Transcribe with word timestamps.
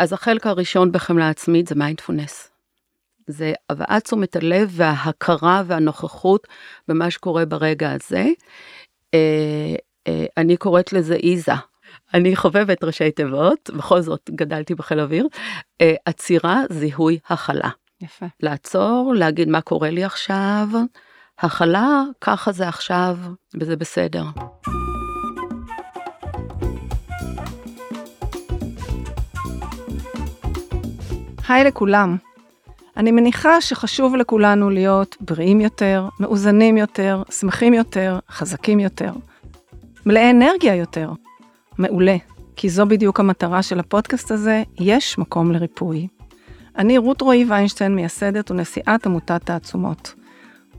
אז 0.00 0.12
החלק 0.12 0.46
הראשון 0.46 0.92
בחמלה 0.92 1.28
עצמית 1.28 1.66
זה 1.66 1.74
מיינדפולנס. 1.74 2.50
זה 3.26 3.52
הבאת 3.70 4.04
תשומת 4.04 4.36
הלב 4.36 4.68
וההכרה 4.72 5.62
והנוכחות 5.66 6.46
במה 6.88 7.10
שקורה 7.10 7.44
ברגע 7.44 7.92
הזה. 7.92 8.26
אה, 9.14 9.74
אה, 10.08 10.26
אני 10.36 10.56
קוראת 10.56 10.92
לזה 10.92 11.14
איזה. 11.14 11.52
אני 12.14 12.36
חובבת 12.36 12.84
ראשי 12.84 13.10
תיבות, 13.10 13.70
בכל 13.76 14.00
זאת 14.00 14.30
גדלתי 14.30 14.74
בחיל 14.74 15.00
אוויר. 15.00 15.26
אה, 15.80 15.94
עצירה, 16.04 16.62
זיהוי, 16.70 17.18
הכלה. 17.28 17.70
יפה. 18.00 18.26
לעצור, 18.40 19.14
להגיד 19.16 19.48
מה 19.48 19.60
קורה 19.60 19.90
לי 19.90 20.04
עכשיו, 20.04 20.68
הכלה, 21.38 22.02
ככה 22.20 22.52
זה 22.52 22.68
עכשיו, 22.68 23.16
וזה 23.60 23.76
בסדר. 23.76 24.24
היי 31.50 31.64
לכולם. 31.64 32.16
אני 32.96 33.12
מניחה 33.12 33.60
שחשוב 33.60 34.16
לכולנו 34.16 34.70
להיות 34.70 35.16
בריאים 35.20 35.60
יותר, 35.60 36.08
מאוזנים 36.20 36.76
יותר, 36.76 37.22
שמחים 37.30 37.74
יותר, 37.74 38.18
חזקים 38.30 38.80
יותר, 38.80 39.12
מלאי 40.06 40.30
אנרגיה 40.30 40.74
יותר. 40.74 41.12
מעולה, 41.78 42.16
כי 42.56 42.68
זו 42.68 42.86
בדיוק 42.86 43.20
המטרה 43.20 43.62
של 43.62 43.80
הפודקאסט 43.80 44.30
הזה, 44.30 44.62
יש 44.80 45.18
מקום 45.18 45.52
לריפוי. 45.52 46.08
אני 46.78 46.98
רות 46.98 47.20
רועי 47.20 47.44
ויינשטיין, 47.48 47.94
מייסדת 47.94 48.50
ונשיאת 48.50 49.06
עמותת 49.06 49.42
תעצומות. 49.44 50.14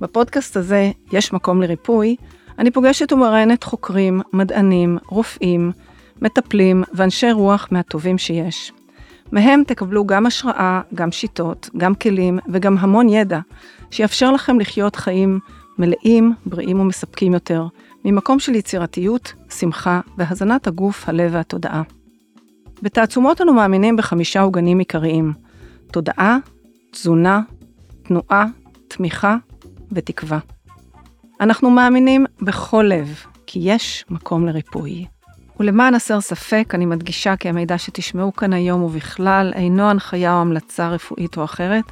בפודקאסט 0.01 0.57
הזה, 0.57 0.91
יש 1.11 1.33
מקום 1.33 1.61
לריפוי, 1.61 2.15
אני 2.59 2.71
פוגשת 2.71 3.13
ומראיינת 3.13 3.63
חוקרים, 3.63 4.21
מדענים, 4.33 4.97
רופאים, 5.07 5.71
מטפלים 6.21 6.83
ואנשי 6.93 7.31
רוח 7.31 7.67
מהטובים 7.71 8.17
שיש. 8.17 8.71
מהם 9.31 9.63
תקבלו 9.67 10.05
גם 10.05 10.25
השראה, 10.25 10.81
גם 10.93 11.11
שיטות, 11.11 11.69
גם 11.77 11.95
כלים 11.95 12.39
וגם 12.51 12.77
המון 12.77 13.09
ידע, 13.09 13.39
שיאפשר 13.91 14.31
לכם 14.31 14.59
לחיות 14.59 14.95
חיים 14.95 15.39
מלאים, 15.77 16.33
בריאים 16.45 16.79
ומספקים 16.79 17.33
יותר, 17.33 17.67
ממקום 18.05 18.39
של 18.39 18.55
יצירתיות, 18.55 19.33
שמחה 19.49 20.01
והזנת 20.17 20.67
הגוף, 20.67 21.09
הלב 21.09 21.31
והתודעה. 21.33 21.81
בתעצומות 22.81 23.41
אנו 23.41 23.53
מאמינים 23.53 23.97
בחמישה 23.97 24.41
עוגנים 24.41 24.79
עיקריים 24.79 25.33
תודעה, 25.91 26.37
תזונה, 26.91 27.41
תנועה, 28.03 28.45
תמיכה 28.87 29.35
ותקווה. 29.91 30.39
אנחנו 31.41 31.69
מאמינים 31.69 32.25
בכל 32.41 32.85
לב 32.87 33.23
כי 33.47 33.59
יש 33.63 34.05
מקום 34.09 34.45
לריפוי. 34.45 35.05
ולמען 35.61 35.95
הסר 35.95 36.21
ספק, 36.21 36.71
אני 36.73 36.85
מדגישה 36.85 37.35
כי 37.35 37.49
המידע 37.49 37.77
שתשמעו 37.77 38.33
כאן 38.33 38.53
היום 38.53 38.83
ובכלל 38.83 39.51
אינו 39.55 39.89
הנחיה 39.89 40.33
או 40.33 40.41
המלצה 40.41 40.89
רפואית 40.89 41.37
או 41.37 41.43
אחרת, 41.43 41.83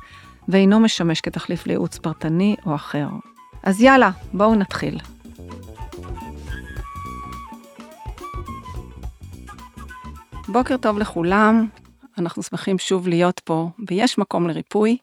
ואינו 0.48 0.80
משמש 0.80 1.22
כתחליף 1.22 1.67
לייעוץ 1.67 1.97
פרטני 1.97 2.56
או 2.66 2.75
אחר. 2.75 3.08
אז 3.64 3.81
יאללה, 3.81 4.12
בואו 4.34 4.56
נתחיל. 4.56 5.00
בוקר 10.47 10.78
טוב 10.78 11.00
לכולם, 11.00 11.67
אנחנו 12.17 12.44
שמחים 12.44 12.78
שוב 12.78 13.08
להיות 13.08 13.40
פה, 13.40 13.70
ויש 13.88 14.17
מקום 14.17 14.47
לריפוי. 14.47 14.97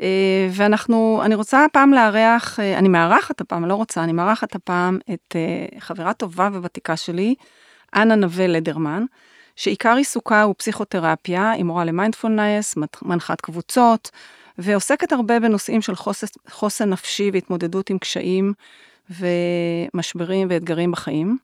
אה, 0.00 0.48
ואנחנו, 0.50 1.20
אני 1.24 1.34
רוצה 1.34 1.64
הפעם 1.64 1.92
לארח, 1.92 2.60
אה, 2.60 2.78
אני 2.78 2.88
מארחת 2.88 3.40
הפעם, 3.40 3.64
לא 3.64 3.74
רוצה, 3.74 4.04
אני 4.04 4.12
מארחת 4.12 4.54
הפעם 4.54 4.98
את 5.14 5.36
אה, 5.36 5.78
חברה 5.80 6.12
טובה 6.12 6.48
וותיקה 6.52 6.96
שלי, 6.96 7.34
אנה 7.94 8.14
נווה 8.14 8.46
לדרמן, 8.46 9.04
שעיקר 9.56 9.94
עיסוקה 9.96 10.42
הוא 10.42 10.54
פסיכותרפיה, 10.58 11.50
היא 11.50 11.64
מורה 11.64 11.84
למיינדפולנס, 11.84 12.74
מנחת 13.02 13.40
קבוצות, 13.40 14.10
ועוסקת 14.58 15.12
הרבה 15.12 15.40
בנושאים 15.40 15.82
של 15.82 15.94
חוסן, 15.94 16.26
חוסן 16.50 16.90
נפשי 16.90 17.30
והתמודדות 17.32 17.90
עם 17.90 17.98
קשיים 17.98 18.52
ומשברים 19.10 20.48
ואתגרים 20.50 20.92
בחיים. 20.92 21.38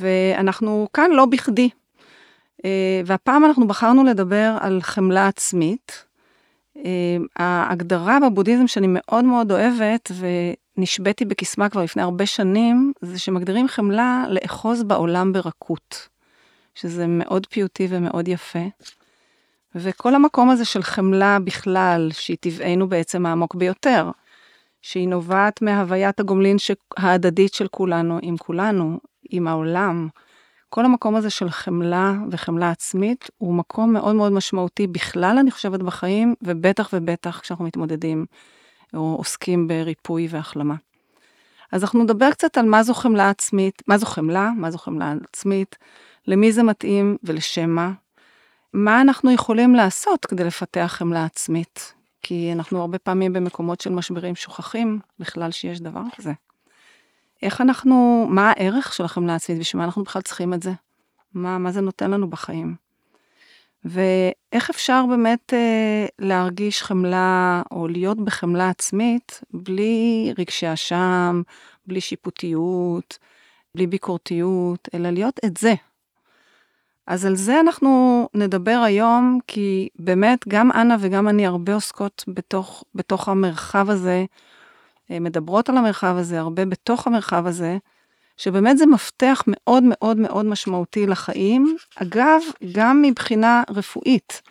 ואנחנו 0.00 0.88
כאן 0.92 1.10
לא 1.10 1.26
בכדי. 1.26 1.70
אה, 2.64 3.00
והפעם 3.06 3.44
אנחנו 3.44 3.66
בחרנו 3.66 4.04
לדבר 4.04 4.56
על 4.60 4.82
חמלה 4.82 5.26
עצמית. 5.28 6.04
אה, 6.76 7.16
ההגדרה 7.36 8.18
בבודהיזם 8.20 8.66
שאני 8.66 8.86
מאוד 8.90 9.24
מאוד 9.24 9.52
אוהבת, 9.52 10.10
ונשבתי 10.80 11.24
בקסמה 11.24 11.68
כבר 11.68 11.82
לפני 11.82 12.02
הרבה 12.02 12.26
שנים, 12.26 12.92
זה 13.00 13.18
שמגדירים 13.18 13.68
חמלה 13.68 14.24
לאחוז 14.28 14.82
בעולם 14.82 15.32
ברכות, 15.32 16.08
שזה 16.74 17.06
מאוד 17.06 17.46
פיוטי 17.46 17.86
ומאוד 17.90 18.28
יפה. 18.28 18.66
וכל 19.74 20.14
המקום 20.14 20.50
הזה 20.50 20.64
של 20.64 20.82
חמלה 20.82 21.38
בכלל, 21.44 22.10
שהיא 22.12 22.36
טבענו 22.40 22.88
בעצם 22.88 23.26
העמוק 23.26 23.54
ביותר, 23.54 24.10
שהיא 24.82 25.08
נובעת 25.08 25.62
מהוויית 25.62 26.20
הגומלין 26.20 26.56
ההדדית 26.96 27.54
של 27.54 27.68
כולנו 27.68 28.18
עם 28.22 28.36
כולנו, 28.36 28.98
עם 29.30 29.48
העולם. 29.48 30.08
כל 30.68 30.84
המקום 30.84 31.16
הזה 31.16 31.30
של 31.30 31.50
חמלה 31.50 32.14
וחמלה 32.30 32.70
עצמית 32.70 33.30
הוא 33.38 33.54
מקום 33.54 33.92
מאוד 33.92 34.16
מאוד 34.16 34.32
משמעותי 34.32 34.86
בכלל, 34.86 35.36
אני 35.40 35.50
חושבת, 35.50 35.80
בחיים, 35.80 36.34
ובטח 36.42 36.90
ובטח 36.92 37.40
כשאנחנו 37.40 37.64
מתמודדים 37.64 38.26
או 38.94 39.14
עוסקים 39.18 39.68
בריפוי 39.68 40.28
והחלמה. 40.30 40.74
אז 41.72 41.82
אנחנו 41.82 42.02
נדבר 42.02 42.30
קצת 42.30 42.58
על 42.58 42.66
מה 42.66 42.82
זו 42.82 42.94
חמלה 42.94 43.30
עצמית, 43.30 43.82
מה 43.86 43.98
זו 43.98 44.06
חמלה, 44.06 44.50
מה 44.56 44.70
זו 44.70 44.78
חמלה 44.78 45.14
עצמית, 45.32 45.76
למי 46.26 46.52
זה 46.52 46.62
מתאים 46.62 47.16
ולשם 47.22 47.70
מה, 47.70 47.92
מה 48.72 49.00
אנחנו 49.00 49.30
יכולים 49.30 49.74
לעשות 49.74 50.26
כדי 50.26 50.44
לפתח 50.44 50.94
חמלה 50.98 51.24
עצמית, 51.24 51.94
כי 52.22 52.52
אנחנו 52.52 52.80
הרבה 52.80 52.98
פעמים 52.98 53.32
במקומות 53.32 53.80
של 53.80 53.92
משברים 53.92 54.36
שוכחים 54.36 54.98
בכלל 55.18 55.50
שיש 55.50 55.80
דבר 55.80 56.02
כזה. 56.16 56.32
איך 57.42 57.60
אנחנו, 57.60 58.26
מה 58.30 58.50
הערך 58.50 58.92
של 58.92 59.04
החמלה 59.04 59.34
עצמית, 59.34 59.58
בשביל 59.58 59.78
מה 59.78 59.84
אנחנו 59.84 60.04
בכלל 60.04 60.22
צריכים 60.22 60.54
את 60.54 60.62
זה? 60.62 60.72
מה, 61.34 61.58
מה 61.58 61.72
זה 61.72 61.80
נותן 61.80 62.10
לנו 62.10 62.30
בחיים? 62.30 62.89
ואיך 63.84 64.70
אפשר 64.70 65.04
באמת 65.08 65.54
אה, 65.54 66.06
להרגיש 66.18 66.82
חמלה 66.82 67.62
או 67.70 67.88
להיות 67.88 68.24
בחמלה 68.24 68.68
עצמית 68.68 69.40
בלי 69.50 70.32
רגשי 70.38 70.72
אשם, 70.72 71.42
בלי 71.86 72.00
שיפוטיות, 72.00 73.18
בלי 73.74 73.86
ביקורתיות, 73.86 74.88
אלא 74.94 75.10
להיות 75.10 75.40
את 75.44 75.56
זה. 75.56 75.74
אז 77.06 77.26
על 77.26 77.36
זה 77.36 77.60
אנחנו 77.60 78.28
נדבר 78.34 78.82
היום, 78.84 79.38
כי 79.46 79.88
באמת 79.98 80.48
גם 80.48 80.72
אנה 80.72 80.96
וגם 81.00 81.28
אני 81.28 81.46
הרבה 81.46 81.74
עוסקות 81.74 82.24
בתוך, 82.28 82.84
בתוך 82.94 83.28
המרחב 83.28 83.90
הזה 83.90 84.24
אה, 85.10 85.20
מדברות 85.20 85.68
על 85.68 85.76
המרחב 85.76 86.14
הזה, 86.18 86.40
הרבה 86.40 86.64
בתוך 86.64 87.06
המרחב 87.06 87.46
הזה, 87.46 87.78
שבאמת 88.40 88.78
זה 88.78 88.86
מפתח 88.86 89.42
מאוד 89.46 89.82
מאוד 89.86 90.16
מאוד 90.16 90.46
משמעותי 90.46 91.06
לחיים. 91.06 91.76
אגב, 91.96 92.40
גם 92.72 93.02
מבחינה 93.02 93.62
רפואית. 93.70 94.42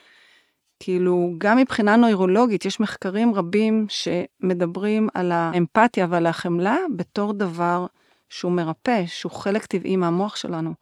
כאילו, 0.80 1.34
גם 1.38 1.58
מבחינה 1.58 1.96
נוירולוגית, 1.96 2.66
יש 2.66 2.80
מחקרים 2.80 3.36
רבים 3.36 3.88
שמדברים 3.90 5.10
על 5.14 5.32
האמפתיה 5.32 6.08
ועל 6.10 6.26
החמלה 6.26 6.78
בתור 6.96 7.34
דבר 7.34 7.86
שהוא 8.30 8.52
מרפא, 8.52 9.04
שהוא 9.06 9.32
חלק 9.32 9.66
טבעי 9.66 9.96
מהמוח 9.96 10.36
שלנו. 10.36 10.74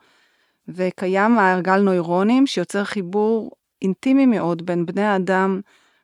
וקיים 0.67 1.35
מעגל 1.35 1.79
נוירונים 1.81 2.47
שיוצר 2.47 2.83
חיבור 2.83 3.51
אינטימי 3.81 4.25
מאוד 4.25 4.65
בין 4.65 4.85
בני 4.85 5.03
האדם 5.03 5.61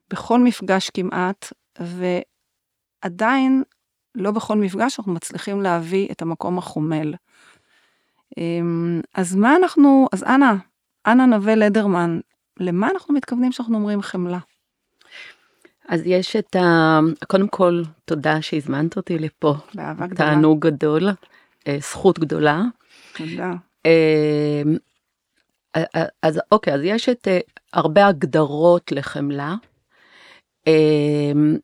בכל 0.09 0.40
מפגש 0.40 0.90
כמעט, 0.90 1.53
עדיין 3.02 3.63
לא 4.16 4.31
בכל 4.31 4.57
מפגש 4.57 5.00
אנחנו 5.00 5.13
מצליחים 5.13 5.62
להביא 5.62 6.07
את 6.12 6.22
המקום 6.22 6.57
החומל. 6.57 7.13
אמ, 8.38 9.01
אז 9.13 9.35
מה 9.35 9.56
אנחנו, 9.56 10.07
אז 10.13 10.24
אנה, 10.24 10.56
אנה 11.07 11.25
נווה 11.25 11.56
לדרמן, 11.56 12.19
למה 12.59 12.90
אנחנו 12.90 13.13
מתכוונים 13.13 13.51
שאנחנו 13.51 13.75
אומרים 13.77 14.01
חמלה? 14.01 14.39
אז 15.88 16.01
יש 16.06 16.36
את 16.36 16.56
ה... 16.56 17.00
קודם 17.27 17.48
כל, 17.48 17.83
תודה 18.06 18.42
שהזמנת 18.42 18.98
אותי 18.98 19.18
לפה. 19.18 19.56
באהבה 19.75 20.07
גדולה. 20.07 20.30
תענוג 20.30 20.68
גדול, 20.68 21.10
אה, 21.68 21.77
זכות 21.81 22.19
גדולה. 22.19 22.62
תודה. 23.18 23.54
אמ, 23.86 24.77
אז 26.21 26.42
אוקיי, 26.51 26.74
אז 26.74 26.81
יש 26.83 27.10
את 27.10 27.27
אה, 27.27 27.39
הרבה 27.74 28.07
הגדרות 28.07 28.92
לחמלה. 28.92 29.56
אמ, 30.68 31.57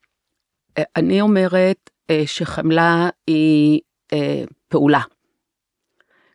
אני 0.96 1.22
אומרת 1.22 1.90
אה, 1.90 1.99
שחמלה 2.26 3.10
היא 3.28 3.80
אה, 4.14 4.44
פעולה. 4.68 5.02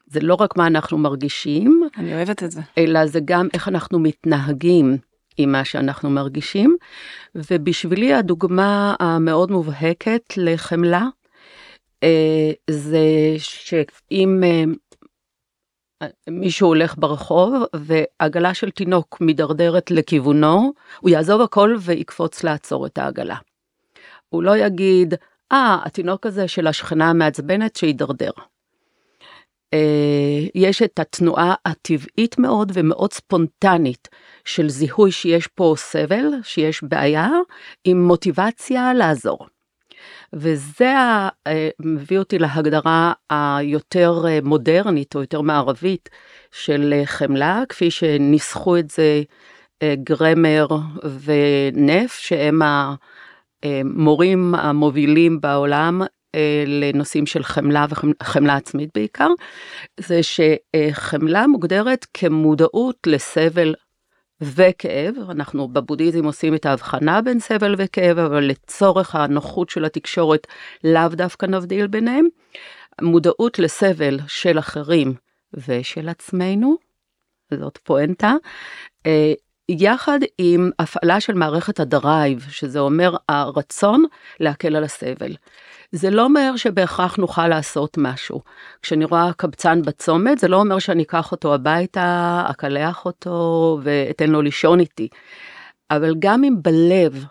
זה 0.07 0.21
לא 0.21 0.35
רק 0.35 0.57
מה 0.57 0.67
אנחנו 0.67 0.99
מרגישים, 0.99 1.89
אני 1.97 2.15
אוהבת 2.15 2.43
את 2.43 2.51
זה, 2.51 2.61
אלא 2.79 3.07
זה 3.07 3.21
גם 3.25 3.49
איך 3.55 3.69
אנחנו 3.69 3.99
מתנהגים 3.99 4.97
עם 5.37 5.53
מה 5.53 5.65
שאנחנו 5.65 6.11
מרגישים. 6.11 6.77
ובשבילי 7.35 8.15
הדוגמה 8.15 8.95
המאוד 9.01 9.51
מובהקת 9.51 10.23
לחמלה, 10.37 11.07
אה, 12.03 12.53
זה 12.71 12.99
שאם 13.39 14.43
מישהו 16.31 16.69
הולך 16.69 16.95
ברחוב 16.99 17.55
ועגלה 17.77 18.55
של 18.55 18.71
תינוק 18.71 19.21
מידרדרת 19.21 19.91
לכיוונו, 19.91 20.73
הוא 21.01 21.11
יעזוב 21.11 21.41
הכל 21.41 21.77
ויקפוץ 21.81 22.45
לעצור 22.45 22.87
את 22.87 22.99
העגלה. 22.99 23.37
הוא 24.29 24.43
לא 24.43 24.57
יגיד, 24.57 25.15
אה, 25.55 25.79
ah, 25.83 25.87
התינוק 25.87 26.27
הזה 26.27 26.49
של 26.49 26.67
השכנה 26.67 27.11
המעצבנת 27.11 27.77
שידרדר. 27.77 28.31
אה, 29.75 30.47
יש 30.55 30.83
את 30.83 30.99
התנועה 30.99 31.55
הטבעית 31.65 32.39
מאוד 32.39 32.73
ומאוד 32.75 33.13
ספונטנית 33.13 34.09
של 34.45 34.69
זיהוי 34.69 35.13
שיש 35.13 35.47
פה 35.47 35.75
סבל, 35.77 36.27
שיש 36.43 36.83
בעיה, 36.83 37.29
עם 37.85 38.07
מוטיבציה 38.07 38.95
לעזור. 38.95 39.47
וזה 40.33 40.95
אה, 41.47 41.69
מביא 41.81 42.19
אותי 42.19 42.39
להגדרה 42.39 43.13
היותר 43.31 44.23
אה, 44.29 44.39
מודרנית 44.43 45.15
או 45.15 45.21
יותר 45.21 45.41
מערבית 45.41 46.09
של 46.53 47.03
חמלה, 47.05 47.63
כפי 47.69 47.91
שניסחו 47.91 48.79
את 48.79 48.91
זה 48.91 49.23
גרמר 50.05 50.67
ונף, 51.25 52.13
שהם 52.13 52.63
המורים 53.65 54.55
המובילים 54.55 55.41
בעולם 55.41 56.03
אה, 56.35 56.65
לנושאים 56.67 57.27
של 57.27 57.43
חמלה 57.43 57.87
וחמלה 57.91 58.57
עצמית 58.57 58.91
בעיקר, 58.95 59.29
זה 60.01 60.21
שחמלה 60.23 61.47
מוגדרת 61.47 62.07
כמודעות 62.15 62.97
לסבל 63.07 63.75
וכאב, 64.41 65.15
אנחנו 65.31 65.69
בבודהיזם 65.69 66.25
עושים 66.25 66.55
את 66.55 66.67
ההבחנה 66.67 67.23
בין 67.23 67.41
סבל 67.41 67.75
וכאב, 67.79 68.19
אבל 68.19 68.45
לצורך 68.45 69.15
הנוחות 69.15 69.71
של 69.71 69.85
התקשורת 69.85 70.47
לאו 70.85 71.09
דווקא 71.09 71.47
נבדיל 71.47 71.87
ביניהם. 71.87 72.27
מודעות 73.03 73.59
לסבל 73.59 74.19
של 74.27 74.59
אחרים 74.59 75.15
ושל 75.55 76.09
עצמנו, 76.09 76.77
זאת 77.55 77.79
פואנטה, 77.83 78.35
אה, 79.07 79.33
יחד 79.69 80.19
עם 80.39 80.71
הפעלה 80.79 81.21
של 81.21 81.35
מערכת 81.35 81.81
הדרייב, 81.81 82.47
שזה 82.51 82.79
אומר 82.79 83.17
הרצון 83.29 84.05
להקל 84.41 84.77
על 84.77 84.85
הסבל. 84.85 85.37
זה 85.93 86.11
לא 86.11 86.25
אומר 86.25 86.57
שבהכרח 86.57 87.17
נוכל 87.17 87.49
לעשות 87.49 87.99
משהו. 87.99 88.43
כשאני 88.83 89.05
רואה 89.05 89.31
קבצן 89.37 89.83
בצומת, 89.83 90.39
זה 90.39 90.49
לא 90.49 90.57
אומר 90.57 90.79
שאני 90.79 91.03
אקח 91.03 91.33
אותו 91.33 91.55
הביתה, 91.55 92.43
אקלח 92.51 93.05
אותו 93.05 93.79
ואתן 93.83 94.31
לו 94.31 94.43
לישון 94.43 94.81
איתי. 94.81 95.09
אבל 95.91 96.15
גם 96.19 96.45
אם 96.45 96.55
בלב 96.63 97.25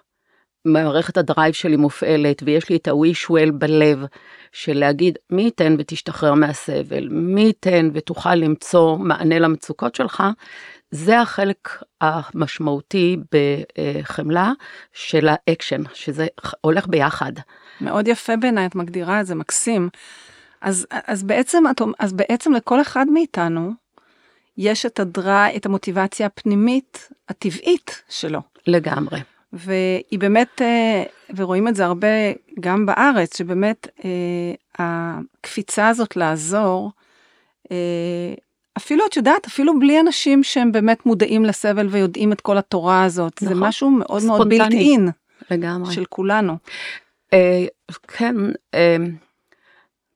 מערכת 0.66 1.18
הדרייב 1.18 1.54
שלי 1.54 1.76
מופעלת 1.76 2.44
ויש 2.46 2.70
לי 2.70 2.76
את 2.76 2.88
ה-wish 2.88 3.30
well 3.30 3.52
בלב 3.54 4.06
של 4.52 4.80
להגיד 4.80 5.18
מי 5.30 5.42
ייתן 5.42 5.76
ותשתחרר 5.80 6.34
מהסבל, 6.34 7.08
מי 7.12 7.42
ייתן 7.42 7.90
ותוכל 7.94 8.36
למצוא 8.36 8.98
מענה 8.98 9.40
למצוקות 9.40 9.96
שלך, 9.96 10.24
זה 10.94 11.20
החלק 11.20 11.84
המשמעותי 12.02 13.18
בחמלה 13.32 14.52
של 14.94 15.28
האקשן, 15.32 15.82
שזה 15.94 16.28
הולך 16.62 16.88
ביחד. 16.88 17.32
מאוד 17.82 18.08
יפה 18.08 18.36
בעיניי, 18.36 18.66
את 18.66 18.76
מגדירה 18.76 19.22
את 19.22 19.26
זה, 19.26 19.36
מקסים. 19.36 19.90
אז, 20.62 20.88
אז, 20.90 21.24
בעצם, 21.24 21.64
אז 22.00 22.14
בעצם 22.14 22.54
לכל 22.54 22.82
אחד 22.82 23.06
מאיתנו 23.14 23.72
יש 24.58 24.86
את 24.86 25.00
הדרייב, 25.00 25.56
את 25.56 25.66
המוטיבציה 25.66 26.26
הפנימית 26.26 27.10
הטבעית 27.30 28.04
שלו. 28.10 28.40
לגמרי. 28.68 29.20
והיא 29.54 30.20
באמת, 30.20 30.62
אה, 30.62 31.04
ורואים 31.36 31.68
את 31.68 31.76
זה 31.76 31.86
הרבה 31.86 32.08
גם 32.60 32.86
בארץ, 32.86 33.38
שבאמת 33.38 33.88
אה, 34.06 34.54
הקפיצה 34.80 35.88
הזאת 35.88 36.16
לעזור, 36.16 36.92
אה, 37.72 38.34
אפילו 38.78 39.06
את 39.06 39.18
יודעת, 39.18 39.46
אפילו 39.46 39.80
בלי 39.80 40.00
אנשים 40.00 40.44
שהם 40.44 40.72
באמת 40.72 41.06
מודעים 41.06 41.46
לסבל 41.46 41.88
ויודעים 41.92 42.32
את 42.32 42.42
כל 42.42 42.58
התורה 42.58 43.04
הזאת, 43.04 43.44
נכון. 43.44 43.48
זה 43.48 43.62
משהו 43.62 43.90
מאוד 43.90 44.24
מאוד 44.24 44.50
בלתי 44.50 44.78
אין. 44.78 45.10
לגמרי. 45.52 45.94
של 45.94 46.06
כולנו. 46.06 46.58
אה, 47.34 47.66
כן, 48.08 48.36
אה, 48.74 48.98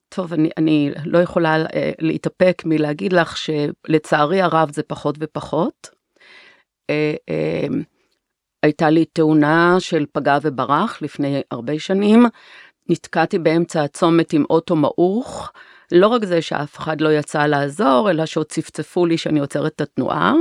טוב, 0.10 0.34
אני, 0.34 0.50
אני 0.58 0.92
לא 1.06 1.18
יכולה 1.18 1.56
אה, 1.56 1.92
להתאפק 2.00 2.62
מלהגיד 2.66 3.14
לך 3.14 3.38
שלצערי 3.38 4.42
הרב 4.42 4.72
זה 4.74 4.84
פחות 4.84 5.16
ופחות. 5.20 5.90
אה, 6.90 7.16
אה, 7.30 7.68
הייתה 8.64 8.90
לי 8.90 9.06
תאונה 9.06 9.76
של 9.80 10.06
פגע 10.12 10.38
וברח 10.42 11.02
לפני 11.02 11.42
הרבה 11.52 11.80
שנים, 11.80 12.26
נתקעתי 12.90 13.40
באמצע 13.40 13.84
הצומת 13.84 14.34
עם 14.34 14.44
אוטו 14.50 14.76
מעוך. 14.76 15.52
לא 15.92 16.08
רק 16.08 16.26
זה 16.26 16.42
שאף 16.42 16.78
אחד 16.78 17.02
לא 17.02 17.10
יצא 17.14 17.46
לעזור, 17.46 18.12
אלא 18.12 18.26
שעוד 18.26 18.46
צפצפו 18.46 19.06
לי 19.06 19.18
שאני 19.18 19.40
עוצרת 19.40 19.72
את 19.76 19.82
התנועה, 19.82 20.34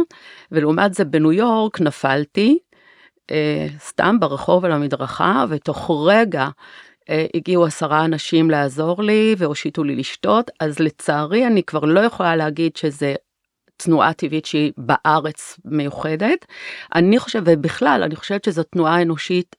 ולעומת 0.53 0.95
זה 0.95 1.05
בניו 1.05 1.33
יורק 1.33 1.81
נפלתי, 1.81 2.59
אה, 3.31 3.67
סתם 3.79 4.21
ברחוב 4.21 4.65
על 4.65 4.73
המדרכה, 4.73 5.45
ותוך 5.49 5.91
רגע 6.07 6.49
אה, 7.11 7.27
הגיעו 7.35 7.65
עשרה 7.67 8.05
אנשים 8.05 8.51
לעזור 8.51 9.03
לי 9.03 9.35
והושיטו 9.39 9.85
לי 9.85 9.97
לשתות, 9.97 10.51
אז 10.61 10.79
לצערי 10.79 11.47
אני 11.47 11.63
כבר 11.63 11.85
לא 11.85 12.01
יכולה 12.01 12.37
להגיד 12.37 12.77
שזה 12.77 13.15
תנועה 13.77 14.13
טבעית 14.13 14.47
שהיא 14.47 14.73
בארץ 14.77 15.59
מיוחדת. 15.65 16.47
אני 16.95 17.19
חושבת, 17.19 17.43
ובכלל, 17.47 18.03
אני 18.03 18.17
חושבת 18.17 18.45
שזו 18.45 18.63
תנועה 18.63 19.03
אנושית 19.03 19.57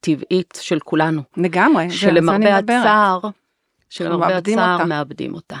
טבעית 0.00 0.58
של 0.60 0.78
כולנו. 0.80 1.22
לגמרי, 1.36 1.90
שלמרבה 1.90 2.56
הצער, 2.56 3.20
שלמרבה 3.90 4.36
הצער 4.36 4.84
מאבדים 4.84 5.34
אותה. 5.34 5.56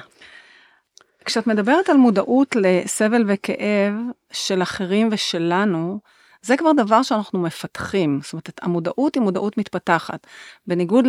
כשאת 1.24 1.46
מדברת 1.46 1.88
על 1.88 1.96
מודעות 1.96 2.56
לסבל 2.56 3.24
וכאב 3.26 3.94
של 4.32 4.62
אחרים 4.62 5.08
ושלנו, 5.12 6.00
זה 6.42 6.56
כבר 6.56 6.72
דבר 6.76 7.02
שאנחנו 7.02 7.42
מפתחים, 7.42 8.20
זאת 8.22 8.32
אומרת, 8.32 8.60
המודעות 8.62 9.14
היא 9.14 9.22
מודעות 9.22 9.58
מתפתחת. 9.58 10.26
בניגוד 10.66 11.04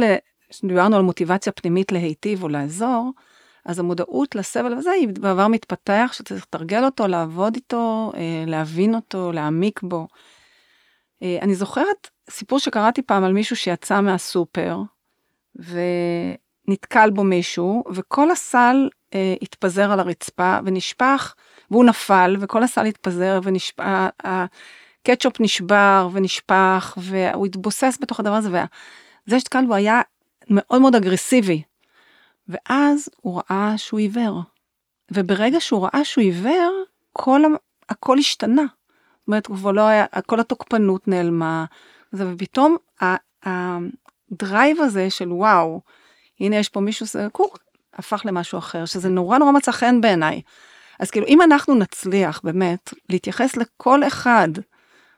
לדיברנו 0.64 0.96
על 0.96 1.02
מוטיבציה 1.02 1.54
פנימית 1.54 1.92
להיטיב 1.92 2.44
או 2.44 2.48
לעזור, 2.48 3.12
אז 3.66 3.80
המודעות 3.80 4.36
לסבל 4.36 4.74
הזה 4.74 4.92
היא 4.92 5.08
בעבר 5.08 5.48
מתפתח, 5.48 6.12
שצריך 6.14 6.44
לתרגל 6.44 6.86
אותו, 6.86 7.08
לעבוד 7.08 7.56
איתו, 7.56 8.12
אה, 8.16 8.44
להבין 8.48 8.96
אותו, 8.96 9.32
להעמיק 9.32 9.80
בו. 9.84 10.08
אה, 11.24 11.38
אני 11.42 11.56
זוכרת 11.56 12.10
סיפור 12.30 12.60
שקראתי 12.60 13.02
פעם 13.02 13.24
על 13.24 13.34
מישהו 13.34 13.56
שיצא 13.56 14.02
מהסופר, 14.02 14.78
ונתקל 16.68 17.10
בו 17.10 17.24
מישהו, 17.24 17.84
וכל 17.94 18.32
הסל 18.32 18.90
אה, 19.14 19.36
התפזר 19.42 19.92
על 19.92 20.00
הרצפה 20.00 20.58
ונשפך, 20.66 21.36
והוא 21.72 21.86
נפל, 21.86 22.36
וכל 22.40 22.64
הסל 22.64 22.86
התפזר 22.86 23.40
ונשפך, 23.44 23.84
הקטשופ 24.24 25.40
נשבר 25.40 26.10
ונשפך, 26.12 26.98
והוא 27.02 27.46
התבוסס 27.46 27.98
בתוך 28.02 28.20
הדבר 28.20 28.34
הזה, 28.34 28.50
וזה 29.28 29.40
שתקל 29.40 29.66
בו 29.66 29.74
היה 29.74 30.02
מאוד 30.50 30.82
מאוד 30.82 30.96
אגרסיבי. 30.96 31.62
ואז 32.50 33.10
הוא 33.22 33.42
ראה 33.50 33.78
שהוא 33.78 34.00
עיוור. 34.00 34.42
וברגע 35.12 35.60
שהוא 35.60 35.84
ראה 35.84 36.06
שהוא 36.06 36.22
עיוור, 36.24 36.84
כל, 37.14 37.42
הכל 37.90 38.18
השתנה. 38.18 38.62
זאת 38.62 39.28
אומרת, 39.28 39.48
הוא 39.48 39.72
לא 39.72 39.82
היה, 39.82 40.06
כל 40.26 40.40
התוקפנות 40.40 41.08
נעלמה, 41.08 41.66
ופתאום 42.14 42.78
הדרייב 43.44 44.82
הזה 44.82 45.10
של 45.10 45.32
וואו, 45.32 45.82
הנה 46.40 46.56
יש 46.56 46.70
פה 46.70 46.80
מישהו, 46.80 47.06
זה 47.06 47.28
קור, 47.32 47.54
הפך 47.94 48.22
למשהו 48.26 48.58
אחר, 48.58 48.86
שזה 48.86 49.10
נורא 49.10 49.38
נורא 49.38 49.52
מצא 49.52 49.72
חן 49.72 50.02
בעיניי. 50.02 50.42
אז 51.00 51.12
כאילו, 51.12 51.28
אם 51.28 51.42
אנחנו 51.42 51.76
נצליח 51.76 52.42
באמת 52.44 52.94
להתייחס 53.10 53.58
לכל 53.58 54.04
אחד 54.04 54.48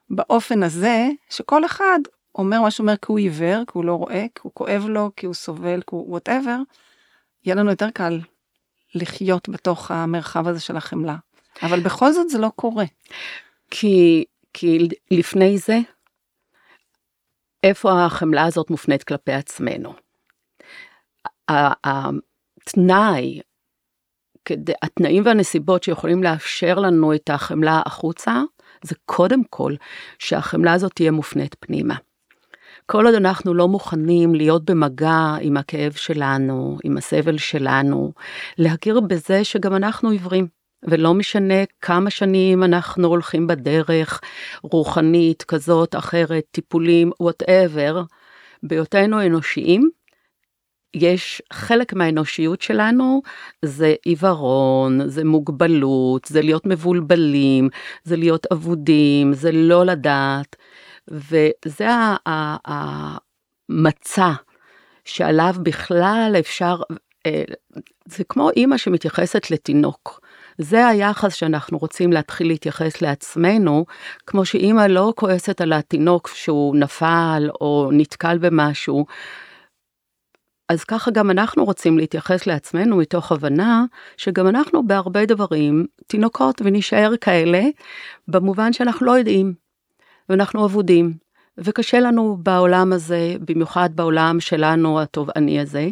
באופן 0.10 0.64
הזה, 0.64 1.08
שכל 1.30 1.66
אחד 1.66 2.00
אומר 2.36 2.62
מה 2.62 2.72
שאומר 2.72 2.96
כי 2.96 3.06
הוא 3.08 3.20
עיוור, 3.20 3.64
כי 3.66 3.72
הוא 3.74 3.86
לא 3.86 3.94
רואה, 3.94 4.26
כי 4.36 4.42
הוא 4.44 4.52
כואב 4.56 4.86
לו, 4.88 5.12
כי 5.16 5.26
הוא 5.26 5.34
סובל, 5.34 5.82
כי 5.82 5.96
הוא 5.96 6.10
whatever, 6.10 6.58
יהיה 7.46 7.56
לנו 7.56 7.70
יותר 7.70 7.90
קל 7.90 8.20
לחיות 8.96 9.50
בתוך 9.50 9.92
המרחב 9.92 10.48
הזה 10.48 10.60
של 10.60 10.78
החמלה. 10.78 11.16
אבל 11.64 11.80
בכל 11.80 12.12
זאת 12.12 12.30
זה 12.30 12.38
לא 12.38 12.52
קורה. 12.56 12.86
כי, 13.72 14.26
כי 14.54 14.88
לפני 15.12 15.58
זה, 15.58 15.80
איפה 17.64 18.06
החמלה 18.06 18.46
הזאת 18.46 18.70
מופנית 18.70 19.04
כלפי 19.04 19.34
עצמנו? 19.34 19.94
התנאי, 21.84 23.42
התנאים 24.82 25.26
והנסיבות 25.26 25.84
שיכולים 25.84 26.24
לאפשר 26.24 26.80
לנו 26.80 27.16
את 27.16 27.30
החמלה 27.30 27.82
החוצה, 27.86 28.42
זה 28.84 28.96
קודם 29.06 29.44
כל 29.50 29.74
שהחמלה 30.20 30.74
הזאת 30.74 30.92
תהיה 30.94 31.12
מופנית 31.12 31.56
פנימה. 31.60 31.96
כל 32.86 33.06
עוד 33.06 33.16
אנחנו 33.16 33.54
לא 33.54 33.68
מוכנים 33.68 34.36
להיות 34.36 34.66
במגע 34.66 35.36
עם 35.42 35.58
הכאב 35.58 35.92
שלנו, 35.92 36.78
עם 36.84 36.98
הסבל 36.98 37.38
שלנו, 37.38 38.14
להכיר 38.58 39.00
בזה 39.00 39.44
שגם 39.44 39.76
אנחנו 39.76 40.10
עיוורים. 40.10 40.48
ולא 40.84 41.14
משנה 41.14 41.64
כמה 41.82 42.10
שנים 42.10 42.64
אנחנו 42.64 43.08
הולכים 43.08 43.48
בדרך 43.48 44.22
רוחנית 44.64 45.44
כזאת, 45.44 45.96
אחרת, 45.96 46.44
טיפולים, 46.52 47.12
וואטאבר, 47.20 48.04
בהיותנו 48.64 49.26
אנושיים, 49.26 49.90
יש 50.94 51.42
חלק 51.54 51.94
מהאנושיות 51.94 52.62
שלנו 52.62 53.22
זה 53.66 53.96
עיוורון, 54.06 55.10
זה 55.10 55.24
מוגבלות, 55.24 56.26
זה 56.26 56.42
להיות 56.42 56.66
מבולבלים, 56.66 57.70
זה 58.04 58.16
להיות 58.16 58.46
אבודים, 58.54 59.34
זה 59.34 59.52
לא 59.52 59.86
לדעת, 59.86 60.56
וזה 61.08 61.88
המצע 63.70 64.32
שעליו 65.06 65.56
בכלל 65.64 66.36
אפשר, 66.40 66.82
אה, 67.26 67.44
זה 68.06 68.24
כמו 68.24 68.50
אימא 68.50 68.78
שמתייחסת 68.78 69.52
לתינוק. 69.52 70.20
זה 70.58 70.88
היחס 70.88 71.34
שאנחנו 71.34 71.78
רוצים 71.78 72.14
להתחיל 72.14 72.48
להתייחס 72.48 73.02
לעצמנו, 73.02 73.86
כמו 74.28 74.46
שאימא 74.46 74.82
לא 74.82 75.14
כועסת 75.16 75.62
על 75.62 75.74
התינוק 75.74 76.28
שהוא 76.28 76.76
נפל 76.76 77.50
או 77.62 77.90
נתקל 77.94 78.38
במשהו. 78.38 79.06
אז 80.70 80.84
ככה 80.84 81.12
גם 81.12 81.32
אנחנו 81.32 81.66
רוצים 81.66 81.98
להתייחס 81.98 82.48
לעצמנו 82.48 82.98
מתוך 82.98 83.32
הבנה 83.32 83.86
שגם 84.18 84.48
אנחנו 84.48 84.88
בהרבה 84.88 85.26
דברים 85.26 85.86
תינוקות 86.08 86.62
ונישאר 86.66 87.14
כאלה, 87.22 87.64
במובן 88.28 88.74
שאנחנו 88.74 89.06
לא 89.06 89.12
יודעים, 89.12 89.54
ואנחנו 90.30 90.66
אבודים, 90.66 91.14
וקשה 91.58 92.00
לנו 92.00 92.38
בעולם 92.44 92.94
הזה, 92.94 93.36
במיוחד 93.46 93.90
בעולם 93.96 94.40
שלנו 94.40 95.02
התובעני 95.02 95.60
הזה, 95.60 95.90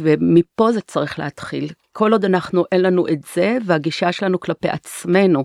ומפה 0.00 0.72
זה 0.72 0.80
צריך 0.80 1.18
להתחיל. 1.18 1.68
כל 1.92 2.12
עוד 2.12 2.24
אנחנו, 2.24 2.64
אין 2.72 2.82
לנו 2.82 3.08
את 3.08 3.18
זה, 3.34 3.58
והגישה 3.64 4.12
שלנו 4.12 4.40
כלפי 4.40 4.68
עצמנו 4.68 5.44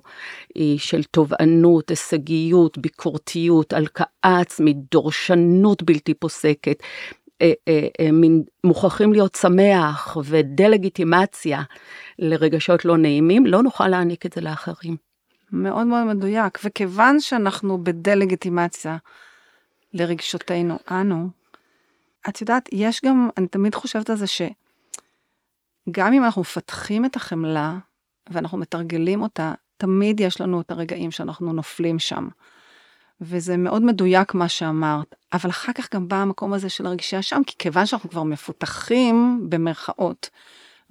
היא 0.56 0.80
של 0.80 1.04
תובענות, 1.04 1.90
הישגיות, 1.90 2.78
ביקורתיות, 2.78 3.74
הלקאה 3.74 4.40
עצמית, 4.42 4.78
דורשנות 4.92 5.84
בלתי 5.84 6.14
פוסקת, 6.14 6.84
מין 8.14 8.44
מוכרחים 8.64 9.14
להיות 9.14 9.36
שמח 9.36 10.18
ודה-לגיטימציה 10.24 11.62
לרגשות 12.20 12.86
לא 12.86 12.98
נעימים, 12.98 13.46
לא 13.46 13.64
נוכל 13.64 13.88
להעניק 13.88 14.26
את 14.26 14.34
זה 14.34 14.42
לאחרים. 14.42 14.98
מאוד 15.52 15.88
מאוד 15.88 16.04
מדויק, 16.04 16.60
וכיוון 16.64 17.20
שאנחנו 17.20 17.84
בדה-לגיטימציה 17.84 18.98
לרגשותינו 19.94 20.80
אנו, 20.92 21.30
את 22.30 22.42
יודעת, 22.42 22.70
יש 22.72 23.02
גם, 23.06 23.30
אני 23.38 23.48
תמיד 23.48 23.76
חושבת 23.76 24.10
על 24.10 24.16
זה 24.16 24.26
שגם 24.28 26.14
אם 26.14 26.24
אנחנו 26.24 26.42
מפתחים 26.42 27.06
את 27.06 27.16
החמלה 27.16 27.78
ואנחנו 28.30 28.58
מתרגלים 28.58 29.22
אותה, 29.22 29.54
תמיד 29.78 30.20
יש 30.20 30.42
לנו 30.42 30.62
את 30.62 30.72
הרגעים 30.72 31.12
שאנחנו 31.12 31.54
נופלים 31.54 32.00
שם. 32.00 32.28
וזה 33.22 33.58
מאוד 33.58 33.84
מדויק 33.84 34.34
מה 34.34 34.50
שאמרת, 34.50 35.16
אבל 35.34 35.50
אחר 35.50 35.74
כך 35.74 35.94
גם 35.94 36.08
בא 36.08 36.16
המקום 36.16 36.54
הזה 36.54 36.70
של 36.70 36.86
הרגישה 36.86 37.22
שם, 37.22 37.42
כי 37.48 37.56
כיוון 37.60 37.86
שאנחנו 37.86 38.10
כבר 38.10 38.24
מפותחים 38.24 39.46
במרכאות, 39.50 40.30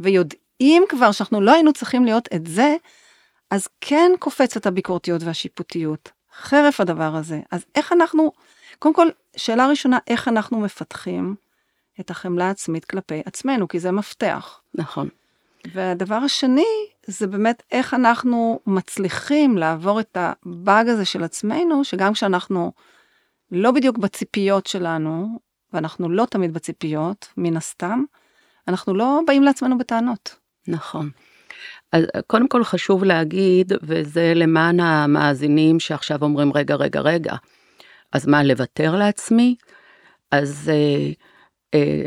ויודעים 0.00 0.82
כבר 0.88 1.12
שאנחנו 1.12 1.40
לא 1.40 1.52
היינו 1.52 1.72
צריכים 1.72 2.04
להיות 2.04 2.28
את 2.34 2.46
זה, 2.46 2.76
אז 3.50 3.68
כן 3.80 4.10
קופצת 4.18 4.66
הביקורתיות 4.66 5.22
והשיפוטיות, 5.22 6.10
חרף 6.40 6.80
הדבר 6.80 7.16
הזה. 7.16 7.40
אז 7.50 7.64
איך 7.74 7.92
אנחנו, 7.92 8.32
קודם 8.78 8.94
כל, 8.94 9.08
שאלה 9.36 9.66
ראשונה, 9.66 9.98
איך 10.06 10.28
אנחנו 10.28 10.60
מפתחים 10.60 11.34
את 12.00 12.10
החמלה 12.10 12.46
העצמית 12.46 12.84
כלפי 12.84 13.22
עצמנו, 13.24 13.68
כי 13.68 13.80
זה 13.80 13.90
מפתח. 13.90 14.60
נכון. 14.74 15.08
והדבר 15.72 16.14
השני, 16.14 16.86
זה 17.06 17.26
באמת 17.26 17.62
איך 17.72 17.94
אנחנו 17.94 18.60
מצליחים 18.66 19.58
לעבור 19.58 20.00
את 20.00 20.16
הבאג 20.20 20.88
הזה 20.88 21.04
של 21.04 21.22
עצמנו, 21.24 21.84
שגם 21.84 22.12
כשאנחנו 22.12 22.72
לא 23.50 23.70
בדיוק 23.70 23.98
בציפיות 23.98 24.66
שלנו, 24.66 25.38
ואנחנו 25.72 26.08
לא 26.08 26.26
תמיד 26.30 26.52
בציפיות, 26.52 27.28
מן 27.36 27.56
הסתם, 27.56 28.04
אנחנו 28.68 28.94
לא 28.94 29.20
באים 29.26 29.42
לעצמנו 29.42 29.78
בטענות. 29.78 30.36
נכון. 30.68 31.10
אז 31.92 32.04
קודם 32.26 32.48
כל 32.48 32.64
חשוב 32.64 33.04
להגיד, 33.04 33.72
וזה 33.82 34.32
למען 34.34 34.80
המאזינים 34.80 35.80
שעכשיו 35.80 36.22
אומרים, 36.22 36.52
רגע, 36.52 36.74
רגע, 36.74 37.00
רגע, 37.00 37.34
אז 38.12 38.26
מה, 38.26 38.42
לוותר 38.42 38.96
לעצמי? 38.96 39.56
אז 40.30 40.70
אה, 40.72 40.74
אה, 41.74 41.80
אה, 41.80 42.04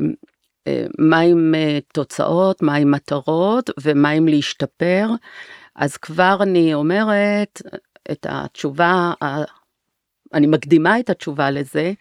מה 0.99 1.19
עם 1.19 1.55
אה, 1.55 1.79
תוצאות, 1.93 2.61
מה 2.61 2.75
עם 2.75 2.91
מטרות 2.91 3.69
ומה 3.81 4.09
עם 4.09 4.27
להשתפר. 4.27 5.09
אז 5.75 5.97
כבר 5.97 6.37
אני 6.41 6.73
אומרת 6.73 7.61
את 8.11 8.25
התשובה, 8.29 9.13
אני 10.33 10.47
מקדימה 10.47 10.99
את 10.99 11.09
התשובה 11.09 11.51
לזה, 11.51 11.93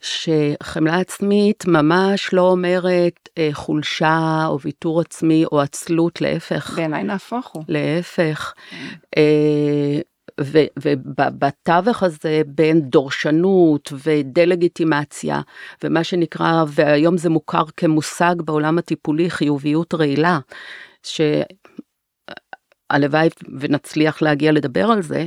שחמלה 0.00 1.00
עצמית 1.00 1.64
ממש 1.66 2.32
לא 2.32 2.42
אומרת 2.50 3.28
אה, 3.38 3.48
חולשה 3.52 4.44
או 4.46 4.60
ויתור 4.60 5.00
עצמי 5.00 5.44
או 5.52 5.60
עצלות, 5.60 6.20
להפך. 6.20 6.72
בעיניי 6.76 7.02
נהפוך 7.02 7.48
הוא. 7.48 7.64
להפך. 7.68 8.54
כן. 8.70 8.76
ובתווך 10.82 12.02
הזה 12.02 12.42
בין 12.46 12.80
דורשנות 12.80 13.92
ודה-לגיטימציה 14.04 15.40
ומה 15.84 16.04
שנקרא, 16.04 16.64
והיום 16.68 17.18
זה 17.18 17.30
מוכר 17.30 17.64
כמושג 17.76 18.34
בעולם 18.44 18.78
הטיפולי 18.78 19.30
חיוביות 19.30 19.94
רעילה, 19.94 20.38
שהלוואי 22.92 23.28
ונצליח 23.60 24.22
להגיע 24.22 24.52
לדבר 24.52 24.84
על 24.84 25.02
זה, 25.02 25.26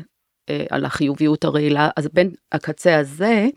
אה, 0.50 0.66
על 0.70 0.86
החיוביות 0.86 1.44
הרעילה, 1.44 1.89
אז 1.96 2.08
בין 2.13 2.32
הקצה 2.51 3.00
הזה 3.00 3.48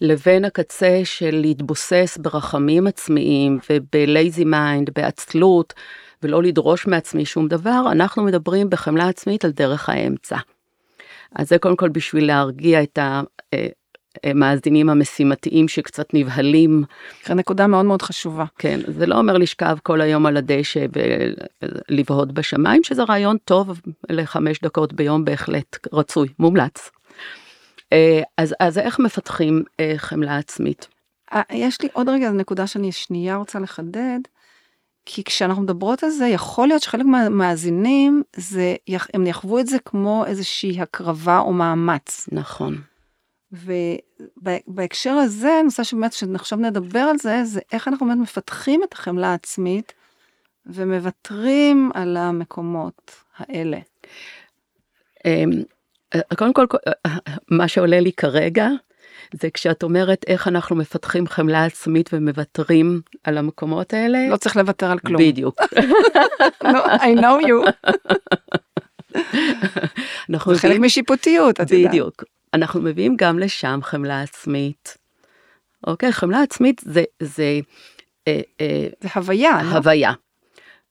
לבין 0.00 0.44
הקצה 0.44 1.00
של 1.04 1.30
להתבוסס 1.40 2.18
ברחמים 2.22 2.86
עצמיים 2.86 3.58
וב 3.70 3.95
lazy 3.95 4.44
mind, 4.44 4.90
בעצלות, 4.94 5.74
ולא 6.22 6.42
לדרוש 6.42 6.86
מעצמי 6.86 7.24
שום 7.24 7.48
דבר, 7.48 7.82
אנחנו 7.92 8.24
מדברים 8.24 8.70
בחמלה 8.70 9.08
עצמית 9.08 9.44
על 9.44 9.50
דרך 9.50 9.88
האמצע. 9.88 10.36
אז 11.34 11.48
זה 11.48 11.58
קודם 11.58 11.76
כל 11.76 11.88
בשביל 11.88 12.26
להרגיע 12.26 12.82
את 12.82 12.98
המאזינים 14.24 14.90
המשימתיים 14.90 15.68
שקצת 15.68 16.14
נבהלים. 16.14 16.84
זו 17.26 17.34
נקודה 17.34 17.66
מאוד 17.66 17.84
מאוד 17.84 18.02
חשובה. 18.02 18.44
כן, 18.58 18.80
זה 18.86 19.06
לא 19.06 19.18
אומר 19.18 19.38
לשכב 19.38 19.76
כל 19.82 20.00
היום 20.00 20.26
על 20.26 20.36
הדשא 20.36 20.86
ולבהות 21.90 22.32
בשמיים, 22.32 22.84
שזה 22.84 23.02
רעיון 23.02 23.36
טוב 23.44 23.80
לחמש 24.10 24.60
דקות 24.60 24.92
ביום 24.92 25.24
בהחלט 25.24 25.76
רצוי, 25.92 26.28
מומלץ. 26.38 26.90
אה, 27.92 28.22
אז, 28.38 28.54
אז 28.60 28.78
איך 28.78 28.98
מפתחים 28.98 29.62
אה, 29.80 29.94
חמלה 29.96 30.36
עצמית? 30.36 30.88
אה, 31.32 31.42
יש 31.52 31.82
לי 31.82 31.88
עוד 31.92 32.08
רגע 32.08 32.30
נקודה 32.30 32.66
שאני 32.66 32.92
שנייה 32.92 33.36
רוצה 33.36 33.58
לחדד. 33.58 34.18
כי 35.10 35.24
כשאנחנו 35.24 35.62
מדברות 35.62 36.02
על 36.02 36.10
זה, 36.10 36.26
יכול 36.26 36.68
להיות 36.68 36.82
שחלק 36.82 37.06
מהמאזינים, 37.06 38.22
זה, 38.36 38.76
הם 39.14 39.26
יחוו 39.26 39.58
את 39.58 39.66
זה 39.66 39.78
כמו 39.78 40.24
איזושהי 40.26 40.80
הקרבה 40.80 41.38
או 41.38 41.52
מאמץ. 41.52 42.28
נכון. 42.32 42.76
ובהקשר 43.52 45.10
הזה, 45.10 45.60
רוצה 45.64 45.84
שבאמת, 45.84 46.12
כשעכשיו 46.12 46.58
נדבר 46.58 46.98
על 46.98 47.18
זה, 47.18 47.44
זה 47.44 47.60
איך 47.72 47.88
אנחנו 47.88 48.06
באמת 48.06 48.18
מפתחים 48.18 48.82
את 48.84 48.92
החמלה 48.92 49.28
העצמית, 49.28 49.92
ומוותרים 50.66 51.90
על 51.94 52.16
המקומות 52.16 53.12
האלה. 53.36 53.78
אמ, 55.24 55.50
קודם 56.38 56.52
כל, 56.52 56.66
מה 57.50 57.68
שעולה 57.68 58.00
לי 58.00 58.12
כרגע, 58.12 58.68
זה 59.32 59.48
כשאת 59.54 59.82
אומרת 59.82 60.24
איך 60.26 60.48
אנחנו 60.48 60.76
מפתחים 60.76 61.26
חמלה 61.26 61.64
עצמית 61.64 62.10
ומוותרים 62.12 63.00
על 63.24 63.38
המקומות 63.38 63.92
האלה. 63.94 64.28
לא 64.30 64.36
צריך 64.36 64.56
לוותר 64.56 64.90
על 64.90 64.98
כלום. 64.98 65.22
בדיוק. 65.22 65.60
no, 66.64 66.78
I 67.00 67.20
know 67.20 67.46
you. 67.46 67.88
אנחנו 70.30 70.54
זה 70.54 70.60
חלק 70.60 70.80
משיפוטיות, 70.80 71.60
את 71.60 71.70
יודעת. 71.70 71.90
בדיוק. 71.90 72.24
אנחנו 72.54 72.82
מביאים 72.82 73.16
גם 73.18 73.38
לשם 73.38 73.80
חמלה 73.82 74.22
עצמית. 74.22 74.98
אוקיי, 75.86 76.12
חמלה 76.12 76.42
עצמית 76.42 76.80
זה... 76.84 77.04
זה, 77.22 77.60
אה, 78.28 78.40
אה, 78.60 78.86
זה 79.00 79.08
הוויה, 79.14 79.62
לא? 79.62 79.68
הוויה. 79.68 80.12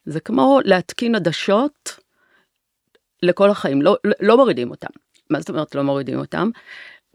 זה 0.05 0.19
כמו 0.19 0.59
להתקין 0.65 1.15
עדשות 1.15 1.99
לכל 3.23 3.49
החיים, 3.49 3.81
לא, 3.81 3.97
לא 4.19 4.37
מורידים 4.37 4.71
אותם. 4.71 4.87
מה 5.29 5.39
זאת 5.39 5.49
אומרת 5.49 5.75
לא 5.75 5.83
מורידים 5.83 6.19
אותם? 6.19 6.49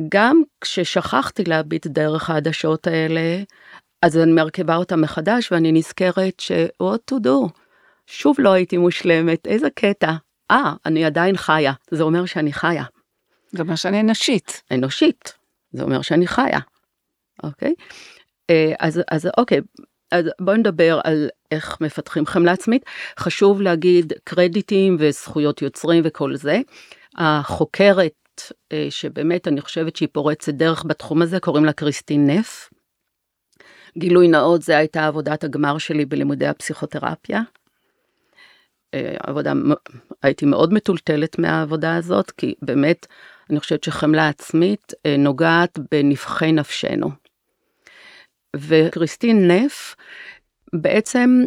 גם 0.08 0.42
כששכחתי 0.60 1.44
להביט 1.44 1.86
דרך 1.86 2.30
העדשות 2.30 2.86
האלה, 2.86 3.42
אז 4.02 4.18
אני 4.18 4.32
מרכבה 4.32 4.76
אותה 4.76 4.96
מחדש 4.96 5.52
ואני 5.52 5.72
נזכרת 5.72 6.40
ש-what 6.40 7.14
to 7.14 7.24
do. 7.24 7.48
שוב 8.06 8.36
לא 8.38 8.52
הייתי 8.52 8.76
מושלמת, 8.76 9.46
איזה 9.46 9.70
קטע. 9.74 10.12
אה, 10.50 10.72
אני 10.86 11.04
עדיין 11.04 11.36
חיה, 11.36 11.72
זה 11.90 12.02
אומר 12.02 12.26
שאני 12.26 12.52
חיה. 12.52 12.84
זה 13.50 13.62
אומר 13.62 13.74
שאני 13.74 14.00
אנושית. 14.00 14.62
אנושית, 14.72 15.34
זה 15.72 15.82
אומר 15.82 16.02
שאני 16.02 16.26
חיה, 16.26 16.58
אוקיי? 17.42 17.74
אה, 18.50 18.72
אז, 18.78 19.00
אז 19.10 19.28
אוקיי, 19.38 19.60
אז 20.12 20.24
בואי 20.40 20.58
נדבר 20.58 21.00
על 21.04 21.28
איך 21.50 21.80
מפתחים 21.80 22.26
חמלה 22.26 22.52
עצמית. 22.52 22.84
חשוב 23.18 23.62
להגיד 23.62 24.12
קרדיטים 24.24 24.96
וזכויות 24.98 25.62
יוצרים 25.62 26.02
וכל 26.06 26.36
זה. 26.36 26.60
החוקרת 27.16 28.12
אה, 28.72 28.86
שבאמת 28.90 29.48
אני 29.48 29.60
חושבת 29.60 29.96
שהיא 29.96 30.08
פורצת 30.12 30.54
דרך 30.54 30.84
בתחום 30.86 31.22
הזה, 31.22 31.40
קוראים 31.40 31.64
לה 31.64 31.72
קריסטין 31.72 32.30
נף. 32.30 32.70
גילוי 33.98 34.28
נאות, 34.28 34.62
זה 34.62 34.76
הייתה 34.76 35.06
עבודת 35.06 35.44
הגמר 35.44 35.78
שלי 35.78 36.04
בלימודי 36.04 36.46
הפסיכותרפיה. 36.46 37.40
אה, 38.94 39.14
עבודה, 39.20 39.52
הייתי 40.22 40.46
מאוד 40.46 40.72
מטולטלת 40.72 41.38
מהעבודה 41.38 41.96
הזאת, 41.96 42.30
כי 42.30 42.54
באמת, 42.62 43.06
אני 43.50 43.60
חושבת 43.60 43.84
שחמלה 43.84 44.28
עצמית 44.28 44.92
אה, 45.06 45.16
נוגעת 45.16 45.78
בנבחי 45.90 46.52
נפשנו. 46.52 47.10
וכריסטין 48.56 49.50
נף 49.50 49.96
בעצם 50.72 51.44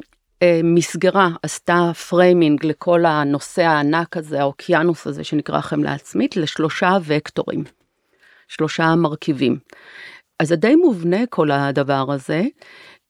מסגרה, 0.64 1.30
עשתה 1.44 1.92
framing 2.10 2.66
לכל 2.66 3.06
הנושא 3.06 3.62
הענק 3.62 4.18
הזה, 4.18 4.42
האוקיינוס 4.42 5.08
הזה 5.08 5.24
שנקרא 5.24 5.62
חמלה 5.62 5.94
עצמית, 5.94 6.38
לשלושה 6.38 6.98
וקטורים, 7.06 7.64
שלושה 8.48 8.96
מרכיבים. 8.96 9.60
אז 10.40 10.48
זה 10.48 10.56
די 10.56 10.76
מובנה 10.76 11.26
כל 11.30 11.52
הדבר 11.52 12.06
הזה, 12.12 12.44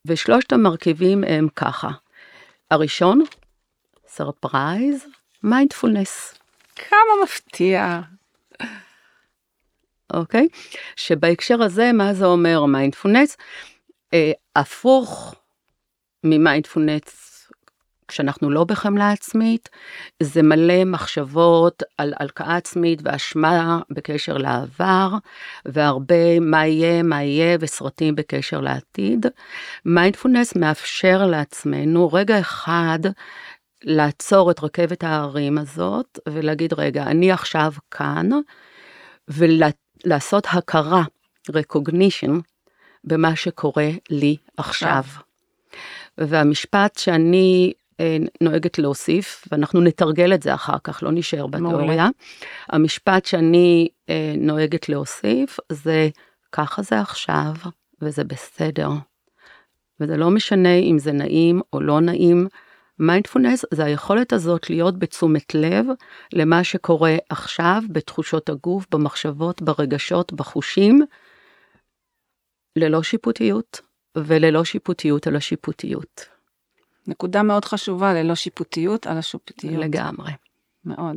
ושלושת 0.06 0.52
המרכיבים 0.52 1.24
הם 1.24 1.48
ככה. 1.56 1.90
הראשון, 2.70 3.24
surprise, 4.08 5.06
מיינדפולנס. 5.42 6.34
כמה 6.76 7.22
מפתיע. 7.24 8.00
אוקיי? 10.14 10.48
שבהקשר 10.96 11.62
הזה, 11.62 11.90
מה 11.92 12.14
זה 12.14 12.26
אומר 12.26 12.64
מיינדפולנס? 12.64 13.36
אה, 14.14 14.32
הפוך 14.56 15.34
ממיינדפולנס 16.30 17.26
כשאנחנו 18.08 18.50
לא 18.50 18.64
בחמלה 18.64 19.10
עצמית, 19.10 19.68
זה 20.22 20.42
מלא 20.42 20.84
מחשבות 20.84 21.82
על 21.98 22.14
הלקאה 22.20 22.56
עצמית 22.56 23.00
ואשמה 23.04 23.80
בקשר 23.90 24.36
לעבר, 24.36 25.10
והרבה 25.64 26.40
מה 26.40 26.66
יהיה, 26.66 27.02
מה 27.02 27.22
יהיה, 27.22 27.56
וסרטים 27.60 28.14
בקשר 28.14 28.60
לעתיד. 28.60 29.26
מיינדפולנס 29.84 30.56
מאפשר 30.56 31.26
לעצמנו 31.26 32.12
רגע 32.12 32.40
אחד 32.40 32.98
לעצור 33.82 34.50
את 34.50 34.60
רכבת 34.62 35.04
ההרים 35.04 35.58
הזאת 35.58 36.18
ולהגיד, 36.28 36.72
רגע, 36.72 37.02
אני 37.02 37.32
עכשיו 37.32 37.72
כאן, 37.90 38.28
ולעשות 39.28 40.46
הכרה, 40.50 41.02
recognition, 41.50 42.30
במה 43.04 43.36
שקורה 43.36 43.88
לי 44.10 44.36
עכשיו. 44.56 45.04
והמשפט 46.18 46.98
שאני 46.98 47.72
אה, 48.00 48.16
נוהגת 48.40 48.78
להוסיף, 48.78 49.44
ואנחנו 49.52 49.80
נתרגל 49.80 50.34
את 50.34 50.42
זה 50.42 50.54
אחר 50.54 50.76
כך, 50.84 51.02
לא 51.02 51.12
נשאר 51.12 51.46
בתיאוריה. 51.46 52.08
המשפט 52.68 53.26
שאני 53.26 53.88
אה, 54.08 54.34
נוהגת 54.36 54.88
להוסיף 54.88 55.56
זה, 55.72 56.08
ככה 56.52 56.82
זה 56.82 57.00
עכשיו, 57.00 57.52
וזה 58.02 58.24
בסדר. 58.24 58.88
וזה 60.00 60.16
לא 60.16 60.30
משנה 60.30 60.74
אם 60.74 60.98
זה 60.98 61.12
נעים 61.12 61.60
או 61.72 61.80
לא 61.80 62.00
נעים. 62.00 62.48
מיינדפולנס 62.98 63.64
זה 63.74 63.84
היכולת 63.84 64.32
הזאת 64.32 64.70
להיות 64.70 64.98
בתשומת 64.98 65.54
לב 65.54 65.86
למה 66.32 66.64
שקורה 66.64 67.16
עכשיו 67.28 67.82
בתחושות 67.88 68.48
הגוף, 68.48 68.86
במחשבות, 68.90 69.62
ברגשות, 69.62 70.32
בחושים, 70.32 71.00
ללא 72.76 73.02
שיפוטיות, 73.02 73.80
וללא 74.16 74.64
שיפוטיות 74.64 75.26
על 75.26 75.36
השיפוטיות. 75.36 76.26
נקודה 77.06 77.42
מאוד 77.42 77.64
חשובה, 77.64 78.14
ללא 78.14 78.34
שיפוטיות 78.34 79.06
על 79.06 79.18
השיפוטיות. 79.18 79.84
לגמרי. 79.84 80.32
מאוד. 80.84 81.16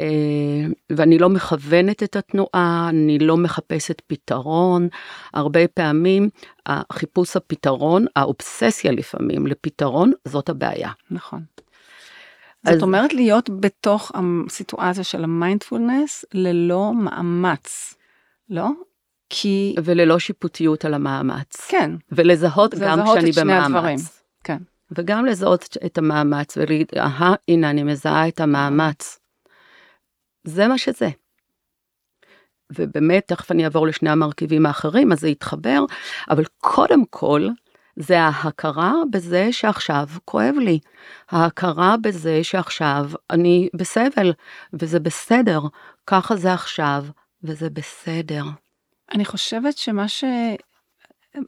אה, 0.00 0.66
ואני 0.90 1.18
לא 1.18 1.28
מכוונת 1.28 2.02
את 2.02 2.16
התנועה, 2.16 2.86
אני 2.88 3.18
לא 3.18 3.36
מחפשת 3.36 4.02
פתרון. 4.06 4.88
הרבה 5.34 5.68
פעמים 5.68 6.28
החיפוש 6.66 7.36
הפתרון, 7.36 8.06
האובססיה 8.16 8.92
לפעמים 8.92 9.46
לפתרון, 9.46 10.12
זאת 10.24 10.48
הבעיה. 10.48 10.90
נכון. 11.10 11.42
אז... 12.64 12.74
זאת 12.74 12.82
אומרת 12.82 13.14
להיות 13.14 13.50
בתוך 13.60 14.12
הסיטואציה 14.14 15.04
של 15.04 15.24
המיינדפולנס 15.24 16.24
ללא 16.34 16.92
מאמץ, 16.94 17.94
לא? 18.50 18.68
כי... 19.30 19.74
וללא 19.84 20.18
שיפוטיות 20.18 20.84
על 20.84 20.94
המאמץ. 20.94 21.68
כן. 21.68 21.90
ולזהות 22.12 22.74
גם 22.74 23.02
כשאני 23.04 23.30
במאמץ. 23.32 23.66
הדברים. 23.66 23.98
כן. 24.44 24.58
וגם 24.90 25.26
לזהות 25.26 25.76
את 25.86 25.98
המאמץ 25.98 26.56
ולהגיד, 26.56 26.86
אהה, 26.96 27.34
הנה 27.48 27.70
אני 27.70 27.82
מזהה 27.82 28.28
את 28.28 28.40
המאמץ. 28.40 29.18
זה 30.44 30.68
מה 30.68 30.78
שזה. 30.78 31.08
ובאמת, 32.78 33.28
תכף 33.28 33.50
אני 33.50 33.64
אעבור 33.64 33.86
לשני 33.86 34.10
המרכיבים 34.10 34.66
האחרים, 34.66 35.12
אז 35.12 35.20
זה 35.20 35.28
יתחבר, 35.28 35.84
אבל 36.30 36.44
קודם 36.58 37.04
כל, 37.10 37.48
זה 37.96 38.20
ההכרה 38.20 38.92
בזה 39.10 39.52
שעכשיו 39.52 40.08
כואב 40.24 40.54
לי. 40.58 40.78
ההכרה 41.30 41.96
בזה 41.96 42.44
שעכשיו 42.44 43.10
אני 43.30 43.68
בסבל, 43.74 44.32
וזה 44.72 45.00
בסדר. 45.00 45.60
ככה 46.06 46.36
זה 46.36 46.52
עכשיו, 46.52 47.04
וזה 47.42 47.70
בסדר. 47.70 48.42
אני 49.12 49.24
חושבת 49.24 49.78
שמה 49.78 50.08
ש... 50.08 50.24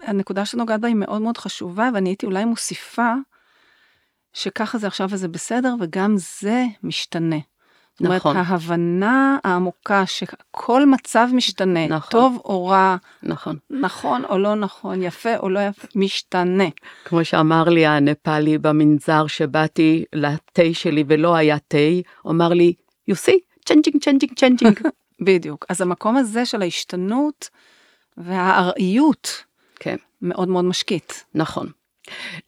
הנקודה 0.03 0.45
שנוגעת 0.45 0.81
בה 0.81 0.89
היא 0.89 0.97
מאוד 0.97 1.23
מאוד 1.23 1.39
חשובה, 1.39 1.91
ואני 1.95 2.09
הייתי 2.09 2.27
אולי 2.27 2.45
מוסיפה 2.45 3.13
שככה 4.33 4.79
זה 4.79 4.87
עכשיו 4.87 5.09
וזה 5.11 5.29
בסדר, 5.29 5.75
וגם 5.81 6.15
זה 6.17 6.65
משתנה. 6.83 7.37
נכון. 8.01 8.17
זאת 8.17 8.25
אומרת, 8.25 8.47
ההבנה 8.47 9.39
העמוקה 9.45 10.07
שכל 10.07 10.87
מצב 10.87 11.29
משתנה, 11.33 11.87
נכון. 11.87 12.11
טוב 12.11 12.41
או 12.45 12.67
רע, 12.67 12.97
נכון. 13.23 13.57
נכון 13.71 14.25
או 14.25 14.39
לא 14.39 14.55
נכון, 14.55 15.03
יפה 15.03 15.37
או 15.37 15.49
לא 15.49 15.61
יפה, 15.61 15.89
משתנה. 15.95 16.65
כמו 17.05 17.25
שאמר 17.25 17.65
לי 17.65 17.87
הנפאלי 17.87 18.59
במנזר 18.59 19.27
שבאתי 19.27 20.05
לתה 20.13 20.63
שלי 20.73 21.05
ולא 21.09 21.35
היה 21.35 21.59
תה, 21.59 21.79
אמר 22.27 22.49
לי, 22.49 22.73
you 23.11 23.15
see, 23.15 23.71
changing, 23.71 23.97
changing, 23.97 24.35
changing. 24.41 24.89
בדיוק. 25.25 25.67
אז 25.69 25.81
המקום 25.81 26.17
הזה 26.17 26.47
של 26.47 26.63
ההשתנות 26.63 27.49
והארעיות, 28.17 29.45
כן. 29.77 29.97
מאוד 30.23 30.49
מאוד 30.49 30.65
משקיט. 30.65 31.13
נכון. 31.35 31.67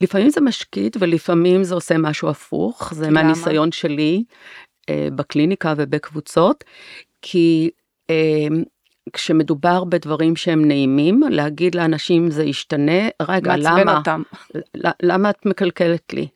לפעמים 0.01 0.31
זה 0.31 0.41
משקיט 0.41 0.97
ולפעמים 1.01 1.65
זה 1.65 1.75
עושה 1.75 1.99
משהו 1.99 2.29
הפוך, 2.29 2.95
זה 2.95 3.07
למה? 3.07 3.23
מהניסיון 3.23 3.73
שלי 3.73 4.25
אה, 4.91 5.09
בקליניקה 5.17 5.75
ובקבוצות, 5.77 6.65
כי 7.23 7.71
אה, 8.11 8.47
כשמדובר 9.13 9.85
בדברים 9.85 10.37
שהם 10.37 10.65
נעימים, 10.65 11.23
להגיד 11.31 11.75
לאנשים 11.75 12.31
זה 12.31 12.45
ישתנה, 12.45 13.09
רגע, 13.23 13.55
למה? 13.57 13.99
אותם. 13.99 14.23
למה 15.03 15.31
את 15.31 15.47
מקלקלת 15.47 16.13
לי? 16.13 16.29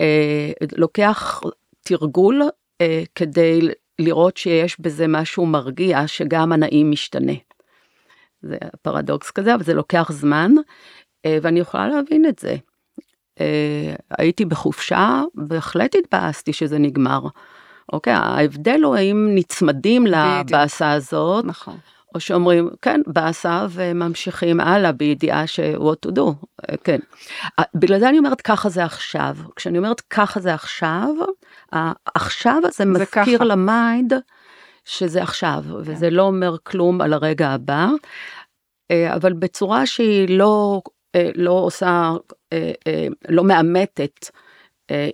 אה, 0.00 0.50
לוקח 0.76 1.40
תרגול 1.82 2.42
אה, 2.80 3.02
כדי 3.14 3.60
לראות 3.98 4.36
שיש 4.36 4.80
בזה 4.80 5.06
משהו 5.08 5.46
מרגיע, 5.46 6.06
שגם 6.06 6.52
הנעים 6.52 6.90
משתנה. 6.90 7.32
זה 8.42 8.56
פרדוקס 8.82 9.30
כזה, 9.30 9.54
אבל 9.54 9.62
זה 9.62 9.74
לוקח 9.74 10.12
זמן, 10.12 10.52
אה, 11.26 11.38
ואני 11.42 11.60
יכולה 11.60 11.88
להבין 11.88 12.26
את 12.26 12.38
זה. 12.38 12.56
אה, 13.40 13.94
הייתי 14.18 14.44
בחופשה, 14.44 15.22
בהחלט 15.34 15.94
התבאסתי 15.94 16.52
שזה 16.52 16.78
נגמר. 16.78 17.20
אוקיי, 17.92 18.12
ההבדל 18.12 18.80
הוא 18.84 18.96
האם 18.96 19.28
נצמדים 19.34 20.06
לבאסה 20.06 20.92
הזאת, 20.92 21.44
נכון. 21.44 21.76
או 22.16 22.20
שאומרים, 22.20 22.70
כן, 22.82 23.00
באסה 23.06 23.66
וממשיכים 23.70 24.60
הלאה 24.60 24.92
בידיעה 24.92 25.46
ש-what 25.46 26.08
to 26.08 26.12
do, 26.12 26.22
אה, 26.70 26.76
כן. 26.84 26.98
בגלל 27.74 27.98
זה 27.98 28.08
אני 28.08 28.18
אומרת, 28.18 28.40
ככה 28.40 28.68
זה 28.68 28.84
עכשיו. 28.84 29.36
כשאני 29.56 29.78
אומרת 29.78 30.00
ככה 30.00 30.40
זה 30.40 30.54
עכשיו, 30.54 31.08
העכשיו 31.72 32.62
הזה 32.64 32.84
מזכיר 32.84 33.42
ל 33.42 33.56
mind 33.56 34.12
שזה 34.84 35.22
עכשיו, 35.22 35.64
כן. 35.68 35.74
וזה 35.74 36.10
לא 36.10 36.22
אומר 36.22 36.56
כלום 36.62 37.00
על 37.00 37.12
הרגע 37.12 37.48
הבא, 37.48 37.88
אבל 38.92 39.32
בצורה 39.32 39.86
שהיא 39.86 40.38
לא 40.38 40.80
אה, 41.16 41.30
לא 41.34 41.50
עושה, 41.50 42.12
אה, 42.52 42.72
אה, 42.86 43.06
לא 43.28 43.44
מאמתת 43.44 44.30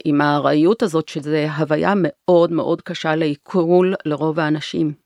עם 0.04 0.20
הארעיות 0.20 0.82
הזאת, 0.82 1.08
שזה 1.08 1.52
הוויה 1.56 1.92
מאוד 1.96 2.52
מאוד 2.52 2.82
קשה 2.82 3.16
לעיכול 3.16 3.94
לרוב 4.04 4.40
האנשים. 4.40 5.01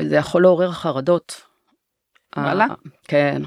זה 0.00 0.16
יכול 0.16 0.42
לעורר 0.42 0.72
חרדות. 0.72 1.42
וואלה? 2.36 2.66
כן. 3.02 3.42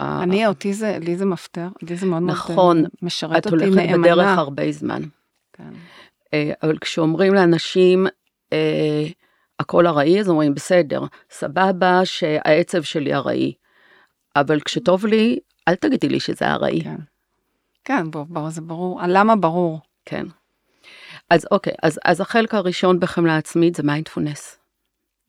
אני, 0.00 0.46
אותי 0.46 0.74
זה, 0.74 0.98
לי 1.00 1.16
זה 1.16 1.24
מפתר, 1.24 1.68
לי 1.82 1.96
זה 1.96 2.06
מאוד 2.06 2.22
נכון, 2.22 2.84
משרת 3.02 3.46
אותי 3.46 3.56
נאמנה. 3.56 3.72
נכון, 3.72 4.04
את 4.04 4.06
הולכת 4.06 4.14
בדרך 4.14 4.38
הרבה 4.38 4.72
זמן. 4.72 5.02
כן. 5.52 5.70
אבל 6.62 6.78
כשאומרים 6.78 7.34
לאנשים, 7.34 8.06
הכל 9.58 9.86
ארעי, 9.86 10.20
אז 10.20 10.28
אומרים, 10.28 10.54
בסדר, 10.54 11.02
סבבה 11.30 12.04
שהעצב 12.04 12.82
שלי 12.82 13.14
ארעי, 13.14 13.52
אבל 14.36 14.60
כשטוב 14.60 15.06
לי, 15.06 15.38
אל 15.68 15.74
תגידי 15.74 16.08
לי 16.08 16.20
שזה 16.20 16.46
ארעי. 16.46 16.84
כן, 16.84 16.96
כן 17.84 18.10
בוא, 18.10 18.24
בוא, 18.28 18.50
זה 18.50 18.60
ברור, 18.60 19.00
למה 19.08 19.36
ברור. 19.36 19.80
כן. 20.04 20.26
אז 21.30 21.46
אוקיי, 21.50 21.72
אז, 21.82 22.00
אז 22.04 22.20
החלק 22.20 22.54
הראשון 22.54 23.00
בחמלה 23.00 23.36
עצמית 23.36 23.74
זה 23.74 23.82
מיינדפולנס. 23.82 24.58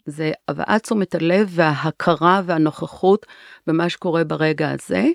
זה 0.05 0.31
הבאת 0.47 0.83
תשומת 0.83 1.15
הלב 1.15 1.47
וההכרה 1.49 2.41
והנוכחות 2.45 3.25
במה 3.67 3.89
שקורה 3.89 4.23
ברגע 4.23 4.71
הזה. 4.71 5.05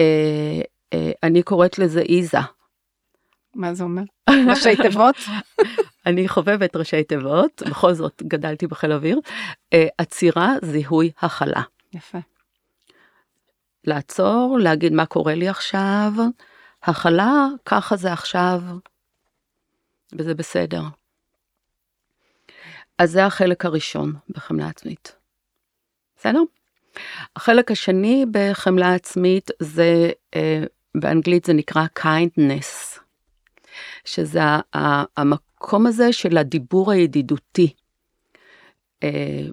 אה, 0.00 0.60
אה, 0.92 1.12
אני 1.22 1.42
קוראת 1.42 1.78
לזה 1.78 2.00
איזה. 2.00 2.38
מה 3.54 3.74
זה 3.74 3.84
אומר? 3.84 4.02
ראשי 4.50 4.76
תיבות? 4.76 5.16
אני 6.06 6.28
חובבת 6.28 6.76
ראשי 6.76 7.04
תיבות, 7.04 7.62
בכל 7.70 7.94
זאת 7.94 8.22
גדלתי 8.22 8.66
בחיל 8.66 8.92
אוויר. 8.92 9.20
אה, 9.72 9.86
עצירה, 9.98 10.54
זיהוי, 10.62 11.10
הכלה. 11.20 11.62
יפה. 11.92 12.18
לעצור, 13.84 14.58
להגיד 14.60 14.92
מה 14.92 15.06
קורה 15.06 15.34
לי 15.34 15.48
עכשיו, 15.48 16.12
הכלה, 16.82 17.46
ככה 17.64 17.96
זה 17.96 18.12
עכשיו, 18.12 18.60
וזה 20.12 20.34
בסדר. 20.34 20.82
אז 22.98 23.10
זה 23.10 23.24
החלק 23.24 23.64
הראשון 23.64 24.12
בחמלה 24.28 24.68
עצמית. 24.68 25.16
בסדר? 26.16 26.40
החלק 27.36 27.70
השני 27.70 28.26
בחמלה 28.30 28.94
עצמית 28.94 29.50
זה, 29.60 30.10
אה, 30.34 30.64
באנגלית 30.94 31.44
זה 31.44 31.52
נקרא 31.52 31.86
kindness, 31.98 33.00
שזה 34.04 34.40
המקום 35.16 35.86
הזה 35.86 36.12
של 36.12 36.38
הדיבור 36.38 36.92
הידידותי. 36.92 37.72
אה, 39.02 39.46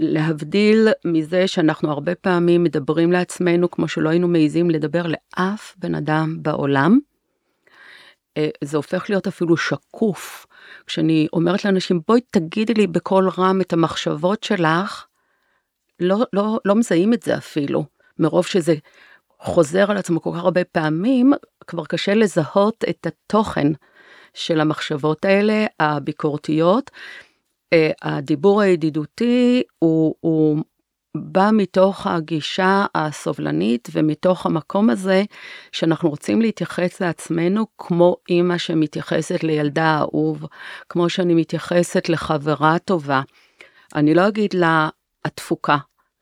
להבדיל 0.00 0.88
מזה 1.04 1.48
שאנחנו 1.48 1.90
הרבה 1.90 2.14
פעמים 2.14 2.64
מדברים 2.64 3.12
לעצמנו 3.12 3.70
כמו 3.70 3.88
שלא 3.88 4.08
היינו 4.08 4.28
מעיזים 4.28 4.70
לדבר 4.70 5.06
לאף 5.06 5.74
בן 5.78 5.94
אדם 5.94 6.36
בעולם. 6.42 6.98
אה, 8.36 8.48
זה 8.64 8.76
הופך 8.76 9.10
להיות 9.10 9.26
אפילו 9.26 9.56
שקוף. 9.56 10.46
כשאני 10.86 11.26
אומרת 11.32 11.64
לאנשים, 11.64 12.00
בואי 12.08 12.20
תגידי 12.30 12.74
לי 12.74 12.86
בקול 12.86 13.30
רם 13.38 13.60
את 13.60 13.72
המחשבות 13.72 14.42
שלך, 14.42 15.06
לא, 16.00 16.16
לא, 16.32 16.58
לא 16.64 16.74
מזהים 16.74 17.12
את 17.12 17.22
זה 17.22 17.36
אפילו, 17.36 17.84
מרוב 18.18 18.46
שזה 18.46 18.74
חוזר 19.40 19.90
על 19.90 19.96
עצמו 19.96 20.22
כל 20.22 20.30
כך 20.34 20.38
הרבה 20.38 20.64
פעמים, 20.64 21.32
כבר 21.66 21.84
קשה 21.84 22.14
לזהות 22.14 22.84
את 22.88 23.06
התוכן 23.06 23.66
של 24.34 24.60
המחשבות 24.60 25.24
האלה, 25.24 25.66
הביקורתיות. 25.80 26.90
אה, 27.72 27.90
הדיבור 28.02 28.60
הידידותי 28.60 29.62
הוא, 29.78 30.14
הוא 30.20 30.64
בא 31.22 31.50
מתוך 31.52 32.06
הגישה 32.06 32.86
הסובלנית 32.94 33.88
ומתוך 33.92 34.46
המקום 34.46 34.90
הזה 34.90 35.24
שאנחנו 35.72 36.10
רוצים 36.10 36.42
להתייחס 36.42 37.00
לעצמנו 37.00 37.66
כמו 37.78 38.16
אימא 38.28 38.58
שמתייחסת 38.58 39.44
לילדה 39.44 39.84
האהוב, 39.84 40.44
כמו 40.88 41.08
שאני 41.08 41.34
מתייחסת 41.34 42.08
לחברה 42.08 42.78
טובה. 42.78 43.22
אני 43.94 44.14
לא 44.14 44.28
אגיד 44.28 44.54
לה, 44.54 44.88
התפוקה, 45.24 45.76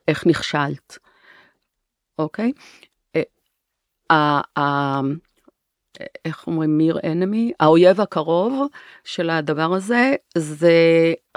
איך 0.07 0.27
נכשלת, 0.27 0.97
אוקיי? 2.19 2.51
אה, 4.11 4.41
איך 6.25 6.47
אומרים 6.47 6.77
מיר 6.77 6.99
אנמי, 7.11 7.51
האויב 7.59 8.01
הקרוב 8.01 8.67
של 9.03 9.29
הדבר 9.29 9.73
הזה 9.73 10.15
זה 10.37 10.73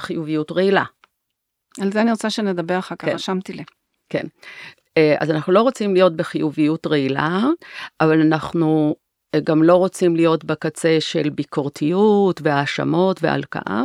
חיוביות 0.01 0.53
רעילה. 0.53 0.85
על 1.81 1.93
זה 1.93 2.01
אני 2.01 2.11
רוצה 2.11 2.31
שנדבר 2.31 2.79
אחר 2.79 2.97
כך, 2.97 3.09
כן. 3.09 3.15
רשמתי 3.15 3.53
לי. 3.53 3.65
כן. 4.09 4.27
אה, 4.97 5.15
אז 5.21 5.31
אנחנו 5.31 5.53
לא 5.53 5.63
רוצים 5.63 5.95
להיות 5.95 6.17
בחיוביות 6.17 6.87
רעילה, 6.87 7.41
אבל 8.01 8.21
אנחנו 8.21 8.97
אה, 9.35 9.41
גם 9.41 9.63
לא 9.63 9.77
רוצים 9.77 10.17
להיות 10.17 10.45
בקצה 10.45 10.97
של 11.01 11.29
ביקורתיות 11.29 12.41
והאשמות 12.45 13.23
והלקאה, 13.23 13.83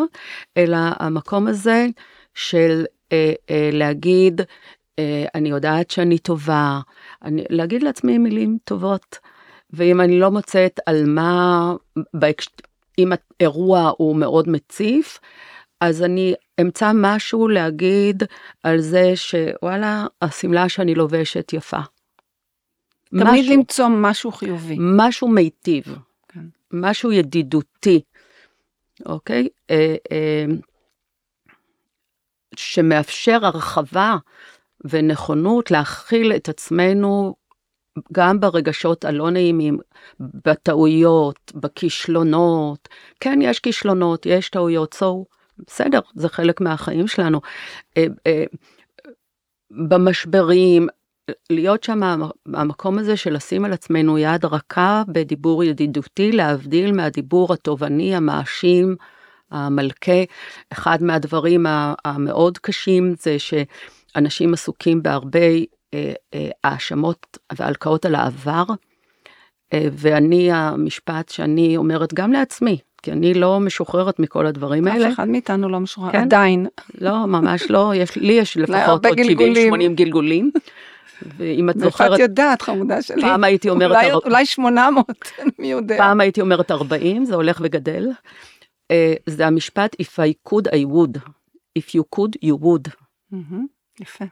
אלא 0.57 0.77
המקום 0.99 1.47
הזה 1.47 1.87
של 2.33 2.85
אה, 3.11 3.33
אה, 3.49 3.69
להגיד, 3.73 4.41
אה, 4.99 5.25
אני 5.35 5.49
יודעת 5.49 5.91
שאני 5.91 6.17
טובה, 6.17 6.79
אני, 7.23 7.43
להגיד 7.49 7.83
לעצמי 7.83 8.17
מילים 8.17 8.57
טובות. 8.63 9.19
ואם 9.73 10.01
אני 10.01 10.19
לא 10.19 10.31
מוצאת 10.31 10.79
על 10.85 11.05
מה, 11.05 11.73
אם 12.99 13.11
האירוע 13.11 13.91
הוא 13.97 14.15
מאוד 14.15 14.49
מציף, 14.49 15.19
אז 15.83 16.03
אני 16.03 16.33
אמצא 16.61 16.91
משהו 16.95 17.47
להגיד 17.47 18.23
על 18.63 18.79
זה 18.79 19.11
שוואלה, 19.15 20.05
השמלה 20.21 20.69
שאני 20.69 20.95
לובשת 20.95 21.53
יפה. 21.53 21.79
תמיד 23.09 23.23
משהו, 23.23 23.53
למצוא 23.53 23.87
משהו 23.87 24.31
חיובי. 24.31 24.77
משהו 24.79 25.27
מיטיב, 25.27 25.83
כן. 26.27 26.45
משהו 26.71 27.11
ידידותי, 27.11 28.01
אוקיי? 29.05 29.47
אה, 29.71 29.95
אה, 30.11 30.45
שמאפשר 32.55 33.45
הרחבה 33.45 34.15
ונכונות 34.85 35.71
להכיל 35.71 36.33
את 36.35 36.49
עצמנו 36.49 37.35
גם 38.11 38.39
ברגשות 38.39 39.05
הלא 39.05 39.29
נעימים, 39.29 39.77
בטעויות, 40.19 41.51
בכישלונות. 41.55 42.89
כן, 43.19 43.39
יש 43.41 43.59
כישלונות, 43.59 44.25
יש 44.25 44.49
טעויות, 44.49 44.95
so, 45.01 45.33
בסדר, 45.57 45.99
זה 46.15 46.29
חלק 46.29 46.61
מהחיים 46.61 47.07
שלנו. 47.07 47.41
אה, 47.97 48.05
אה, 48.27 48.43
במשברים, 49.71 50.87
להיות 51.49 51.83
שם 51.83 51.99
המקום 52.53 52.99
הזה 52.99 53.17
של 53.17 53.33
לשים 53.33 53.65
על 53.65 53.73
עצמנו 53.73 54.17
יד 54.17 54.45
רכה 54.45 55.03
בדיבור 55.07 55.63
ידידותי, 55.63 56.31
להבדיל 56.31 56.91
מהדיבור 56.91 57.53
התובעני, 57.53 58.15
המאשים, 58.15 58.95
המלכה. 59.51 60.23
אחד 60.69 61.03
מהדברים 61.03 61.65
המאוד 62.05 62.57
קשים 62.57 63.13
זה 63.19 63.35
שאנשים 63.39 64.53
עסוקים 64.53 65.03
בהרבה 65.03 65.39
אה, 65.93 66.13
האשמות 66.63 67.37
והלקאות 67.53 68.05
על 68.05 68.15
העבר, 68.15 68.63
ואני, 69.73 70.51
המשפט 70.51 71.29
שאני 71.29 71.77
אומרת 71.77 72.13
גם 72.13 72.31
לעצמי, 72.31 72.77
כי 73.03 73.11
אני 73.11 73.33
לא 73.33 73.59
משוחררת 73.59 74.19
מכל 74.19 74.45
הדברים 74.45 74.87
האלה. 74.87 75.07
אף 75.07 75.13
אחד 75.13 75.27
מאיתנו 75.27 75.69
לא 75.69 75.79
משוחרר, 75.79 76.11
כן? 76.11 76.21
עדיין. 76.21 76.67
לא, 77.01 77.25
ממש 77.25 77.63
לא, 77.69 77.91
יש, 77.95 78.15
לי 78.15 78.33
יש 78.33 78.57
לפחות 78.57 79.05
עוד 79.05 79.19
70-80 79.19 79.93
גלגולים. 79.95 80.51
ואם 81.37 81.69
את 81.69 81.79
זוכרת, 81.79 82.13
את 82.13 82.19
יודעת 82.19 82.61
חמודה 82.61 83.01
שלי, 83.01 83.21
פעם 83.21 83.43
הייתי 83.43 83.69
אומרת, 83.69 83.91
אולי, 83.91 84.11
אר... 84.11 84.17
אולי 84.25 84.45
800, 84.45 85.05
מי 85.59 85.71
יודע. 85.75 85.97
פעם 85.97 86.21
הייתי 86.21 86.41
אומרת 86.41 86.71
40, 86.71 87.25
זה 87.25 87.35
הולך 87.35 87.59
וגדל. 87.63 88.09
זה 89.25 89.47
המשפט 89.47 89.95
If 90.01 90.05
I 90.05 90.49
could 90.49 90.67
I 90.67 90.85
would, 90.93 91.19
If 91.79 91.95
you 91.95 92.03
could 92.15 92.37
you 92.45 92.63
would. 92.63 92.91
Mm-hmm, 93.33 93.61
יפה. 94.01 94.25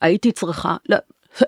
הייתי 0.00 0.32
צריכה, 0.32 0.76
לא, 0.88 0.96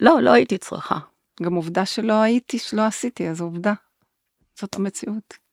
לא, 0.00 0.22
לא 0.22 0.30
הייתי 0.30 0.58
צריכה. 0.58 0.98
גם 1.42 1.54
עובדה 1.54 1.86
שלא 1.86 2.12
הייתי, 2.12 2.58
שלא 2.58 2.82
עשיתי, 2.82 3.28
אז 3.28 3.40
עובדה. 3.40 3.72
זאת 4.60 4.74
המציאות. 4.74 5.43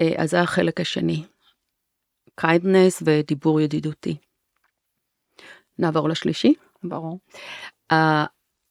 אה, 0.00 0.12
אז 0.16 0.30
זה 0.30 0.40
החלק 0.40 0.80
השני. 0.80 1.24
kindness 2.40 3.02
ודיבור 3.04 3.60
ידידותי. 3.60 4.16
נעבור 5.78 6.08
לשלישי? 6.08 6.54
ברור. 6.82 7.18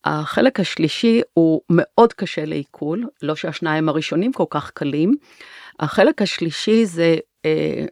החלק 0.04 0.60
השלישי 0.60 1.20
הוא 1.34 1.60
מאוד 1.70 2.12
קשה 2.12 2.44
לעיכול, 2.44 3.06
לא 3.22 3.36
שהשניים 3.36 3.88
הראשונים 3.88 4.32
כל 4.32 4.44
כך 4.50 4.70
קלים. 4.70 5.14
החלק 5.80 6.22
השלישי 6.22 6.86
זה, 6.86 7.16
אה, 7.44 7.84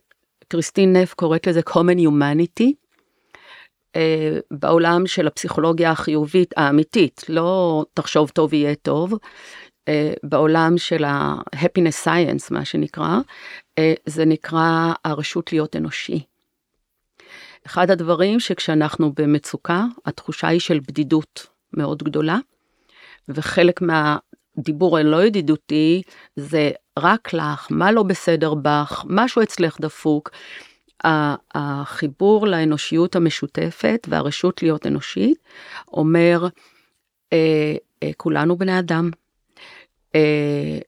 קריסטין 0.48 0.96
נף 0.96 1.14
קוראת 1.14 1.46
לזה 1.46 1.60
common 1.60 1.98
humanity, 1.98 2.72
אה, 3.96 4.38
בעולם 4.50 5.06
של 5.06 5.26
הפסיכולוגיה 5.26 5.90
החיובית 5.90 6.54
האמיתית, 6.56 7.24
לא 7.28 7.84
תחשוב 7.94 8.30
טוב 8.30 8.54
יהיה 8.54 8.74
טוב, 8.74 9.14
בעולם 10.22 10.78
של 10.78 11.04
ה-happiness 11.04 12.04
science, 12.04 12.48
מה 12.50 12.64
שנקרא, 12.64 13.18
אה, 13.78 13.94
זה 14.06 14.24
נקרא 14.24 14.92
הרשות 15.04 15.52
להיות 15.52 15.76
אנושי. 15.76 16.24
אחד 17.66 17.90
הדברים 17.90 18.40
שכשאנחנו 18.40 19.12
במצוקה, 19.12 19.84
התחושה 20.06 20.48
היא 20.48 20.60
של 20.60 20.80
בדידות 20.80 21.46
מאוד 21.72 22.02
גדולה, 22.02 22.38
וחלק 23.28 23.80
מהדיבור 23.82 24.98
הלא 24.98 25.24
ידידותי 25.24 26.02
זה 26.36 26.70
רק 26.98 27.32
לך, 27.32 27.66
מה 27.70 27.92
לא 27.92 28.02
בסדר 28.02 28.54
בך, 28.54 29.04
משהו 29.08 29.42
אצלך 29.42 29.80
דפוק. 29.80 30.30
החיבור 31.54 32.46
לאנושיות 32.46 33.16
המשותפת 33.16 34.06
והרשות 34.08 34.62
להיות 34.62 34.86
אנושית 34.86 35.38
אומר, 35.88 36.46
אה, 37.32 37.76
אה, 38.02 38.10
כולנו 38.16 38.56
בני 38.56 38.78
אדם. 38.78 39.10
אה, 40.16 40.78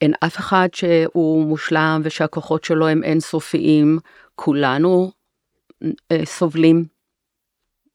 אין 0.00 0.12
אף 0.24 0.36
אחד 0.36 0.68
שהוא 0.72 1.44
מושלם 1.44 2.00
ושהכוחות 2.04 2.64
שלו 2.64 2.88
הם 2.88 3.04
אינסופיים, 3.04 3.98
כולנו 4.34 5.10
אה, 6.12 6.24
סובלים 6.24 6.84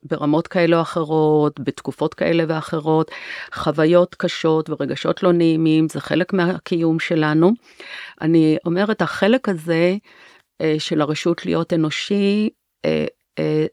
ברמות 0.04 0.48
כאלה 0.48 0.78
או 0.78 0.82
אחרות, 0.82 1.60
בתקופות 1.60 2.14
כאלה 2.14 2.44
ואחרות, 2.48 3.12
חוויות 3.54 4.16
קשות 4.16 4.70
ורגשות 4.70 5.24
לא 5.24 5.32
נעימים, 5.32 5.90
זה 5.90 6.02
חלק 6.02 6.34
מהקיום 6.34 7.00
שלנו. 7.00 7.52
אני 8.22 8.58
אומרת, 8.66 9.02
החלק 9.02 9.50
הזה, 9.50 9.96
אה, 10.62 10.76
של 10.80 11.02
הרשות 11.02 11.46
להיות 11.46 11.74
אנושי, 11.74 12.50
אה, 12.86 13.06
אה, 13.40 13.66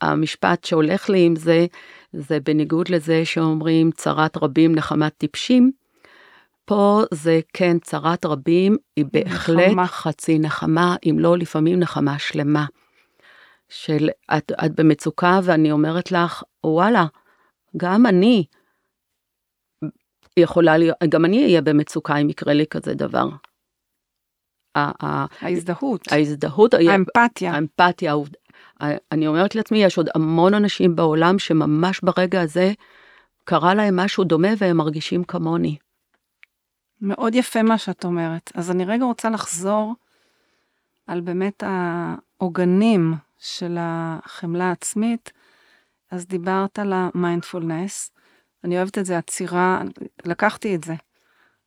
המשפט 0.00 0.64
שהולך 0.64 1.10
לי 1.10 1.26
עם 1.26 1.36
זה, 1.36 1.66
זה 2.12 2.40
בניגוד 2.40 2.88
לזה 2.88 3.24
שאומרים 3.24 3.90
צרת 3.90 4.36
רבים 4.36 4.74
נחמת 4.74 5.12
טיפשים. 5.18 5.72
פה 6.66 7.02
זה 7.14 7.40
כן 7.52 7.78
צרת 7.78 8.26
רבים, 8.26 8.76
היא 8.96 9.04
בהחלט 9.12 9.68
נחמה. 9.68 9.86
חצי 9.86 10.38
נחמה, 10.38 10.96
אם 11.10 11.16
לא 11.18 11.38
לפעמים 11.38 11.78
נחמה 11.80 12.18
שלמה. 12.18 12.66
של 13.68 14.08
את, 14.36 14.52
את 14.64 14.80
במצוקה 14.80 15.40
ואני 15.44 15.72
אומרת 15.72 16.12
לך, 16.12 16.42
וואלה, 16.64 17.06
גם 17.76 18.06
אני 18.06 18.44
יכולה 20.36 20.78
להיות, 20.78 20.96
גם 21.08 21.24
אני 21.24 21.44
אהיה 21.44 21.60
במצוקה 21.60 22.16
אם 22.16 22.30
יקרה 22.30 22.54
לי 22.54 22.66
כזה 22.66 22.94
דבר. 22.94 23.28
ההזדהות. 25.40 26.12
ההזדהות. 26.12 26.74
האמפתיה. 26.74 27.52
האמפתיה. 27.52 28.14
אני 29.12 29.26
אומרת 29.26 29.54
לעצמי, 29.54 29.84
יש 29.84 29.98
עוד 29.98 30.08
המון 30.14 30.54
אנשים 30.54 30.96
בעולם 30.96 31.38
שממש 31.38 32.00
ברגע 32.00 32.40
הזה 32.40 32.72
קרה 33.44 33.74
להם 33.74 33.96
משהו 33.96 34.24
דומה 34.24 34.48
והם 34.58 34.76
מרגישים 34.76 35.24
כמוני. 35.24 35.76
מאוד 37.00 37.34
יפה 37.34 37.62
מה 37.62 37.78
שאת 37.78 38.04
אומרת. 38.04 38.52
אז 38.54 38.70
אני 38.70 38.84
רגע 38.84 39.04
רוצה 39.04 39.30
לחזור 39.30 39.94
על 41.06 41.20
באמת 41.20 41.62
העוגנים 41.66 43.14
של 43.38 43.76
החמלה 43.80 44.64
העצמית. 44.64 45.32
אז 46.10 46.26
דיברת 46.26 46.78
על 46.78 46.92
המיינדפולנס. 46.92 48.10
אני 48.64 48.76
אוהבת 48.76 48.98
את 48.98 49.06
זה, 49.06 49.18
עצירה, 49.18 49.82
לקחתי 50.24 50.74
את 50.74 50.84
זה. 50.84 50.94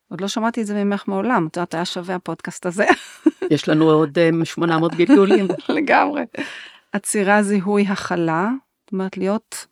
עוד 0.10 0.22
לא 0.22 0.28
שמעתי 0.28 0.62
את 0.62 0.68
זה 0.68 0.84
ממך 0.84 1.08
מעולם, 1.08 1.48
את 1.48 1.58
יודעת, 1.58 1.74
היה 1.74 1.86
שווה 1.86 2.15
הפודקאסט 2.15 2.65
הזה. 2.65 2.86
יש 3.54 3.70
לנו 3.70 3.89
עוד 3.89 4.18
800 4.44 4.92
אה, 4.92 4.98
גלגולים. 4.98 5.48
לגמרי. 5.70 6.24
עצירה, 6.92 7.44
זיהוי, 7.44 7.86
הכלה, 7.88 8.50
זאת 8.82 8.92
אומרת, 8.92 9.18
להיות 9.18 9.65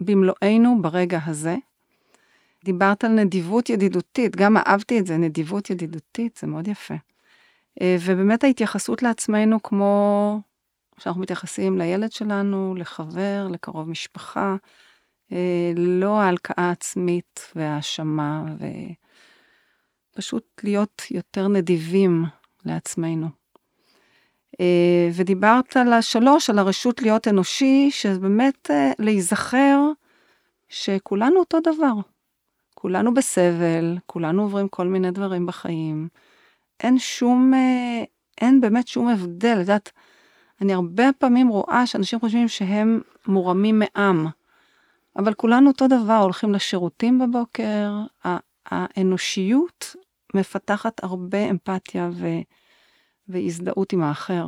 במלואנו 0.00 0.82
ברגע 0.82 1.18
הזה. 1.26 1.56
דיברת 2.66 3.04
על 3.04 3.10
נדיבות 3.10 3.70
ידידותית, 3.70 4.36
גם 4.36 4.56
אהבתי 4.56 4.98
את 4.98 5.06
זה, 5.06 5.16
נדיבות 5.16 5.70
ידידותית, 5.70 6.36
זה 6.36 6.46
מאוד 6.46 6.68
יפה. 6.68 6.94
אה, 7.80 7.96
ובאמת 8.00 8.44
ההתייחסות 8.44 9.02
לעצמנו 9.02 9.62
כמו 9.62 10.40
שאנחנו 10.98 11.20
מתייחסים 11.20 11.78
לילד 11.78 12.12
שלנו, 12.12 12.74
לחבר, 12.74 13.48
לקרוב 13.50 13.88
משפחה, 13.88 14.56
אה, 15.32 15.72
לא 15.76 16.20
ההלקאה 16.20 16.64
העצמית 16.68 17.52
והאשמה, 17.56 18.44
ופשוט 20.12 20.60
להיות 20.64 21.02
יותר 21.10 21.48
נדיבים 21.48 22.24
לעצמנו. 22.64 23.26
אה, 24.60 25.08
ודיברת 25.12 25.76
על 25.76 25.92
השלוש, 25.92 26.50
על 26.50 26.58
הרשות 26.58 27.02
להיות 27.02 27.28
אנושי, 27.28 27.90
שבאמת 27.90 28.70
להיזכר 28.98 29.78
שכולנו 30.68 31.40
אותו 31.40 31.58
דבר. 31.60 32.15
כולנו 32.78 33.14
בסבל, 33.14 33.98
כולנו 34.06 34.42
עוברים 34.42 34.68
כל 34.68 34.86
מיני 34.86 35.10
דברים 35.10 35.46
בחיים. 35.46 36.08
אין 36.80 36.98
שום, 36.98 37.52
אין 38.40 38.60
באמת 38.60 38.88
שום 38.88 39.08
הבדל. 39.08 39.52
את 39.54 39.58
יודעת, 39.60 39.92
אני 40.60 40.74
הרבה 40.74 41.04
פעמים 41.18 41.48
רואה 41.48 41.86
שאנשים 41.86 42.20
חושבים 42.20 42.48
שהם 42.48 43.00
מורמים 43.26 43.78
מעם. 43.78 44.26
אבל 45.16 45.34
כולנו 45.34 45.70
אותו 45.70 45.86
דבר, 45.88 46.16
הולכים 46.22 46.52
לשירותים 46.52 47.18
בבוקר, 47.18 47.92
האנושיות 48.66 49.96
מפתחת 50.34 51.04
הרבה 51.04 51.50
אמפתיה 51.50 52.10
ו... 52.12 52.26
והזדהות 53.28 53.92
עם 53.92 54.02
האחר, 54.02 54.46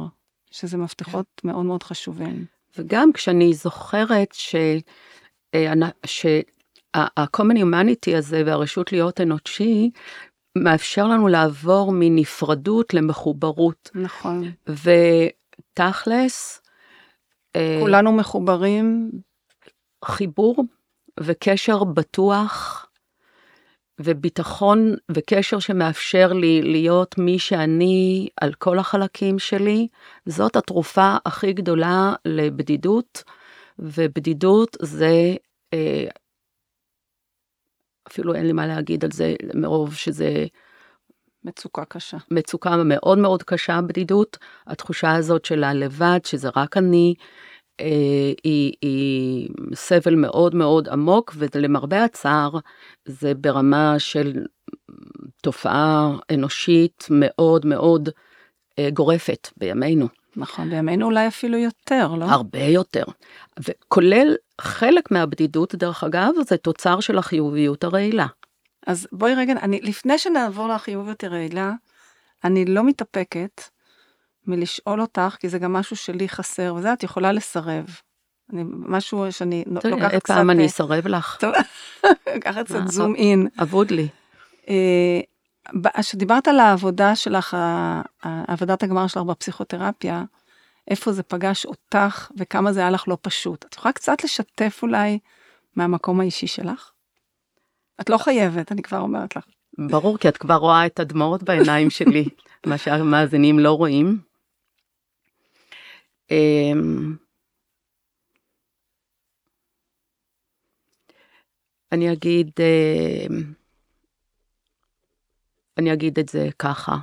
שזה 0.51 0.77
מפתחות. 0.77 1.27
מאוד 1.45 1.65
מאוד 1.65 1.83
חשובים. 1.83 2.45
וגם 2.79 3.13
כשאני 3.13 3.55
זוכרת 3.55 4.33
ש... 4.33 4.55
אה, 5.55 5.73
שה-common 6.99 7.57
humanity 7.57 8.17
הזה 8.17 8.43
והרשות 8.47 8.93
להיות 8.93 9.21
אנושי, 9.21 9.91
מאפשר 10.59 11.07
לנו 11.07 11.29
לעבור 11.29 11.93
מנפרדות 11.95 12.95
למחוברות. 12.95 13.91
נכון. 13.95 14.53
ותכלס, 15.75 16.63
אה, 17.57 17.79
כולנו 17.81 18.13
מחוברים 18.13 19.11
חיבור 20.05 20.65
וקשר 21.21 21.85
בטוח 21.85 22.85
וביטחון 24.01 24.95
וקשר 25.11 25.59
שמאפשר 25.59 26.33
לי 26.33 26.63
להיות 26.63 27.19
מי 27.19 27.39
שאני 27.39 28.29
על 28.41 28.55
כל 28.55 28.79
החלקים 28.79 29.39
שלי, 29.39 29.89
זאת 30.27 30.57
התרופה 30.57 31.17
הכי 31.27 31.53
גדולה 31.53 32.15
לבדידות, 32.25 33.23
ובדידות 33.79 34.77
זה, 34.83 35.35
אה, 35.75 36.05
אפילו 38.11 38.35
אין 38.35 38.47
לי 38.47 38.53
מה 38.53 38.67
להגיד 38.67 39.05
על 39.05 39.11
זה 39.13 39.35
מרוב 39.55 39.95
שזה 39.95 40.47
מצוקה 41.45 41.85
קשה. 41.85 42.17
מצוקה 42.31 42.77
מאוד 42.77 43.19
מאוד 43.19 43.43
קשה 43.43 43.81
בדידות, 43.81 44.37
התחושה 44.67 45.15
הזאת 45.15 45.45
של 45.45 45.65
הלבד, 45.65 46.21
שזה 46.25 46.49
רק 46.57 46.77
אני, 46.77 47.15
אה, 47.81 48.33
היא, 48.45 48.73
היא 48.83 49.49
סבל 49.75 50.15
מאוד 50.15 50.55
מאוד 50.55 50.89
עמוק, 50.89 51.35
ולמרבה 51.39 52.05
הצער, 52.05 52.51
זה 53.05 53.35
ברמה 53.35 53.99
של 53.99 54.33
תופעה 55.43 56.17
אנושית 56.35 57.07
מאוד 57.11 57.67
מאוד 57.67 58.09
אה, 58.79 58.91
גורפת 58.91 59.49
בימינו. 59.57 60.09
נכון, 60.39 60.71
בימינו 60.71 61.07
אולי 61.07 61.29
אפילו 61.29 61.59
יותר, 61.59 62.15
לא? 62.15 62.25
הרבה 62.25 62.63
יותר. 62.63 63.05
וכולל 63.61 64.37
חלק 64.61 65.11
מהבדידות, 65.11 65.75
דרך 65.75 66.05
אגב, 66.05 66.31
זה 66.47 66.57
תוצר 66.57 67.01
של 67.01 67.19
החיוביות 67.19 67.85
הרעילה. 67.85 68.27
אז 68.87 69.09
בואי 69.13 69.35
רגע, 69.35 69.53
אני, 69.53 69.81
לפני 69.83 70.19
שנעבור 70.19 70.69
לחיוביות 70.69 71.25
הרעילה, 71.25 71.73
אני 72.45 72.65
לא 72.65 72.85
מתאפקת 72.85 73.63
מלשאול 74.47 75.01
אותך, 75.01 75.37
כי 75.41 75.49
זה 75.49 75.59
גם 75.59 75.73
משהו 75.73 75.97
שלי 75.97 76.29
חסר, 76.29 76.75
וזה 76.75 76.93
את 76.93 77.03
יכולה 77.03 77.33
לסרב. 77.33 77.87
אני, 78.53 78.63
משהו 78.67 79.33
שאני 79.33 79.65
טוב, 79.65 79.87
לוקחת 79.93 80.15
קצת... 80.15 80.27
פעם 80.27 80.51
אני 80.51 80.63
אה, 80.63 80.67
אסרב 80.67 81.07
לך. 81.07 81.37
טוב, 81.41 81.53
ככה 82.45 82.65
קצת 82.65 82.87
זום 82.87 83.15
אין. 83.15 83.49
אבוד 83.63 83.91
לי. 83.91 84.09
כשדיברת 86.01 86.49
על 86.49 86.61
העבודה 86.61 87.17
שלך, 87.17 87.57
עבודת 88.23 88.83
הגמר 88.83 89.07
שלך 89.07 89.23
בפסיכותרפיה, 89.23 90.25
איפה 90.91 91.13
זה 91.13 91.23
פגש 91.23 91.67
אותך 91.67 92.31
וכמה 92.37 92.73
זה 92.73 92.81
היה 92.81 92.91
לך 92.91 93.09
לא 93.09 93.19
פשוט. 93.23 93.65
את 93.65 93.75
יכולה 93.75 93.93
קצת 93.93 94.25
לשתף 94.25 94.81
אולי 94.83 95.19
מהמקום 95.77 96.21
האישי 96.21 96.47
שלך? 96.47 96.91
את 98.01 98.11
לא 98.11 98.19
חייבת, 98.19 98.73
אני 98.73 98.83
כבר 98.83 98.99
אומרת 98.99 99.37
לך. 99.37 99.45
ברור, 99.91 100.19
כי 100.19 100.29
את 100.29 100.37
כבר 100.37 100.55
רואה 100.55 100.87
את 100.87 101.01
הדמעות 101.01 101.43
בעיניים 101.43 101.91
שלי, 101.91 102.25
מה 102.67 102.79
שהמאזינים 102.79 103.59
לא 103.59 103.73
רואים. 103.73 104.19
אמ, 106.31 107.17
אני 111.93 112.13
אגיד, 112.13 112.51
אמ, 112.61 113.58
אני 115.79 115.93
אגיד 115.93 116.19
את 116.19 116.29
זה 116.29 116.49
ככה, 116.59 116.97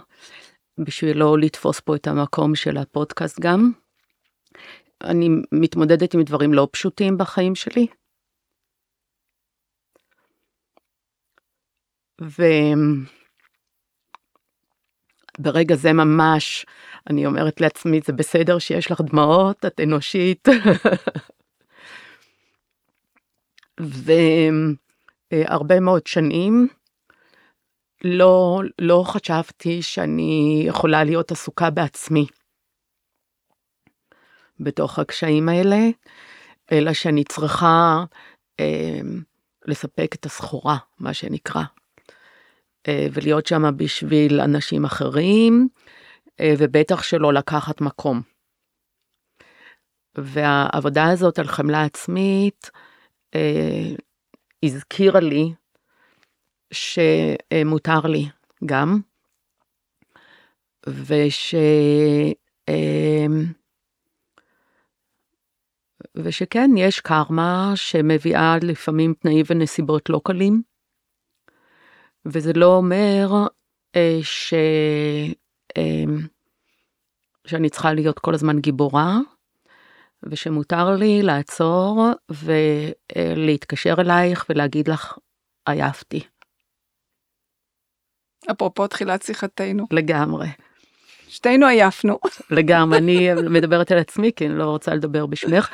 בשביל 0.78 1.18
לא 1.18 1.38
לתפוס 1.40 1.80
פה 1.80 1.96
את 1.96 2.08
המקום 2.08 2.56
של 2.56 2.78
הפודקאסט 2.78 3.40
גם. 3.40 3.72
אני 5.04 5.30
מתמודדת 5.52 6.14
עם 6.14 6.24
דברים 6.24 6.54
לא 6.54 6.68
פשוטים 6.72 7.18
בחיים 7.18 7.56
שלי. 7.56 7.88
וברגע 15.40 15.76
זה 15.76 15.94
ממש 15.94 16.66
אני 17.10 17.26
אומרת 17.26 17.62
לעצמי, 17.62 18.00
זה 18.06 18.14
בסדר 18.14 18.60
שיש 18.60 18.92
לך 18.92 19.02
דמעות, 19.02 19.66
את 19.66 19.80
אנושית. 19.80 20.48
והרבה 25.32 25.80
מאוד 25.80 26.08
שנים 26.08 26.68
לא, 28.08 28.62
לא 28.80 29.04
חשבתי 29.08 29.82
שאני 29.82 30.64
יכולה 30.68 31.04
להיות 31.04 31.32
עסוקה 31.32 31.70
בעצמי 31.70 32.26
בתוך 34.60 35.00
הקשיים 35.00 35.50
האלה, 35.50 35.78
אלא 36.72 36.94
שאני 36.94 37.24
צריכה 37.24 38.04
אה, 38.60 39.00
לספק 39.66 40.16
את 40.16 40.26
הסחורה, 40.26 40.78
מה 41.00 41.14
שנקרא, 41.14 41.64
אה, 42.88 43.08
ולהיות 43.14 43.48
שם 43.48 43.78
בשביל 43.78 44.42
אנשים 44.42 44.86
אחרים, 44.86 45.68
אה, 46.40 46.54
ובטח 46.58 47.04
שלא 47.04 47.34
לקחת 47.34 47.82
מקום. 47.82 48.22
והעבודה 50.18 51.10
הזאת 51.10 51.40
על 51.40 51.48
חמלה 51.48 51.84
עצמית 51.84 52.72
אה, 53.36 53.96
הזכירה 54.64 55.20
לי 55.20 55.54
שמותר 56.72 58.00
לי 58.00 58.30
גם, 58.66 59.00
ושאני 60.88 62.34
ושכן, 66.16 66.70
יש 66.78 67.00
קרמה 67.00 67.72
שמביאה 67.76 68.58
לפעמים 68.62 69.14
תנאים 69.14 69.46
ונסיבות 69.50 70.10
לא 70.10 70.22
קלים, 70.24 70.62
וזה 72.26 72.54
לא 72.56 72.76
אומר 72.76 73.30
אה, 73.96 74.20
ש... 74.22 74.54
אה, 75.78 76.04
שאני 77.48 77.70
צריכה 77.70 77.94
להיות 77.94 78.20
כל 78.20 78.34
הזמן 78.34 78.60
גיבורה, 78.60 79.18
ושמותר 80.24 80.96
לי 80.96 81.22
לעצור 81.22 82.06
ולהתקשר 82.30 83.96
אלייך 84.00 84.46
ולהגיד 84.50 84.88
לך, 84.88 85.18
עייפתי. 85.66 86.35
אפרופו 88.52 88.88
תחילת 88.88 89.22
שיחתנו. 89.22 89.86
לגמרי. 89.92 90.48
שתינו 91.28 91.68
עייפנו. 91.68 92.20
לגמרי, 92.52 92.98
אני 92.98 93.30
מדברת 93.58 93.92
על 93.92 93.98
עצמי 93.98 94.32
כי 94.36 94.46
אני 94.46 94.58
לא 94.58 94.64
רוצה 94.64 94.96
לדבר 94.96 95.26
בשמך. 95.26 95.70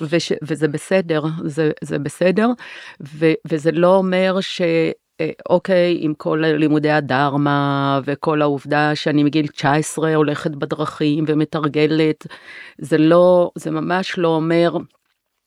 וש, 0.00 0.32
וזה 0.42 0.68
בסדר, 0.68 1.22
זה, 1.44 1.70
זה 1.84 1.98
בסדר, 1.98 2.48
ו, 3.00 3.26
וזה 3.50 3.72
לא 3.72 3.96
אומר 3.96 4.40
ש... 4.40 4.60
אה, 5.20 5.30
אוקיי, 5.48 5.98
עם 6.00 6.14
כל 6.14 6.42
לימודי 6.58 6.90
הדרמה 6.90 8.00
וכל 8.04 8.42
העובדה 8.42 8.94
שאני 8.94 9.22
מגיל 9.22 9.46
19 9.46 10.14
הולכת 10.14 10.50
בדרכים 10.50 11.24
ומתרגלת, 11.28 12.26
זה 12.78 12.98
לא, 12.98 13.50
זה 13.54 13.70
ממש 13.70 14.18
לא 14.18 14.28
אומר, 14.28 14.76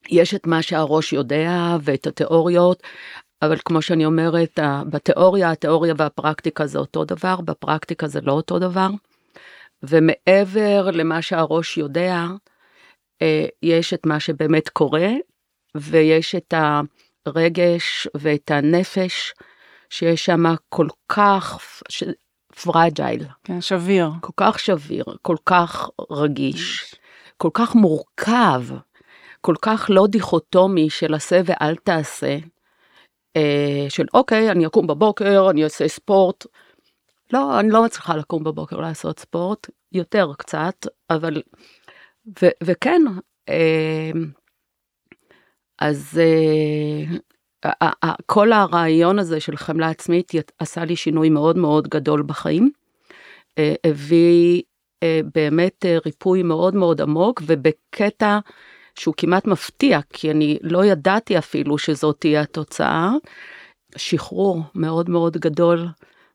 יש 0.10 0.34
את 0.34 0.48
מה 0.48 0.62
שהראש 0.62 1.14
יודע 1.14 1.78
ואת 1.82 2.08
התיאוריות, 2.08 2.84
אבל 3.46 3.58
כמו 3.66 3.82
שאני 3.82 4.06
אומרת, 4.06 4.60
בתיאוריה, 4.90 5.52
התיאוריה 5.52 5.94
והפרקטיקה 5.98 6.66
זה 6.66 6.80
אותו 6.80 7.06
דבר, 7.06 7.42
בפרקטיקה 7.42 8.08
זה 8.08 8.22
לא 8.22 8.32
אותו 8.32 8.60
דבר. 8.60 8.88
ומעבר 9.84 10.90
למה 10.92 11.22
שהראש 11.22 11.78
יודע, 11.78 12.26
אה, 13.22 13.46
יש 13.64 13.94
את 13.94 14.06
מה 14.06 14.20
שבאמת 14.20 14.70
קורה, 14.70 15.10
ויש 15.78 16.36
את 16.36 16.54
הרגש 17.26 18.08
ואת 18.18 18.52
הנפש, 18.52 19.34
שיש 19.90 20.26
שם 20.26 20.44
כל 20.70 20.88
כך 21.10 21.60
פרג'ייל. 22.64 23.26
כן, 23.44 23.62
שביר. 23.62 24.10
כל 24.22 24.32
כך 24.38 24.60
שביר, 24.60 25.06
כל 25.22 25.38
כך 25.46 25.90
רגיש, 26.12 26.96
כל 27.38 27.50
כך 27.54 27.76
מורכב, 27.76 28.64
כל 29.42 29.56
כך 29.62 29.86
לא 29.90 30.08
דיכוטומי 30.08 30.90
של 30.90 31.14
עשה 31.14 31.42
ואל 31.46 31.76
תעשה, 31.76 32.38
של 33.90 34.06
אוקיי, 34.14 34.52
אני 34.52 34.66
אקום 34.66 34.88
בבוקר, 34.88 35.50
אני 35.50 35.64
אעשה 35.64 35.88
ספורט. 35.88 36.46
לא, 37.34 37.60
אני 37.60 37.70
לא 37.70 37.84
מצליחה 37.84 38.16
לקום 38.16 38.44
בבוקר 38.44 38.80
לעשות 38.80 39.20
ספורט, 39.20 39.70
יותר 39.92 40.32
קצת, 40.38 40.88
אבל... 41.10 41.42
ו, 42.42 42.48
וכן, 42.64 43.02
אה, 43.50 44.12
אז 45.80 46.22
אה, 47.66 48.12
כל 48.26 48.52
הרעיון 48.52 49.20
הזה 49.20 49.40
של 49.40 49.58
חמלה 49.58 49.90
עצמית 49.90 50.32
עשה 50.60 50.86
לי 50.86 50.96
שינוי 50.96 51.30
מאוד 51.30 51.58
מאוד 51.58 51.88
גדול 51.88 52.24
בחיים. 52.24 52.72
הביא 53.84 54.62
באמת 55.34 55.86
ריפוי 56.06 56.44
מאוד 56.44 56.76
מאוד 56.76 57.02
עמוק 57.02 57.42
ובקטע 57.46 58.40
שהוא 58.96 59.14
כמעט 59.18 59.48
מפתיע, 59.48 60.00
כי 60.14 60.32
אני 60.32 60.58
לא 60.62 60.86
ידעתי 60.86 61.38
אפילו 61.38 61.78
שזאת 61.78 62.18
תהיה 62.20 62.42
התוצאה, 62.42 63.12
שחרור 63.96 64.62
מאוד 64.76 65.10
מאוד 65.10 65.38
גדול 65.38 65.88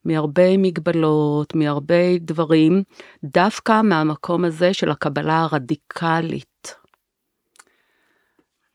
מהרבה 0.04 0.56
מגבלות, 0.56 1.54
מהרבה 1.54 2.18
דברים, 2.20 2.82
דווקא 3.24 3.82
מהמקום 3.82 4.44
הזה 4.44 4.74
של 4.74 4.90
הקבלה 4.90 5.42
הרדיקלית. 5.42 6.74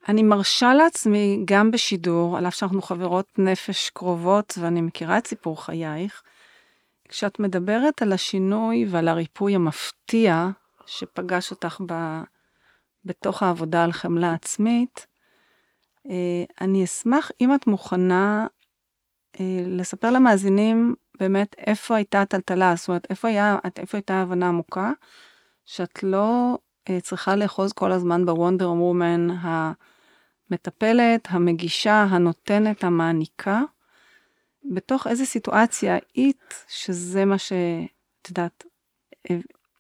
אני 0.07 0.23
מרשה 0.23 0.73
לעצמי, 0.73 1.41
גם 1.45 1.71
בשידור, 1.71 2.37
על 2.37 2.47
אף 2.47 2.55
שאנחנו 2.55 2.81
חברות 2.81 3.25
נפש 3.37 3.89
קרובות 3.89 4.57
ואני 4.61 4.81
מכירה 4.81 5.17
את 5.17 5.27
סיפור 5.27 5.65
חייך, 5.65 6.21
כשאת 7.09 7.39
מדברת 7.39 8.01
על 8.01 8.13
השינוי 8.13 8.85
ועל 8.89 9.07
הריפוי 9.07 9.55
המפתיע 9.55 10.47
שפגש 10.85 11.51
אותך 11.51 11.81
ב... 11.85 11.93
בתוך 13.05 13.43
העבודה 13.43 13.83
על 13.83 13.91
חמלה 13.91 14.33
עצמית, 14.33 15.07
אה, 16.09 16.43
אני 16.61 16.83
אשמח 16.83 17.31
אם 17.41 17.55
את 17.55 17.67
מוכנה 17.67 18.47
אה, 19.39 19.63
לספר 19.65 20.11
למאזינים 20.11 20.95
באמת 21.19 21.55
איפה 21.57 21.95
הייתה 21.95 22.21
הטלטלה, 22.21 22.75
זאת 22.75 22.87
אומרת, 22.87 23.07
איפה, 23.09 23.27
היה, 23.27 23.57
איפה 23.77 23.97
הייתה 23.97 24.21
הבנה 24.21 24.47
עמוקה, 24.47 24.91
שאת 25.65 26.03
לא 26.03 26.57
אה, 26.89 27.01
צריכה 27.01 27.35
לאחוז 27.35 27.73
כל 27.73 27.91
הזמן 27.91 28.25
בוונדר 28.25 28.71
וומן 28.71 29.27
המטפלת, 30.49 31.27
המגישה, 31.29 32.03
הנותנת, 32.09 32.83
המעניקה, 32.83 33.61
בתוך 34.71 35.07
איזה 35.07 35.25
סיטואציה 35.25 35.97
היית, 36.13 36.53
שזה 36.67 37.25
מה 37.25 37.37
שאת 37.37 38.29
יודעת, 38.29 38.63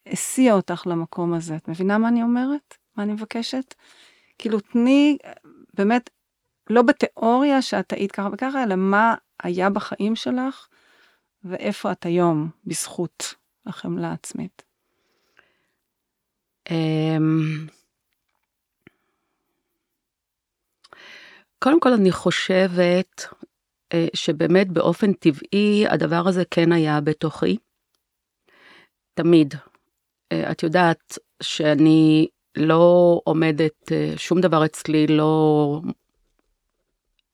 הסיע 0.07 0.53
אותך 0.53 0.83
למקום 0.85 1.33
הזה. 1.33 1.55
את 1.55 1.67
מבינה 1.67 1.97
מה 1.97 2.07
אני 2.07 2.23
אומרת? 2.23 2.82
מה 2.97 3.03
אני 3.03 3.13
מבקשת? 3.13 3.73
כאילו, 4.37 4.59
תני 4.59 5.17
באמת, 5.73 6.09
לא 6.69 6.81
בתיאוריה 6.81 7.61
שאת 7.61 7.93
היית 7.93 8.11
ככה 8.11 8.29
וככה, 8.33 8.63
אלא 8.63 8.75
מה 8.75 9.15
היה 9.43 9.69
בחיים 9.69 10.15
שלך 10.15 10.67
ואיפה 11.43 11.91
את 11.91 12.05
היום 12.05 12.49
בזכות 12.65 13.33
החמלה 13.65 14.09
העצמית. 14.09 14.63
אמ, 16.71 17.67
קודם 21.59 21.79
כל 21.79 21.93
אני 21.93 22.11
חושבת 22.11 23.25
אה, 23.93 24.07
שבאמת 24.13 24.71
באופן 24.71 25.13
טבעי 25.13 25.87
הדבר 25.87 26.23
הזה 26.27 26.43
כן 26.51 26.71
היה 26.71 27.01
בתוכי. 27.01 27.57
תמיד. 29.13 29.53
אה, 30.31 30.51
את 30.51 30.63
יודעת 30.63 31.17
שאני 31.43 32.27
לא 32.55 33.21
עומדת, 33.23 33.91
אה, 33.91 34.13
שום 34.17 34.41
דבר 34.41 34.65
אצלי 34.65 35.07
לא 35.07 35.81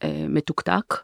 מתוקתק. 0.03 0.95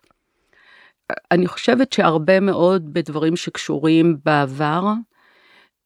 אני 1.32 1.48
חושבת 1.48 1.94
שהרבה 1.94 2.40
מאוד 2.40 2.94
בדברים 2.94 3.36
שקשורים 3.36 4.18
בעבר, 4.26 4.84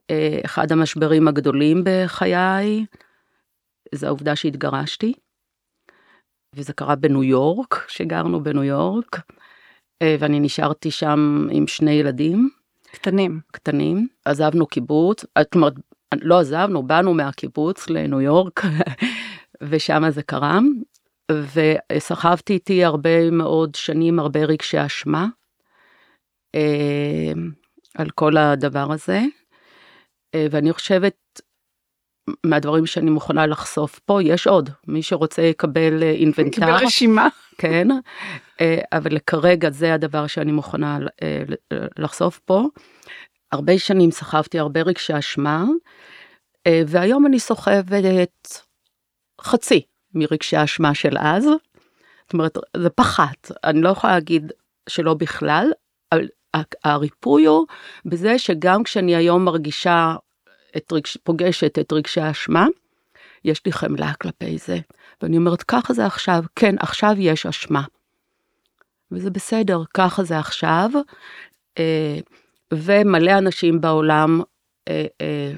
אה, 0.09 0.39
אחד 0.45 0.71
המשברים 0.71 1.27
הגדולים 1.27 1.83
בחיי, 1.85 2.85
זה 3.95 4.07
העובדה 4.07 4.35
שהתגרשתי, 4.35 5.13
וזה 6.55 6.73
קרה 6.73 6.95
בניו 6.95 7.23
יורק, 7.23 7.85
שגרנו 7.87 8.43
בניו 8.43 8.63
יורק, 8.63 9.15
אה, 10.01 10.15
ואני 10.19 10.39
נשארתי 10.39 10.91
שם 10.91 11.47
עם 11.51 11.67
שני 11.67 11.91
ילדים. 11.91 12.49
קטנים. 12.91 13.39
קטנים, 13.51 14.07
עזבנו 14.25 14.67
קיבוץ, 14.67 15.25
אומרת, 15.55 15.73
לא 16.21 16.39
עזבנו, 16.39 16.83
באנו 16.83 17.13
מהקיבוץ 17.13 17.89
לניו 17.89 18.21
יורק, 18.21 18.61
ושם 19.69 20.03
זה 20.09 20.23
קרה, 20.23 20.59
וסחבתי 21.31 22.53
איתי 22.53 22.83
הרבה 22.83 23.31
מאוד 23.31 23.75
שנים, 23.75 24.19
הרבה 24.19 24.39
רגשי 24.45 24.85
אשמה 24.85 25.27
אה, 26.55 27.31
על 27.95 28.09
כל 28.09 28.37
הדבר 28.37 28.91
הזה. 28.91 29.21
אה, 30.35 30.47
ואני 30.51 30.73
חושבת, 30.73 31.41
מהדברים 32.45 32.85
שאני 32.85 33.11
מוכנה 33.11 33.45
לחשוף 33.45 33.99
פה, 33.99 34.23
יש 34.23 34.47
עוד, 34.47 34.69
מי 34.87 35.03
שרוצה 35.03 35.41
יקבל 35.41 36.03
אה, 36.03 36.11
אינבנטר. 36.11 36.63
יקבל 36.63 36.85
רשימה. 36.85 37.27
כן, 37.57 37.87
אה, 38.61 38.81
אבל 38.91 39.19
כרגע 39.19 39.69
זה 39.69 39.93
הדבר 39.93 40.27
שאני 40.27 40.51
מוכנה 40.51 40.99
אה, 41.21 41.43
לחשוף 41.97 42.39
פה. 42.39 42.63
הרבה 43.51 43.79
שנים 43.79 44.11
סחבתי 44.11 44.59
הרבה 44.59 44.81
רגשי 44.81 45.19
אשמה, 45.19 45.65
אה, 46.67 46.81
והיום 46.87 47.25
אני 47.25 47.39
סוחבת 47.39 48.03
חצי 49.41 49.81
מרגשי 50.13 50.57
האשמה 50.57 50.95
של 50.95 51.17
אז. 51.19 51.43
זאת 51.43 52.33
אומרת, 52.33 52.57
זה 52.77 52.89
פחת, 52.89 53.51
אני 53.63 53.81
לא 53.81 53.89
יכולה 53.89 54.13
להגיד 54.13 54.51
שלא 54.89 55.13
בכלל, 55.13 55.71
אבל 56.11 56.27
הריפוי 56.83 57.45
הוא 57.45 57.65
בזה 58.05 58.39
שגם 58.39 58.83
כשאני 58.83 59.15
היום 59.15 59.45
מרגישה, 59.45 60.15
את 60.77 60.91
רגש, 60.91 61.17
פוגשת 61.17 61.79
את 61.79 61.93
רגשי 61.93 62.21
האשמה, 62.21 62.67
יש 63.45 63.65
לי 63.65 63.71
חמלה 63.71 64.13
כלפי 64.13 64.57
זה. 64.57 64.77
ואני 65.21 65.37
אומרת, 65.37 65.63
ככה 65.63 65.93
זה 65.93 66.05
עכשיו, 66.05 66.43
כן, 66.55 66.75
עכשיו 66.79 67.15
יש 67.17 67.45
אשמה. 67.45 67.83
וזה 69.11 69.29
בסדר, 69.29 69.79
ככה 69.93 70.23
זה 70.23 70.39
עכשיו. 70.39 70.89
אה, 71.77 72.19
ומלא 72.73 73.37
אנשים 73.37 73.81
בעולם, 73.81 74.41
אה, 74.87 75.05
אה, 75.21 75.51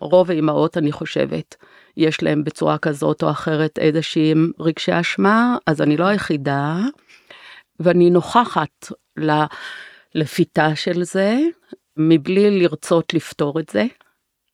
רוב 0.00 0.30
האימהות, 0.30 0.76
אני 0.76 0.92
חושבת, 0.92 1.56
יש 1.96 2.22
להם 2.22 2.44
בצורה 2.44 2.78
כזאת 2.78 3.22
או 3.22 3.30
אחרת 3.30 3.78
איזשהם 3.78 4.50
רגשי 4.60 5.00
אשמה, 5.00 5.56
אז 5.66 5.82
אני 5.82 5.96
לא 5.96 6.04
היחידה, 6.04 6.76
ואני 7.80 8.10
נוכחת 8.10 8.92
לפיתה 10.14 10.76
של 10.76 11.02
זה, 11.02 11.38
מבלי 11.96 12.60
לרצות 12.60 13.14
לפתור 13.14 13.60
את 13.60 13.68
זה. 13.68 13.86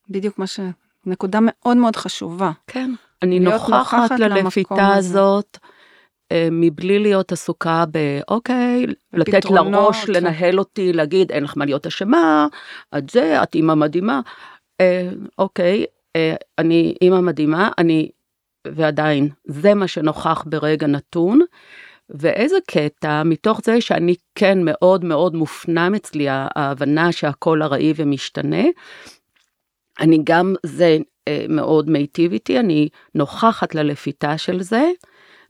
בדיוק 0.09 0.39
מה 0.39 0.47
ש... 0.47 0.59
נקודה 1.05 1.39
מאוד 1.41 1.77
מאוד 1.77 1.95
חשובה. 1.95 2.51
כן. 2.67 2.91
אני 3.21 3.39
נוכחת 3.39 4.11
ללפיתה. 4.19 4.93
הזאת, 4.95 5.57
אה, 5.63 5.69
מבלי 6.51 6.99
להיות 6.99 7.31
עסוקה 7.31 7.83
באוקיי, 7.85 8.85
לתת. 9.13 9.45
לראש 9.45 10.09
לנהל 10.09 10.59
אותי, 10.59 10.93
להגיד 10.93 11.31
אין 11.31 11.43
לך 11.43 11.53
מה 11.57 11.65
להיות 11.65 11.87
אשמה, 11.87 12.47
את 12.97 13.09
זה, 13.09 13.43
את 13.43 13.55
אימא 13.55 13.73
מדהימה. 13.73 14.21
אה, 14.81 15.09
אוקיי, 15.37 15.85
אה, 16.15 16.35
אני 16.57 16.95
אימא 17.01 17.21
מדהימה, 17.21 17.69
אני, 17.77 18.09
ועדיין, 18.67 19.29
זה 19.45 19.73
מה 19.73 19.87
שנוכח 19.87 20.43
ברגע 20.47 20.87
נתון. 20.87 21.39
ואיזה 22.09 22.55
קטע, 22.67 23.23
מתוך 23.23 23.61
זה 23.65 23.81
שאני 23.81 24.15
כן 24.35 24.57
מאוד 24.63 25.05
מאוד 25.05 25.35
מופנם 25.35 25.95
אצלי 25.95 26.27
ההבנה 26.29 27.11
שהכל 27.11 27.61
ארעי 27.61 27.93
ומשתנה, 27.95 28.63
אני 29.99 30.19
גם, 30.23 30.55
זה 30.65 30.97
אה, 31.27 31.45
מאוד 31.49 31.89
מיטיב 31.89 32.31
איתי, 32.31 32.59
אני 32.59 32.89
נוכחת 33.15 33.75
ללפיתה 33.75 34.37
של 34.37 34.61
זה, 34.61 34.89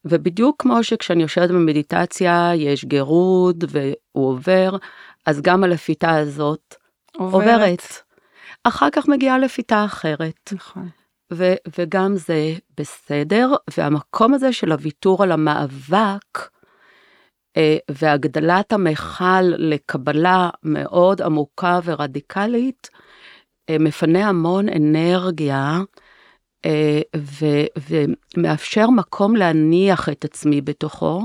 ובדיוק 0.06 0.62
כמו 0.62 0.84
שכשאני 0.84 1.22
יושבת 1.24 1.50
במדיטציה 1.50 2.52
יש 2.56 2.86
גירוד 2.86 3.64
והוא 3.68 4.30
עובר, 4.30 4.78
אז 5.26 5.42
גם 5.42 5.64
הלפיתה 5.64 6.16
הזאת 6.16 6.76
עוברת. 7.18 7.82
אחר 8.64 8.90
כך 8.92 9.08
מגיעה 9.08 9.38
לפיתה 9.38 9.86
אחרת, 9.86 10.50
נכון. 10.54 10.90
ו- 11.34 11.56
וגם 11.78 12.16
זה 12.16 12.54
בסדר, 12.78 13.52
והמקום 13.78 14.34
הזה 14.34 14.54
של 14.54 14.72
הוויתור 14.72 15.24
על 15.24 15.32
המאבק, 15.32 16.50
אה, 17.58 17.78
והגדלת 17.92 18.74
המכל 18.74 19.42
לקבלה 19.42 20.50
מאוד 20.64 21.22
עמוקה 21.22 21.80
ורדיקלית, 21.84 22.90
אה, 23.70 23.78
מפנה 23.80 24.30
המון 24.30 24.70
אנרגיה 24.70 25.80
ו- 27.16 27.66
ומאפשר 28.38 28.90
מקום 28.90 29.36
להניח 29.36 30.10
את 30.10 30.26
עצמי 30.26 30.62
בתוכו. 30.62 31.22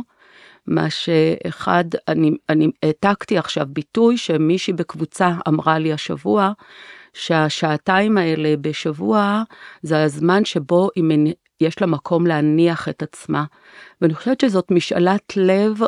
מה 0.66 0.90
שאחד, 0.90 1.84
אני, 2.08 2.30
אני 2.48 2.70
העתקתי 2.82 3.38
עכשיו 3.38 3.66
ביטוי 3.68 4.16
שמישהי 4.16 4.72
בקבוצה 4.72 5.32
אמרה 5.48 5.78
לי 5.78 5.92
השבוע, 5.92 6.52
שהשעתיים 7.14 8.18
האלה 8.18 8.54
בשבוע 8.60 9.42
זה 9.82 10.02
הזמן 10.02 10.44
שבו 10.44 10.88
היא 10.94 11.04
מנ- 11.04 11.32
יש 11.60 11.80
לה 11.80 11.86
מקום 11.86 12.26
להניח 12.26 12.88
את 12.88 13.02
עצמה. 13.02 13.44
ואני 14.00 14.14
חושבת 14.14 14.40
שזאת 14.40 14.70
משאלת 14.70 15.36
לב 15.36 15.78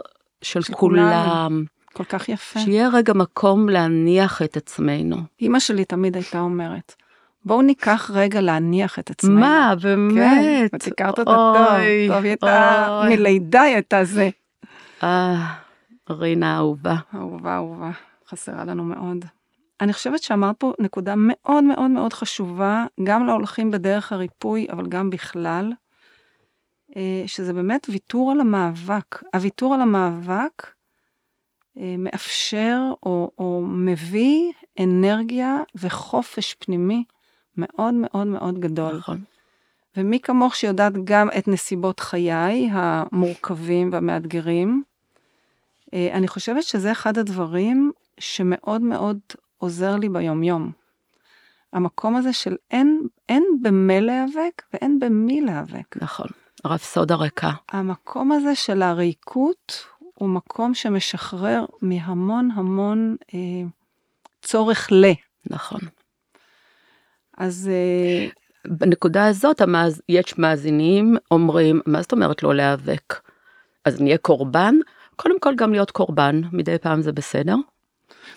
של 0.42 0.62
של 0.62 0.74
כולם, 0.74 1.46
כולנו. 1.48 1.64
כל 1.92 2.04
כך 2.04 2.28
יפה. 2.28 2.60
שיהיה 2.60 2.88
רגע 2.92 3.12
מקום 3.12 3.68
להניח 3.68 4.42
את 4.42 4.56
עצמנו. 4.56 5.16
אימא 5.40 5.58
שלי 5.60 5.84
תמיד 5.84 6.16
הייתה 6.16 6.40
אומרת, 6.40 6.94
בואו 7.44 7.62
ניקח 7.62 8.10
רגע 8.14 8.40
להניח 8.40 8.98
את 8.98 9.10
עצמנו. 9.10 9.40
מה, 9.40 9.74
כן, 9.82 10.08
באמת? 10.14 10.74
את 10.74 10.86
הכרת 10.86 11.18
אותה 11.18 11.30
טוב, 11.30 11.56
אוי, 11.56 12.08
טוב, 12.08 12.16
היא 12.16 12.30
הייתה. 12.30 13.02
מלידה 13.08 13.62
היא 13.62 13.74
הייתה 13.74 14.04
זה. 14.04 14.30
אה, 15.02 15.54
רינה 16.10 16.56
אהובה. 16.56 16.96
אהובה, 17.14 17.54
אהובה, 17.54 17.90
חסרה 18.28 18.64
לנו 18.64 18.84
מאוד. 18.84 19.24
אני 19.80 19.92
חושבת 19.92 20.22
שאמרת 20.22 20.56
פה 20.58 20.72
נקודה 20.78 21.14
מאוד 21.16 21.64
מאוד 21.64 21.90
מאוד 21.90 22.12
חשובה, 22.12 22.84
גם 23.04 23.26
להולכים 23.26 23.70
בדרך 23.70 24.12
הריפוי, 24.12 24.66
אבל 24.72 24.86
גם 24.86 25.10
בכלל, 25.10 25.72
אה, 26.96 27.22
שזה 27.26 27.52
באמת 27.52 27.86
ויתור 27.90 28.30
על 28.30 28.40
המאבק. 28.40 29.22
הוויתור 29.34 29.74
על 29.74 29.80
המאבק 29.80 30.66
אה, 31.78 31.94
מאפשר 31.98 32.80
או, 33.02 33.30
או 33.38 33.64
מביא 33.68 34.52
אנרגיה 34.80 35.58
וחופש 35.74 36.54
פנימי 36.54 37.04
מאוד 37.60 37.94
מאוד 37.94 38.26
מאוד 38.26 38.58
גדול. 38.58 38.96
נכון. 38.96 39.20
ומי 39.96 40.20
כמוך 40.20 40.56
שיודעת 40.56 40.92
גם 41.04 41.28
את 41.38 41.48
נסיבות 41.48 42.00
חיי 42.00 42.68
המורכבים 42.72 43.92
והמאתגרים, 43.92 44.82
אה, 45.94 46.08
אני 46.12 46.28
חושבת 46.28 46.62
שזה 46.62 46.92
אחד 46.92 47.18
הדברים 47.18 47.92
שמאוד 48.18 48.80
מאוד 48.82 49.18
עוזר 49.58 49.96
לי 49.96 50.08
ביומיום. 50.08 50.72
המקום 51.72 52.16
הזה 52.16 52.32
של 52.32 52.56
אין, 52.70 53.00
אין 53.28 53.44
במה 53.62 54.00
להיאבק 54.00 54.62
ואין 54.72 54.98
במי 54.98 55.40
להיאבק. 55.40 55.96
נכון. 56.02 56.26
רפסודה 56.64 57.14
ריקה. 57.14 57.50
המקום 57.68 58.32
הזה 58.32 58.54
של 58.54 58.82
הריקות 58.82 59.86
הוא 60.14 60.28
מקום 60.28 60.74
שמשחרר 60.74 61.64
מהמון 61.82 62.50
המון 62.54 63.16
אה, 63.34 63.38
צורך 64.42 64.88
ל. 64.92 65.04
נכון. 65.50 65.80
אז 67.40 67.70
אה, 67.72 68.28
בנקודה 68.66 69.26
הזאת 69.26 69.60
המאז, 69.60 70.02
יש 70.08 70.38
מאזינים 70.38 71.16
אומרים, 71.30 71.80
מה 71.86 72.02
זאת 72.02 72.12
אומרת 72.12 72.42
לא 72.42 72.54
להיאבק? 72.54 73.20
אז 73.84 74.00
נהיה 74.00 74.18
קורבן? 74.18 74.74
קודם 75.16 75.40
כל 75.40 75.54
גם 75.54 75.72
להיות 75.72 75.90
קורבן, 75.90 76.40
מדי 76.52 76.78
פעם 76.78 77.02
זה 77.02 77.12
בסדר. 77.12 77.54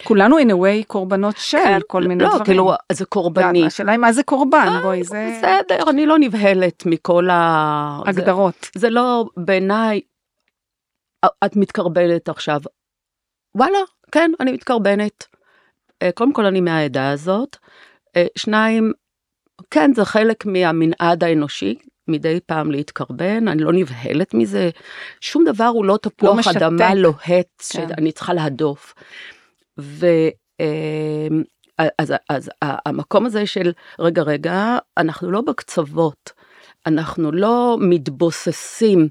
כולנו 0.04 0.40
in 0.40 0.52
a 0.52 0.54
way 0.54 0.88
קורבנות 0.88 1.38
של 1.38 1.58
כל 1.88 2.04
מיני 2.04 2.24
לא, 2.24 2.30
דברים. 2.30 2.46
כאילו, 2.46 2.72
זה 2.92 3.06
קורבני. 3.06 3.66
השאלה 3.66 3.92
היא 3.92 4.00
מה 4.00 4.14
זה 4.14 4.24
קורבן, 4.24 4.68
אה, 4.72 4.82
בואי, 4.82 5.04
זה 5.04 5.34
בסדר, 5.38 5.90
אני 5.90 6.06
לא 6.06 6.20
נבהלת 6.20 6.86
מכל 6.86 7.30
ה... 7.30 8.00
זה- 8.06 8.10
הגדרות. 8.10 8.70
זה 8.76 8.90
לא 8.90 9.26
בעיניי, 9.38 10.02
את 11.46 11.56
מתקרבנת 11.56 12.30
עכשיו. 12.30 12.62
וואלה, 13.56 13.78
כן, 14.12 14.32
אני 14.40 14.52
מתקרבנת. 14.52 15.26
אה, 16.02 16.10
קודם 16.12 16.34
כל 16.34 16.46
אני 16.46 16.62
מהעדה 16.62 17.12
הזאת. 17.12 17.58
אה, 18.16 18.26
שניים, 18.36 18.92
כן, 19.72 19.94
זה 19.94 20.06
חלק 20.06 20.46
מהמנעד 20.46 21.24
האנושי, 21.24 21.76
מדי 22.08 22.40
פעם 22.46 22.72
להתקרבן, 22.72 23.48
אני 23.48 23.64
לא 23.64 23.74
נבהלת 23.74 24.34
מזה. 24.34 24.70
שום 25.22 25.44
דבר 25.46 25.66
הוא 25.66 25.86
לא 25.86 25.98
תפוח 26.02 26.38
משתק. 26.40 26.56
אדמה 26.56 26.96
לוהט 26.96 27.22
כן. 27.58 27.88
שאני 27.88 28.12
צריכה 28.12 28.34
להדוף. 28.34 28.94
ו... 29.80 30.06
אה, 30.62 31.28
אז, 32.00 32.14
אז 32.30 32.50
ה- 32.64 32.90
המקום 32.90 33.26
הזה 33.26 33.46
של 33.46 33.72
רגע 34.00 34.22
רגע 34.22 34.78
אנחנו 34.98 35.32
לא 35.32 35.42
בקצוות 35.42 36.32
אנחנו 36.86 37.32
לא 37.32 37.78
מתבוססים 37.82 39.08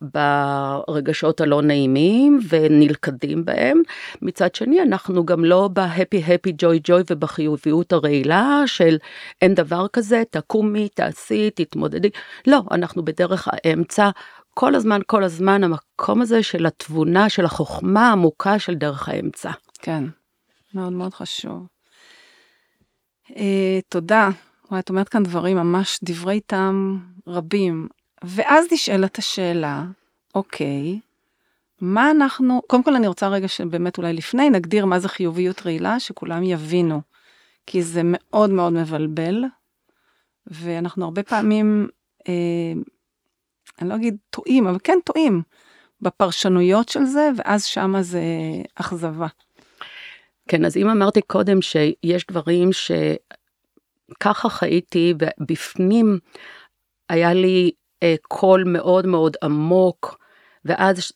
ברגשות 0.00 1.40
הלא 1.40 1.62
נעימים 1.62 2.40
ונלכדים 2.48 3.44
בהם 3.44 3.82
מצד 4.22 4.54
שני 4.54 4.82
אנחנו 4.82 5.26
גם 5.26 5.44
לא 5.44 5.68
בהפי 5.72 6.22
הפי 6.26 6.52
ג'וי 6.58 6.80
ג'וי 6.84 7.02
ובחיוביות 7.10 7.92
הרעילה 7.92 8.62
של 8.66 8.96
אין 9.42 9.54
דבר 9.54 9.86
כזה 9.88 10.22
תקומי 10.30 10.88
תעשי 10.88 11.50
תתמודדי 11.50 12.10
לא 12.46 12.62
אנחנו 12.70 13.04
בדרך 13.04 13.48
האמצע 13.52 14.10
כל 14.54 14.74
הזמן 14.74 15.00
כל 15.06 15.24
הזמן 15.24 15.64
המקום 15.64 16.22
הזה 16.22 16.42
של 16.42 16.66
התבונה 16.66 17.28
של 17.28 17.44
החוכמה 17.44 18.08
העמוקה 18.08 18.58
של 18.58 18.74
דרך 18.74 19.08
האמצע. 19.08 19.50
כן, 19.82 20.04
מאוד 20.74 20.92
מאוד 20.92 21.14
חשוב. 21.14 21.66
אה, 23.36 23.78
תודה. 23.88 24.28
וואי, 24.70 24.80
את 24.80 24.88
אומרת 24.88 25.08
כאן 25.08 25.22
דברים, 25.22 25.56
ממש 25.56 25.98
דברי 26.02 26.40
טעם 26.40 26.98
רבים. 27.26 27.88
ואז 28.24 28.66
נשאלת 28.72 29.18
השאלה, 29.18 29.84
אוקיי, 30.34 31.00
מה 31.80 32.10
אנחנו, 32.10 32.62
קודם 32.66 32.82
כל 32.82 32.94
אני 32.94 33.06
רוצה 33.06 33.28
רגע 33.28 33.48
שבאמת 33.48 33.98
אולי 33.98 34.12
לפני 34.12 34.50
נגדיר 34.50 34.86
מה 34.86 34.98
זה 34.98 35.08
חיוביות 35.08 35.66
רעילה, 35.66 36.00
שכולם 36.00 36.42
יבינו, 36.42 37.00
כי 37.66 37.82
זה 37.82 38.00
מאוד 38.04 38.50
מאוד 38.50 38.72
מבלבל, 38.72 39.44
ואנחנו 40.46 41.04
הרבה 41.04 41.22
פעמים, 41.22 41.88
אה, 42.28 42.72
אני 43.80 43.88
לא 43.88 43.94
אגיד 43.94 44.16
טועים, 44.30 44.66
אבל 44.66 44.78
כן 44.84 44.98
טועים 45.04 45.42
בפרשנויות 46.00 46.88
של 46.88 47.04
זה, 47.04 47.30
ואז 47.36 47.64
שמה 47.64 48.02
זה 48.02 48.22
אכזבה. 48.74 49.26
כן, 50.48 50.64
אז 50.64 50.76
אם 50.76 50.88
אמרתי 50.88 51.22
קודם 51.22 51.62
שיש 51.62 52.26
דברים 52.26 52.70
שככה 52.72 54.48
חייתי, 54.48 55.14
ובפנים 55.18 56.18
היה 57.08 57.34
לי 57.34 57.70
קול 58.28 58.64
מאוד 58.64 59.06
מאוד 59.06 59.36
עמוק, 59.42 60.18
ואז 60.64 61.12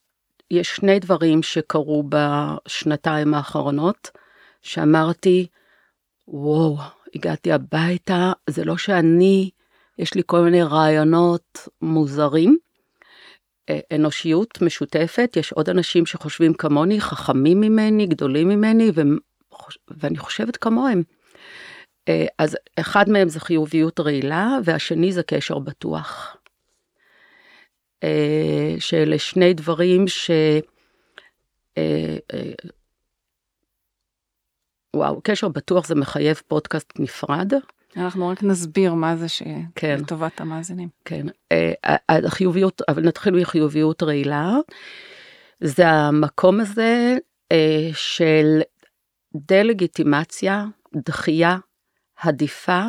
יש 0.51 0.76
שני 0.76 0.99
דברים 0.99 1.43
שקרו 1.43 2.05
בשנתיים 2.09 3.35
האחרונות, 3.35 4.11
שאמרתי, 4.62 5.47
וואו, 6.28 6.76
הגעתי 7.14 7.53
הביתה, 7.53 8.33
זה 8.51 8.64
לא 8.64 8.76
שאני, 8.76 9.51
יש 9.99 10.14
לי 10.14 10.22
כל 10.26 10.41
מיני 10.41 10.62
רעיונות 10.62 11.68
מוזרים. 11.83 12.59
אה, 13.70 13.81
אנושיות 13.95 14.62
משותפת, 14.62 15.37
יש 15.37 15.53
עוד 15.53 15.68
אנשים 15.68 16.07
שחושבים 16.07 16.55
כמוני, 16.55 17.01
חכמים 17.01 17.61
ממני, 17.61 18.07
גדולים 18.07 18.49
ממני, 18.49 18.91
ו... 18.95 19.03
ואני 19.89 20.18
חושבת 20.18 20.57
כמוהם. 20.57 21.03
אה, 22.09 22.26
אז 22.39 22.57
אחד 22.81 23.09
מהם 23.09 23.28
זה 23.28 23.41
חיוביות 23.41 24.01
רעילה, 24.01 24.59
והשני 24.64 25.12
זה 25.12 25.22
קשר 25.22 25.59
בטוח. 25.59 26.37
אה, 28.05 28.74
שאלה 28.78 29.18
שני 29.18 29.55
דברים 29.55 30.09
ש... 30.09 30.30
אה, 31.78 32.16
וואו, 34.96 35.20
קשר 35.24 35.48
בטוח 35.48 35.86
זה 35.86 35.94
מחייב 35.94 36.42
פודקאסט 36.48 36.92
נפרד, 36.98 37.53
אנחנו 37.96 38.28
רק 38.28 38.42
נסביר 38.42 38.94
מה 38.94 39.16
זה 39.16 39.26
כן. 39.74 39.98
שלטובת 39.98 40.40
המאזינים. 40.40 40.88
כן, 41.05 41.26
אה, 41.53 41.72
החיוביות, 42.09 42.82
אבל 42.88 43.03
נתחיל 43.03 43.34
מחיוביות 43.34 44.03
רעילה. 44.03 44.57
זה 45.61 45.88
המקום 45.88 46.61
הזה 46.61 47.16
אה, 47.53 47.90
של 47.92 48.61
דה-לגיטימציה, 49.34 50.64
דחייה, 50.96 51.59
הדיפה 52.22 52.82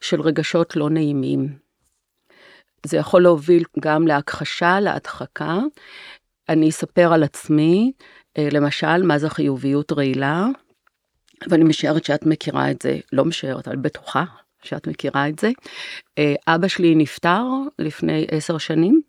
של 0.00 0.20
רגשות 0.20 0.76
לא 0.76 0.90
נעימים. 0.90 1.65
זה 2.86 2.96
יכול 2.96 3.22
להוביל 3.22 3.64
גם 3.80 4.06
להכחשה, 4.06 4.80
להדחקה. 4.80 5.58
אני 6.48 6.68
אספר 6.68 7.12
על 7.12 7.22
עצמי, 7.22 7.92
אה, 8.38 8.48
למשל, 8.52 9.02
מה 9.02 9.18
זה 9.18 9.30
חיוביות 9.30 9.92
רעילה, 9.92 10.46
ואני 11.48 11.64
משערת 11.64 12.04
שאת 12.04 12.26
מכירה 12.26 12.70
את 12.70 12.82
זה, 12.82 12.98
לא 13.12 13.24
משערת, 13.24 13.68
אבל 13.68 13.76
בטוחה 13.76 14.24
שאת 14.62 14.86
מכירה 14.86 15.28
את 15.28 15.38
זה. 15.38 15.50
אה, 16.18 16.34
אבא 16.46 16.68
שלי 16.68 16.94
נפטר 16.94 17.42
לפני 17.78 18.26
עשר 18.30 18.58
שנים, 18.58 19.00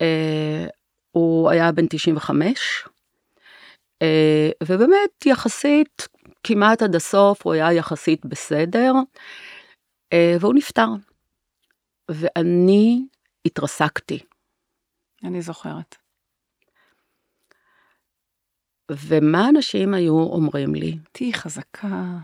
אה, 0.00 0.66
הוא 1.10 1.50
היה 1.50 1.72
בן 1.72 1.86
95, 1.90 2.84
ובאמת 4.62 5.26
יחסית, 5.26 6.08
כמעט 6.44 6.82
עד 6.82 6.94
הסוף 6.94 7.46
הוא 7.46 7.52
היה 7.52 7.72
יחסית 7.72 8.26
בסדר, 8.26 8.92
והוא 10.40 10.54
נפטר. 10.54 10.86
ואני 12.10 13.06
התרסקתי. 13.46 14.18
אני 15.24 15.42
זוכרת. 15.42 15.96
ומה 18.90 19.48
אנשים 19.48 19.94
היו 19.94 20.14
אומרים 20.14 20.74
לי? 20.74 20.98
תהיי 21.12 21.32
חזקה. 21.32 22.18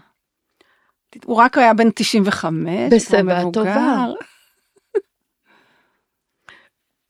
הוא 1.24 1.36
רק 1.36 1.58
היה 1.58 1.74
בן 1.74 1.90
95, 1.94 2.92
בשיבה 2.92 3.42
טובה. 3.52 4.06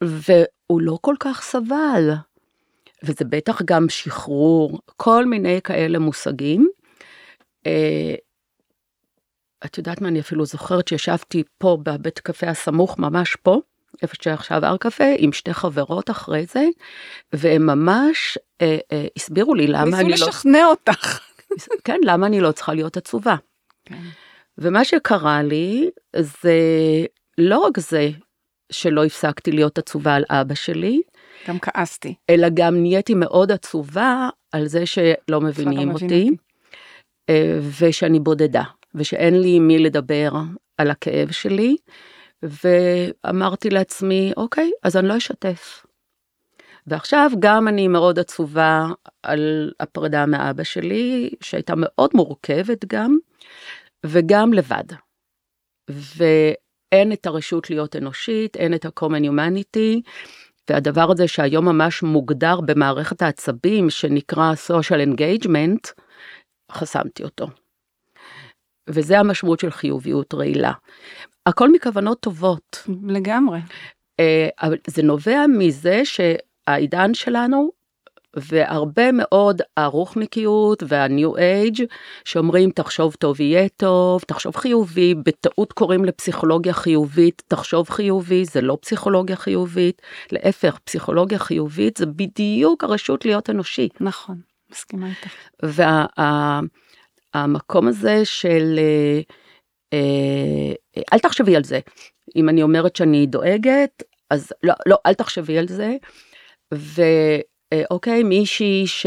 והוא 0.05 0.81
לא 0.81 0.99
כל 1.01 1.15
כך 1.21 1.43
סבל. 1.43 2.11
וזה 3.03 3.25
בטח 3.25 3.63
גם 3.63 3.89
שחרור, 3.89 4.81
כל 4.97 5.27
מיני 5.27 5.61
כאלה 5.65 5.99
מושגים. 5.99 6.69
את 9.65 9.79
יודעת 9.79 10.01
מה, 10.01 10.09
אני 10.09 10.21
אפילו 10.21 10.47
זוכרת 10.47 10.89
שישבתי 10.89 11.43
פה 11.59 11.79
בבית 11.83 12.19
קפה 12.19 12.47
הסמוך, 12.47 12.99
ממש 12.99 13.37
פה, 13.37 13.61
איפה 14.03 14.15
שעכשיו 14.23 14.65
הר 14.65 14.77
קפה, 14.77 15.05
עם 15.19 15.33
שתי 15.33 15.55
חברות 15.55 16.11
אחרי 16.11 16.47
זה, 16.47 16.67
והם 17.33 17.67
ממש 17.67 18.39
אה, 18.61 18.79
אה, 18.93 19.07
הסבירו 19.17 19.55
לי 19.55 19.67
למה 19.67 19.83
אני 19.83 20.05
לא... 20.05 20.11
ניסו 20.11 20.29
לשכנע 20.29 20.65
אותך. 20.67 21.21
כן, 21.85 21.99
למה 22.05 22.27
אני 22.27 22.41
לא 22.41 22.53
צריכה 22.53 22.75
להיות 22.75 22.97
עצובה. 22.97 23.37
כן. 23.85 24.03
ומה 24.59 24.85
שקרה 24.85 25.43
לי, 25.43 25.91
זה 26.17 26.61
לא 27.39 27.59
רק 27.59 27.79
זה 27.79 28.11
שלא 28.73 29.05
הפסקתי 29.05 29.53
להיות 29.53 29.79
עצובה 29.79 30.15
על 30.15 30.25
אבא 30.31 30.55
שלי, 30.55 31.01
גם 31.49 31.59
כעסתי. 31.59 32.15
אלא 32.31 32.49
גם 32.55 32.83
נהייתי 32.83 33.15
מאוד 33.15 33.53
עצובה 33.53 34.29
על 34.53 34.67
זה 34.67 34.87
שלא 34.87 35.41
מבינים 35.41 35.89
לא 35.89 35.95
אותי, 35.95 36.31
אה, 37.31 37.59
ושאני 37.81 38.21
בודדה. 38.21 38.63
ושאין 38.99 39.41
לי 39.41 39.59
מי 39.59 39.79
לדבר 39.79 40.33
על 40.79 40.91
הכאב 40.91 41.31
שלי, 41.31 41.77
ואמרתי 42.43 43.71
לעצמי, 43.71 44.33
אוקיי, 44.37 44.71
אז 44.83 44.97
אני 44.97 45.09
לא 45.09 45.17
אשתף. 45.17 45.87
ועכשיו 46.87 47.31
גם 47.39 47.69
אני 47.69 47.89
מאוד 47.89 48.19
עצובה 48.19 48.87
על 49.23 49.73
הפרידה 49.81 50.27
מאבא 50.27 50.63
שלי, 50.63 51.31
שהייתה 51.41 51.73
מאוד 51.77 52.11
מורכבת 52.15 52.85
גם, 52.85 53.17
וגם 54.07 54.53
לבד. 54.53 54.85
ואין 55.91 57.13
את 57.13 57.27
הרשות 57.27 57.71
להיות 57.71 57.97
אנושית, 57.97 58.57
אין 58.57 58.75
את 58.75 58.85
ה-common 58.85 59.25
humanity, 59.31 60.01
והדבר 60.71 61.11
הזה 61.11 61.29
שהיום 61.29 61.65
ממש 61.65 62.03
מוגדר 62.03 62.61
במערכת 62.61 63.23
העצבים, 63.23 63.91
שנקרא 63.91 64.53
social 64.69 65.09
engagement, 65.09 65.93
חסמתי 66.73 67.25
אותו. 67.25 67.47
וזה 68.89 69.19
המשמעות 69.19 69.61
של 69.61 69.71
חיוביות 69.71 70.35
רעילה. 70.35 70.73
הכל 71.47 71.73
מכוונות 71.73 72.21
טובות. 72.21 72.87
לגמרי. 73.07 73.59
אה, 74.21 74.49
אבל 74.63 74.77
זה 74.87 75.03
נובע 75.03 75.47
מזה 75.47 76.03
שהעידן 76.05 77.15
שלנו, 77.15 77.71
והרבה 78.37 79.13
מאוד 79.13 79.63
הרוחניקיות 79.77 80.83
והניו 80.89 81.37
אייג' 81.37 81.85
שאומרים 82.25 82.71
תחשוב 82.71 83.15
טוב 83.15 83.41
יהיה 83.41 83.69
טוב, 83.69 84.21
תחשוב 84.27 84.57
חיובי, 84.57 85.15
בטעות 85.15 85.73
קוראים 85.73 86.05
לפסיכולוגיה 86.05 86.73
חיובית, 86.73 87.43
תחשוב 87.49 87.91
חיובי, 87.91 88.45
זה 88.45 88.61
לא 88.61 88.79
פסיכולוגיה 88.81 89.37
חיובית, 89.37 90.03
להפך, 90.33 90.79
פסיכולוגיה 90.85 91.39
חיובית 91.39 91.97
זה 91.97 92.07
בדיוק 92.07 92.85
הרשות 92.85 93.25
להיות 93.25 93.51
אנושי. 93.51 93.89
נכון, 94.01 94.41
מסכימה 94.71 95.09
איתך. 95.09 95.33
וה... 95.63 96.61
המקום 97.45 97.89
הזה 97.89 98.25
של 98.25 98.79
אה, 98.79 99.21
אה, 99.93 101.03
אל 101.13 101.19
תחשבי 101.19 101.57
על 101.57 101.65
זה. 101.65 101.81
אם 102.37 102.49
אני 102.49 102.63
אומרת 102.63 102.97
שאני 102.97 103.27
דואגת, 103.27 104.03
אז 104.31 104.53
לא, 104.63 104.75
לא, 104.87 104.97
אל 105.07 105.15
תחשבי 105.15 105.59
על 105.59 105.69
זה. 105.69 105.97
ואוקיי, 106.75 108.23
מישהי, 108.23 108.87
ש... 108.87 109.07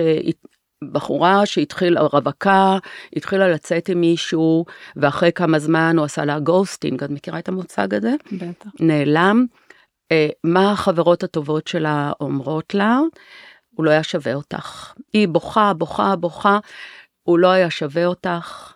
בחורה 0.91 1.45
שהתחילה, 1.45 2.01
רווקה, 2.01 2.77
התחילה 3.15 3.47
לצאת 3.47 3.89
עם 3.89 4.01
מישהו, 4.01 4.65
ואחרי 4.95 5.31
כמה 5.31 5.59
זמן 5.59 5.95
הוא 5.97 6.05
עשה 6.05 6.25
לה 6.25 6.39
גוסטינג, 6.39 7.03
את 7.03 7.09
מכירה 7.09 7.39
את 7.39 7.49
המוצג 7.49 7.93
הזה? 7.93 8.13
בטח. 8.31 8.69
נעלם. 8.79 9.45
אה, 10.11 10.29
מה 10.43 10.71
החברות 10.71 11.23
הטובות 11.23 11.67
שלה 11.67 12.11
אומרות 12.21 12.73
לה? 12.73 12.99
הוא 13.75 13.85
לא 13.85 13.91
היה 13.91 14.03
שווה 14.03 14.33
אותך. 14.33 14.93
היא 15.13 15.27
בוכה, 15.27 15.73
בוכה, 15.73 16.15
בוכה. 16.15 16.59
הוא 17.31 17.39
לא 17.39 17.47
היה 17.47 17.69
שווה 17.69 18.05
אותך. 18.05 18.73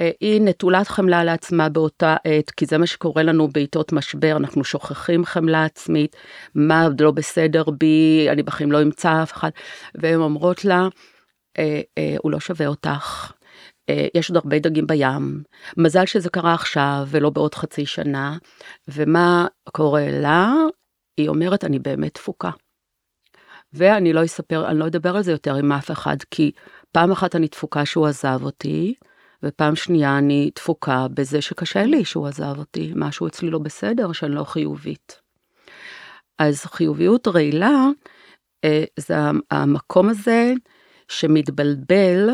אה, 0.00 0.10
היא 0.20 0.40
נטולת 0.40 0.88
חמלה 0.88 1.24
לעצמה 1.24 1.68
באותה 1.68 2.16
עת, 2.24 2.50
כי 2.50 2.66
זה 2.66 2.78
מה 2.78 2.86
שקורה 2.86 3.22
לנו 3.22 3.48
בעיתות 3.48 3.92
משבר, 3.92 4.36
אנחנו 4.36 4.64
שוכחים 4.64 5.24
חמלה 5.24 5.64
עצמית, 5.64 6.16
מה 6.54 6.88
לא 7.00 7.10
בסדר 7.10 7.64
בי, 7.78 8.26
אני 8.32 8.42
בחיים 8.42 8.72
לא 8.72 8.82
אמצא 8.82 9.22
אף 9.22 9.32
אחד, 9.32 9.50
והן 9.94 10.20
אומרות 10.20 10.64
לה, 10.64 10.88
אה, 11.58 11.80
אה, 11.98 12.16
הוא 12.22 12.32
לא 12.32 12.40
שווה 12.40 12.66
אותך, 12.66 13.32
אה, 13.88 14.06
יש 14.14 14.30
עוד 14.30 14.36
הרבה 14.36 14.58
דגים 14.58 14.86
בים, 14.86 15.42
מזל 15.76 16.06
שזה 16.06 16.30
קרה 16.30 16.54
עכשיו 16.54 17.06
ולא 17.06 17.30
בעוד 17.30 17.54
חצי 17.54 17.86
שנה, 17.86 18.36
ומה 18.88 19.46
קורה 19.72 20.06
לה? 20.10 20.52
היא 21.16 21.28
אומרת, 21.28 21.64
אני 21.64 21.78
באמת 21.78 22.14
תפוקה. 22.14 22.50
ואני 23.72 24.12
לא 24.12 24.24
אספר, 24.24 24.68
אני 24.68 24.78
לא 24.78 24.86
אדבר 24.86 25.16
על 25.16 25.22
זה 25.22 25.32
יותר 25.32 25.54
עם 25.54 25.72
אף 25.72 25.90
אחד, 25.90 26.16
כי 26.30 26.50
פעם 26.92 27.12
אחת 27.12 27.36
אני 27.36 27.48
תפוקה 27.48 27.84
שהוא 27.84 28.06
עזב 28.06 28.40
אותי, 28.42 28.94
ופעם 29.42 29.76
שנייה 29.76 30.18
אני 30.18 30.50
תפוקה 30.54 31.06
בזה 31.14 31.42
שקשה 31.42 31.82
לי 31.82 32.04
שהוא 32.04 32.26
עזב 32.26 32.54
אותי, 32.58 32.92
משהו 32.96 33.26
אצלי 33.26 33.50
לא 33.50 33.58
בסדר, 33.58 34.12
שאני 34.12 34.34
לא 34.34 34.44
חיובית. 34.44 35.20
אז 36.38 36.64
חיוביות 36.64 37.28
רעילה 37.28 37.86
אה, 38.64 38.84
זה 38.96 39.16
המקום 39.50 40.08
הזה 40.08 40.52
שמתבלבל 41.08 42.30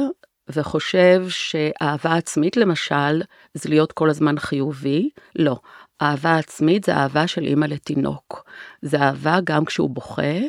וחושב 0.48 1.26
שאהבה 1.28 2.14
עצמית 2.14 2.57
למשל 2.57 3.22
זה 3.55 3.68
להיות 3.68 3.92
כל 3.92 4.11
הזמן 4.11 4.38
חיובי, 4.38 5.11
לא. 5.36 5.61
אהבה 6.02 6.36
עצמית 6.36 6.84
זה 6.84 6.96
אהבה 6.96 7.26
של 7.26 7.42
אימא 7.42 7.64
לתינוק. 7.64 8.44
זה 8.82 9.02
אהבה 9.02 9.38
גם 9.44 9.64
כשהוא 9.64 9.90
בוכה. 9.90 10.40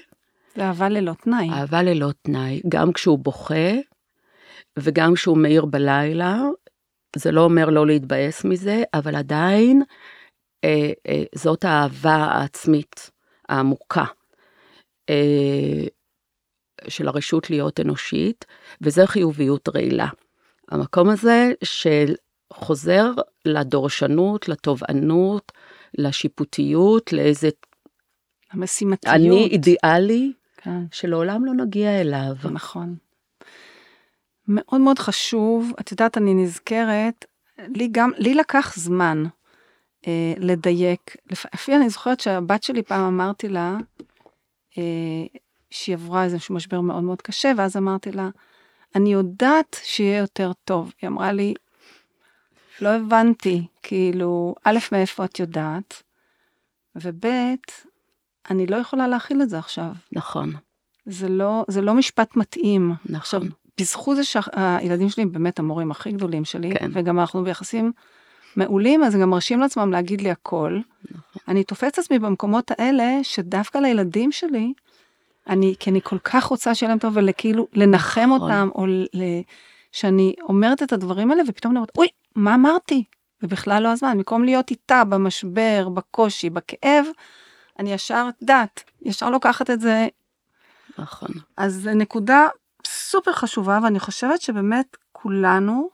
זה 0.56 0.64
אהבה 0.64 0.90
ללא 0.90 1.14
תנאי. 1.14 1.50
אהבה 1.50 1.82
ללא 1.82 2.12
תנאי, 2.22 2.62
גם 2.70 2.94
כשהוא 2.94 3.20
בוכה, 3.20 3.72
וגם 4.80 5.14
כשהוא 5.14 5.38
מאיר 5.38 5.66
בלילה, 5.66 6.42
זה 7.16 7.32
לא 7.32 7.42
אומר 7.42 7.70
לא 7.70 7.88
להתבאס 7.88 8.46
מזה, 8.46 8.84
אבל 8.94 9.16
עדיין 9.16 9.82
אה, 10.64 10.92
אה, 11.08 11.24
זאת 11.36 11.64
האהבה 11.64 12.16
העצמית 12.16 13.12
העמוקה 13.50 14.06
אה, 15.10 15.86
של 16.88 17.08
הרשות 17.08 17.50
להיות 17.50 17.80
אנושית, 17.80 18.46
וזה 18.82 19.08
חיוביות 19.08 19.70
רעילה. 19.70 20.08
המקום 20.72 21.10
הזה 21.10 21.52
של 21.64 22.16
חוזר 22.54 23.12
לדורשנות, 23.46 24.50
לתובענות, 24.50 25.52
לשיפוטיות, 25.98 27.14
לאיזה... 27.14 27.50
המשימתיות. 28.52 29.16
אני 29.16 29.48
אידיאלי, 29.48 30.34
כן. 30.58 30.80
שלעולם 30.92 31.46
לא 31.46 31.54
נגיע 31.54 32.02
אליו. 32.02 32.36
נכון. 32.52 32.96
מאוד 34.48 34.82
מאוד 34.82 35.00
חשוב, 35.00 35.74
את 35.80 35.92
יודעת, 35.92 36.18
אני 36.18 36.34
נזכרת, 36.34 37.26
לי 37.60 37.88
גם, 37.92 38.12
לי 38.18 38.34
לקח 38.34 38.74
זמן 38.78 39.24
אה, 40.08 40.34
לדייק. 40.38 41.16
לפי 41.32 41.76
אני 41.76 41.90
זוכרת 41.90 42.20
שהבת 42.20 42.64
שלי 42.64 42.84
פעם 42.84 43.02
אמרתי 43.02 43.50
לה, 43.50 43.78
אה, 44.78 44.84
שהיא 45.70 45.96
עברה 45.96 46.24
איזשהו 46.24 46.56
משבר 46.56 46.82
מאוד 46.82 47.04
מאוד 47.04 47.22
קשה, 47.22 47.52
ואז 47.58 47.78
אמרתי 47.78 48.12
לה, 48.12 48.30
אני 48.96 49.14
יודעת 49.14 49.80
שיהיה 49.84 50.18
יותר 50.18 50.52
טוב. 50.64 50.94
היא 51.02 51.08
אמרה 51.08 51.32
לי, 51.32 51.54
לא 52.82 52.90
הבנתי, 52.90 53.68
כאילו, 53.84 54.56
א', 54.64 54.78
מאיפה 54.92 55.26
את 55.26 55.40
יודעת, 55.40 56.04
וב', 56.96 57.26
אני 58.50 58.68
לא 58.68 58.76
יכולה 58.76 59.08
להכיל 59.08 59.42
את 59.42 59.50
זה 59.50 59.58
עכשיו. 59.60 59.92
נכון, 60.12 60.54
זה 61.06 61.30
לא, 61.30 61.66
זה 61.68 61.82
לא 61.82 61.94
משפט 61.94 62.36
מתאים. 62.36 62.94
עכשיו, 63.16 63.40
נכון. 63.40 63.65
בזכות 63.80 64.16
זה 64.16 64.24
שהילדים 64.24 65.10
שלי 65.10 65.24
הם 65.24 65.32
באמת 65.32 65.60
המורים 65.60 65.92
הכי 65.92 66.12
גדולים 66.12 66.46
שלי, 66.46 66.72
כן. 66.80 66.92
וגם 66.94 67.20
אנחנו 67.20 67.44
ביחסים 67.44 67.92
מעולים, 68.56 69.04
אז 69.04 69.16
הם 69.16 69.22
גם 69.22 69.30
מרשים 69.30 69.60
לעצמם 69.60 69.92
להגיד 69.92 70.22
לי 70.22 70.32
הכל. 70.32 70.80
נכון. 71.12 71.42
אני 71.48 71.64
תופסת 71.64 72.00
עצמי 72.00 72.20
במקומות 72.20 72.72
האלה, 72.72 73.20
שדווקא 73.24 73.78
לילדים 73.78 74.32
שלי, 74.32 74.74
אני, 75.48 75.76
כי 75.80 75.90
אני 75.90 76.02
כל 76.04 76.18
כך 76.20 76.46
רוצה 76.46 76.76
שיהיה 76.76 76.90
להם 76.90 77.00
טוב, 77.00 77.18
וכאילו 77.28 77.68
לנחם 77.74 78.22
נכון. 78.22 78.42
אותם, 78.42 78.70
או 78.76 78.86
ל, 78.88 79.22
שאני 79.92 80.34
אומרת 80.42 80.84
את 80.84 80.94
הדברים 80.94 81.32
האלה, 81.32 81.44
ופתאום 81.48 81.72
אני 81.72 81.78
אומרת, 81.78 81.92
אוי, 81.98 82.08
מה 82.36 82.56
אמרתי? 82.56 83.04
ובכלל 83.44 83.84
לא 83.84 83.90
הזמן, 83.90 84.18
במקום 84.18 84.44
להיות 84.44 84.72
איתה 84.72 85.04
במשבר, 85.04 85.90
בקושי, 85.94 86.50
בכאב, 86.50 87.06
אני 87.80 87.94
ישר, 87.94 88.26
את 88.30 88.42
יודעת, 88.42 88.84
ישר 89.02 89.30
לוקחת 89.30 89.70
את 89.70 89.82
זה 89.82 90.08
נכון. 90.98 91.30
אז 91.58 91.90
נקודה 91.96 92.48
סופר 92.86 93.32
חשובה, 93.34 93.80
ואני 93.84 94.00
חושבת 94.00 94.42
שבאמת 94.42 94.98
כולנו, 95.12 95.90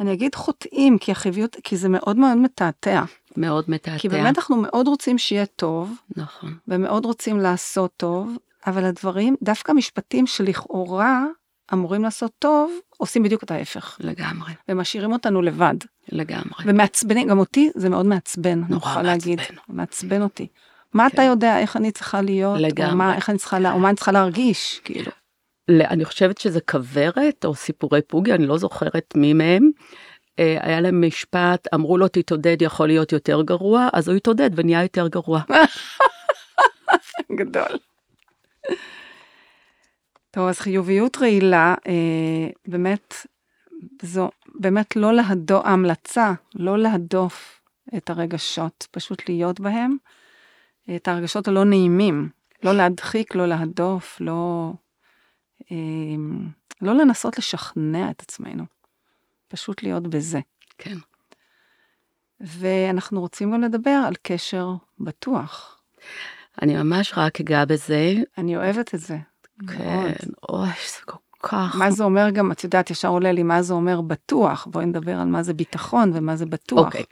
אני 0.00 0.12
אגיד 0.12 0.34
חוטאים, 0.34 0.98
כי 0.98 1.12
החיוביות, 1.12 1.56
כי 1.64 1.76
זה 1.76 1.88
מאוד 1.88 2.16
מאוד 2.16 2.36
מתעתע. 2.36 3.02
מאוד 3.36 3.64
מתעתע. 3.68 3.98
כי 3.98 4.08
באמת 4.08 4.38
אנחנו 4.38 4.56
מאוד 4.56 4.88
רוצים 4.88 5.18
שיהיה 5.18 5.46
טוב, 5.46 5.94
נכון, 6.16 6.56
ומאוד 6.68 7.04
רוצים 7.04 7.38
לעשות 7.40 7.90
טוב, 7.96 8.36
אבל 8.66 8.84
הדברים, 8.84 9.36
דווקא 9.42 9.72
משפטים 9.72 10.26
שלכאורה 10.26 11.24
אמורים 11.72 12.02
לעשות 12.02 12.32
טוב, 12.38 12.72
עושים 12.96 13.22
בדיוק 13.22 13.42
את 13.44 13.50
ההפך. 13.50 13.96
לגמרי, 14.00 14.52
ומשאירים 14.68 15.12
אותנו 15.12 15.42
לבד. 15.42 15.74
לגמרי. 16.08 16.64
ומעצבנים, 16.64 17.28
גם 17.28 17.38
אותי 17.38 17.70
זה 17.74 17.88
מאוד 17.88 18.06
מעצבן, 18.06 18.62
נורא 18.68 18.76
יכולה 18.90 19.02
להגיד. 19.02 19.38
מעצבן. 19.40 19.56
מעצבן 19.68 20.22
אותי. 20.22 20.46
מה 20.92 21.10
כן. 21.10 21.14
אתה 21.14 21.22
יודע, 21.22 21.58
איך 21.58 21.76
אני 21.76 21.90
צריכה 21.90 22.22
להיות, 22.22 22.56
או 22.56 22.62
לגמרי. 22.62 22.94
מה, 22.94 23.14
איך 23.16 23.30
אני 23.30 23.38
צריכה, 23.38 23.58
לה- 23.58 23.72
או 23.72 23.78
מה 23.78 23.88
אני 23.88 23.96
צריכה 23.96 24.12
להרגיש, 24.12 24.80
כאילו. 24.84 25.10
אני 25.70 26.04
חושבת 26.04 26.38
שזה 26.38 26.60
כוורת 26.60 27.44
או 27.44 27.54
סיפורי 27.54 28.02
פוגי, 28.02 28.32
אני 28.32 28.46
לא 28.46 28.58
זוכרת 28.58 29.14
מי 29.16 29.32
מהם. 29.32 29.70
אה, 30.38 30.58
היה 30.60 30.80
להם 30.80 31.06
משפט, 31.06 31.68
אמרו 31.74 31.98
לו 31.98 32.08
תתעודד 32.08 32.56
יכול 32.62 32.86
להיות 32.86 33.12
יותר 33.12 33.42
גרוע, 33.42 33.88
אז 33.92 34.08
הוא 34.08 34.16
התעודד 34.16 34.50
ונהיה 34.54 34.82
יותר 34.82 35.08
גרוע. 35.08 35.40
גדול. 37.38 37.78
טוב, 40.30 40.48
אז 40.48 40.58
חיוביות 40.58 41.16
רעילה, 41.16 41.74
אה, 41.86 42.48
באמת, 42.68 43.14
זו 44.02 44.30
באמת 44.54 44.96
לא 44.96 45.12
להדו, 45.12 45.60
ההמלצה, 45.64 46.32
לא 46.54 46.78
להדוף 46.78 47.60
את 47.96 48.10
הרגשות, 48.10 48.86
פשוט 48.90 49.28
להיות 49.28 49.60
בהם, 49.60 49.96
את 50.96 51.08
הרגשות 51.08 51.48
הלא 51.48 51.64
נעימים, 51.64 52.28
לא 52.62 52.72
להדחיק, 52.72 53.34
לא 53.34 53.46
להדוף, 53.46 54.16
לא, 54.20 54.72
לא 56.82 56.94
לנסות 56.94 57.38
לשכנע 57.38 58.10
את 58.10 58.20
עצמנו, 58.20 58.64
פשוט 59.48 59.82
להיות 59.82 60.06
בזה. 60.06 60.40
כן. 60.78 60.96
ואנחנו 62.40 63.20
רוצים 63.20 63.52
גם 63.52 63.62
לדבר 63.62 64.02
על 64.06 64.14
קשר 64.22 64.72
בטוח. 64.98 65.80
אני 66.62 66.76
ממש 66.76 67.12
רק 67.16 67.40
אגע 67.40 67.64
בזה. 67.64 68.14
אני 68.38 68.56
אוהבת 68.56 68.94
את 68.94 69.00
זה. 69.00 69.18
כן, 69.68 70.12
אוי, 70.48 70.68
זה 70.68 71.04
כל 71.04 71.18
כך... 71.42 71.76
מה 71.78 71.90
זה 71.90 72.04
אומר 72.04 72.30
גם, 72.30 72.52
את 72.52 72.64
יודעת, 72.64 72.90
ישר 72.90 73.08
עולה 73.08 73.32
לי 73.32 73.42
מה 73.42 73.62
זה 73.62 73.74
אומר 73.74 74.00
בטוח. 74.00 74.66
בואי 74.70 74.86
נדבר 74.86 75.18
על 75.18 75.28
מה 75.28 75.42
זה 75.42 75.54
ביטחון 75.54 76.10
ומה 76.14 76.36
זה 76.36 76.46
בטוח. 76.46 76.86
אוקיי. 76.86 77.04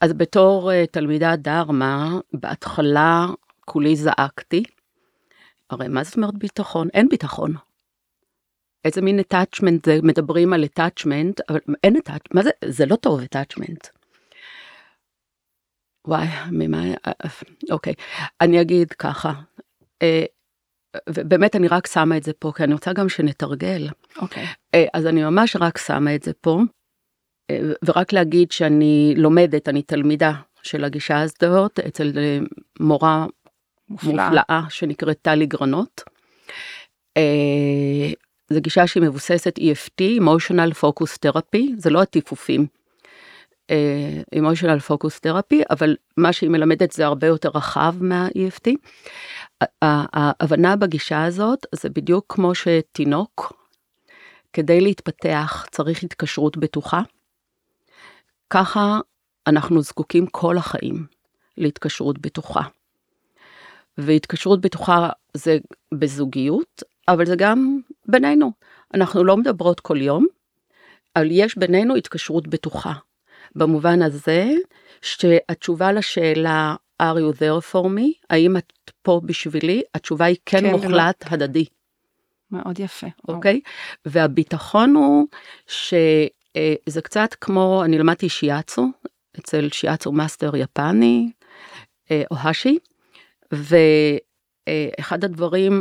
אז 0.00 0.12
בתור 0.12 0.70
uh, 0.70 0.74
תלמידת 0.90 1.38
דרמה, 1.38 2.18
בהתחלה 2.32 3.26
כולי 3.64 3.96
זעקתי. 3.96 4.64
הרי 5.70 5.88
מה 5.88 6.04
זאת 6.04 6.16
אומרת 6.16 6.34
ביטחון? 6.34 6.88
אין 6.94 7.08
ביטחון. 7.08 7.54
איזה 8.84 9.02
מין 9.02 9.20
attachment 9.20 9.86
זה, 9.86 9.98
מדברים 10.02 10.52
על 10.52 10.64
attachment, 10.64 11.34
אבל 11.48 11.58
אין 11.84 11.96
attachment, 11.96 12.34
מה 12.34 12.42
זה, 12.42 12.50
זה 12.64 12.86
לא 12.86 12.96
טוב 12.96 13.20
attachment. 13.20 14.00
וואי, 16.06 16.26
ממה, 16.52 16.82
אוקיי, 17.70 17.94
אני 18.40 18.60
אגיד 18.60 18.92
ככה, 18.92 19.32
אה, 20.02 20.24
ובאמת 21.08 21.56
אני 21.56 21.68
רק 21.68 21.86
שמה 21.86 22.16
את 22.16 22.22
זה 22.22 22.32
פה, 22.32 22.52
כי 22.56 22.64
אני 22.64 22.72
רוצה 22.72 22.92
גם 22.92 23.08
שנתרגל. 23.08 23.88
אוקיי. 24.16 24.46
אה, 24.74 24.86
אז 24.94 25.06
אני 25.06 25.22
ממש 25.22 25.56
רק 25.56 25.78
שמה 25.78 26.14
את 26.14 26.22
זה 26.22 26.32
פה, 26.32 26.60
אה, 27.50 27.60
ורק 27.84 28.12
להגיד 28.12 28.52
שאני 28.52 29.14
לומדת, 29.16 29.68
אני 29.68 29.82
תלמידה 29.82 30.32
של 30.62 30.84
הגישה 30.84 31.20
הזאת 31.20 31.78
אצל 31.78 32.12
מורה 32.80 33.26
מופלאה. 33.90 34.28
מופלאה 34.28 34.60
שנקראת 34.68 35.18
טלי 35.22 35.46
גרנות. 35.46 36.02
אה, 37.16 38.12
זו 38.50 38.60
גישה 38.60 38.86
שהיא 38.86 39.02
מבוססת 39.02 39.58
EFT, 39.58 40.20
emotional 40.20 40.72
focus 40.82 41.18
therapy, 41.26 41.60
זה 41.76 41.90
לא 41.90 42.02
הטיפופים. 42.02 42.66
emotional 44.34 44.80
focus 44.88 45.20
therapy, 45.26 45.62
אבל 45.70 45.96
מה 46.16 46.32
שהיא 46.32 46.50
מלמדת 46.50 46.92
זה 46.92 47.06
הרבה 47.06 47.26
יותר 47.26 47.50
רחב 47.54 47.94
מה-EFT. 48.00 48.70
ההבנה 49.82 50.76
בגישה 50.76 51.24
הזאת 51.24 51.66
זה 51.74 51.88
בדיוק 51.88 52.24
כמו 52.28 52.54
שתינוק, 52.54 53.52
כדי 54.52 54.80
להתפתח 54.80 55.66
צריך 55.70 56.02
התקשרות 56.02 56.56
בטוחה. 56.56 57.00
ככה 58.50 58.98
אנחנו 59.46 59.82
זקוקים 59.82 60.26
כל 60.26 60.58
החיים 60.58 61.06
להתקשרות 61.56 62.18
בטוחה. 62.18 62.62
והתקשרות 64.00 64.60
בטוחה 64.60 65.08
זה 65.34 65.58
בזוגיות, 65.94 66.82
אבל 67.08 67.26
זה 67.26 67.36
גם 67.36 67.80
בינינו. 68.06 68.52
אנחנו 68.94 69.24
לא 69.24 69.36
מדברות 69.36 69.80
כל 69.80 69.96
יום, 69.96 70.26
אבל 71.16 71.28
יש 71.30 71.58
בינינו 71.58 71.96
התקשרות 71.96 72.48
בטוחה. 72.48 72.92
במובן 73.54 74.02
הזה 74.02 74.50
שהתשובה 75.02 75.92
לשאלה 75.92 76.74
are 77.02 77.16
you 77.16 77.36
there 77.36 77.72
for 77.72 77.84
me, 77.84 78.26
האם 78.30 78.56
את 78.56 78.72
פה 79.02 79.20
בשבילי, 79.24 79.82
התשובה 79.94 80.24
היא 80.24 80.36
כן, 80.46 80.60
כן, 80.60 80.70
מוחלט 80.70 81.24
הדדי. 81.26 81.64
מאוד 82.50 82.80
יפה. 82.80 83.06
אוקיי? 83.28 83.60
והביטחון 84.04 84.94
הוא 84.94 85.26
שזה 85.66 87.02
קצת 87.02 87.34
כמו, 87.40 87.82
אני 87.84 87.98
למדתי 87.98 88.28
שיאצו, 88.28 88.86
אצל 89.38 89.68
שיאצו 89.72 90.12
master 90.12 90.56
יפני, 90.56 91.30
אה, 92.10 92.22
אוהאשי, 92.30 92.78
ואחד 93.52 95.24
הדברים 95.24 95.80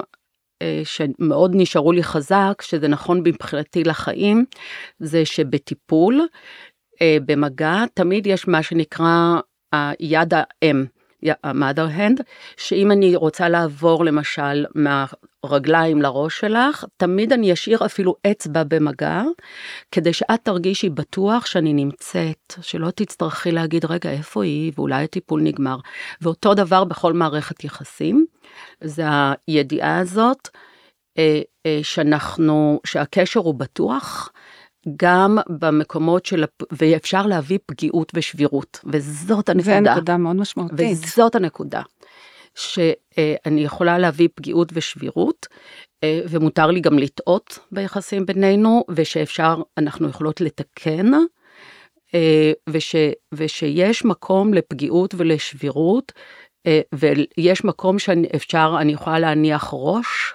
אה, 0.61 0.81
שמאוד 0.83 1.51
נשארו 1.55 1.91
לי 1.91 2.03
חזק, 2.03 2.61
שזה 2.61 2.87
נכון 2.87 3.21
מבחינתי 3.25 3.83
לחיים, 3.83 4.45
זה 4.99 5.25
שבטיפול, 5.25 6.27
אה, 7.01 7.17
במגע, 7.25 7.85
תמיד 7.93 8.27
יש 8.27 8.47
מה 8.47 8.63
שנקרא 8.63 9.39
היד 9.71 10.33
האם. 10.33 10.85
ה-mother 11.23 11.97
hand, 11.97 12.23
שאם 12.57 12.91
אני 12.91 13.15
רוצה 13.15 13.49
לעבור 13.49 14.05
למשל 14.05 14.65
מהרגליים 14.75 16.01
לראש 16.01 16.39
שלך, 16.39 16.85
תמיד 16.97 17.33
אני 17.33 17.53
אשאיר 17.53 17.85
אפילו 17.85 18.15
אצבע 18.31 18.63
במגע, 18.63 19.21
כדי 19.91 20.13
שאת 20.13 20.39
תרגישי 20.43 20.89
בטוח 20.89 21.45
שאני 21.45 21.73
נמצאת, 21.73 22.53
שלא 22.61 22.91
תצטרכי 22.91 23.51
להגיד 23.51 23.85
רגע 23.85 24.11
איפה 24.11 24.43
היא 24.43 24.71
ואולי 24.75 25.03
הטיפול 25.03 25.41
נגמר. 25.41 25.77
ואותו 26.21 26.53
דבר 26.53 26.83
בכל 26.83 27.13
מערכת 27.13 27.63
יחסים, 27.63 28.25
זה 28.81 29.03
הידיעה 29.47 29.99
הזאת 29.99 30.49
אה, 31.17 31.41
אה, 31.65 31.79
שאנחנו, 31.83 32.79
שהקשר 32.85 33.39
הוא 33.39 33.55
בטוח. 33.55 34.31
גם 34.95 35.37
במקומות 35.49 36.25
של, 36.25 36.43
ואפשר 36.71 37.25
להביא 37.25 37.59
פגיעות 37.65 38.11
ושבירות, 38.15 38.79
וזאת 38.85 39.49
הנקודה. 39.49 39.73
זה 39.73 39.79
נקודה 39.79 40.17
מאוד 40.17 40.35
משמעותית. 40.35 40.97
וזאת 41.03 41.35
הנקודה, 41.35 41.81
שאני 42.55 43.63
יכולה 43.63 43.97
להביא 43.97 44.27
פגיעות 44.35 44.69
ושבירות, 44.73 45.47
ומותר 46.05 46.67
לי 46.67 46.79
גם 46.79 46.99
לטעות 46.99 47.59
ביחסים 47.71 48.25
בינינו, 48.25 48.83
ושאפשר, 48.89 49.61
אנחנו 49.77 50.09
יכולות 50.09 50.41
לתקן, 50.41 51.11
וש, 52.69 52.95
ושיש 53.33 54.05
מקום 54.05 54.53
לפגיעות 54.53 55.15
ולשבירות, 55.17 56.11
ויש 56.95 57.63
מקום 57.63 57.99
שאפשר, 57.99 58.75
אני 58.79 58.93
יכולה 58.93 59.19
להניח 59.19 59.69
ראש, 59.73 60.33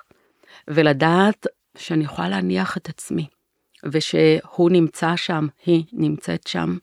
ולדעת 0.69 1.47
שאני 1.77 2.05
יכולה 2.05 2.29
להניח 2.29 2.77
את 2.77 2.89
עצמי. 2.89 3.27
ושהוא 3.93 4.71
נמצא 4.71 5.17
שם, 5.17 5.47
היא 5.67 5.85
נמצאת 5.93 6.47
שם, 6.47 6.77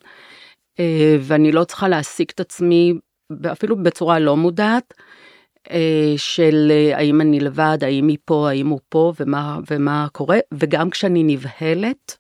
אה, 0.80 1.18
ואני 1.22 1.52
לא 1.52 1.64
צריכה 1.64 1.88
להעסיק 1.88 2.32
את 2.32 2.40
עצמי, 2.40 2.94
אפילו 3.52 3.84
בצורה 3.84 4.20
לא 4.20 4.38
מודעת, 4.38 4.94
אה, 5.72 6.14
של 6.18 6.72
אה, 6.72 6.98
האם 6.98 7.22
אני 7.22 7.40
לבד, 7.40 7.78
האם 7.82 8.08
היא 8.08 8.18
פה, 8.26 8.50
האם 8.50 8.68
הוא 8.68 8.80
פה, 8.90 9.14
ומה, 9.20 9.60
ומה 9.72 10.08
קורה, 10.12 10.38
וגם 10.54 10.90
כשאני 10.90 11.24
נבהלת, 11.24 12.18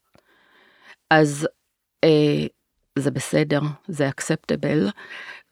אז 1.10 1.48
זה 3.00 3.12
בסדר, 3.12 3.62
זה 3.88 4.10
acceptable, 4.10 4.92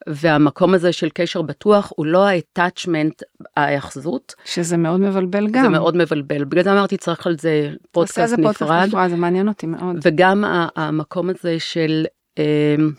והמקום 0.07 0.73
הזה 0.73 0.93
של 0.93 1.09
קשר 1.13 1.41
בטוח 1.41 1.91
הוא 1.95 2.05
לא 2.05 2.27
ה-attachment, 2.27 3.45
ההאחזות, 3.57 4.35
שזה 4.45 4.77
מאוד 4.77 4.99
מבלבל 4.99 5.47
גם. 5.47 5.63
זה 5.63 5.69
מאוד 5.69 5.95
מבלבל, 5.97 6.43
בגלל 6.43 6.63
זה 6.63 6.71
אמרתי 6.71 6.97
צריך 6.97 7.27
על 7.27 7.37
זה 7.37 7.73
פודקאסט 7.91 8.19
איזה 8.19 8.35
פודקאסט 8.35 8.61
נפרד, 8.61 8.87
נפרד, 8.87 9.09
זה 9.09 9.15
מעניין 9.15 9.47
אותי 9.47 9.67
מאוד. 9.67 9.95
וגם 10.01 10.43
המקום 10.75 11.29
הזה 11.29 11.59
של, 11.59 12.05
אמ, 12.37 12.91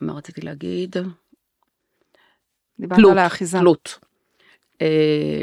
מה 0.00 0.12
רציתי 0.12 0.40
להגיד? 0.40 0.96
דיברת 2.78 2.98
תלות, 2.98 3.12
על 3.12 3.18
האחיזה. 3.18 3.58
תלות. 3.58 3.98
אה, 4.82 5.42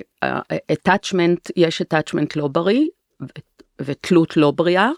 attachment, 0.71 1.51
יש 1.55 1.81
attachment 1.81 2.27
לא 2.35 2.47
בריא 2.47 2.87
ותלות 3.81 4.37
לא 4.37 4.51
בריאה, 4.51 4.89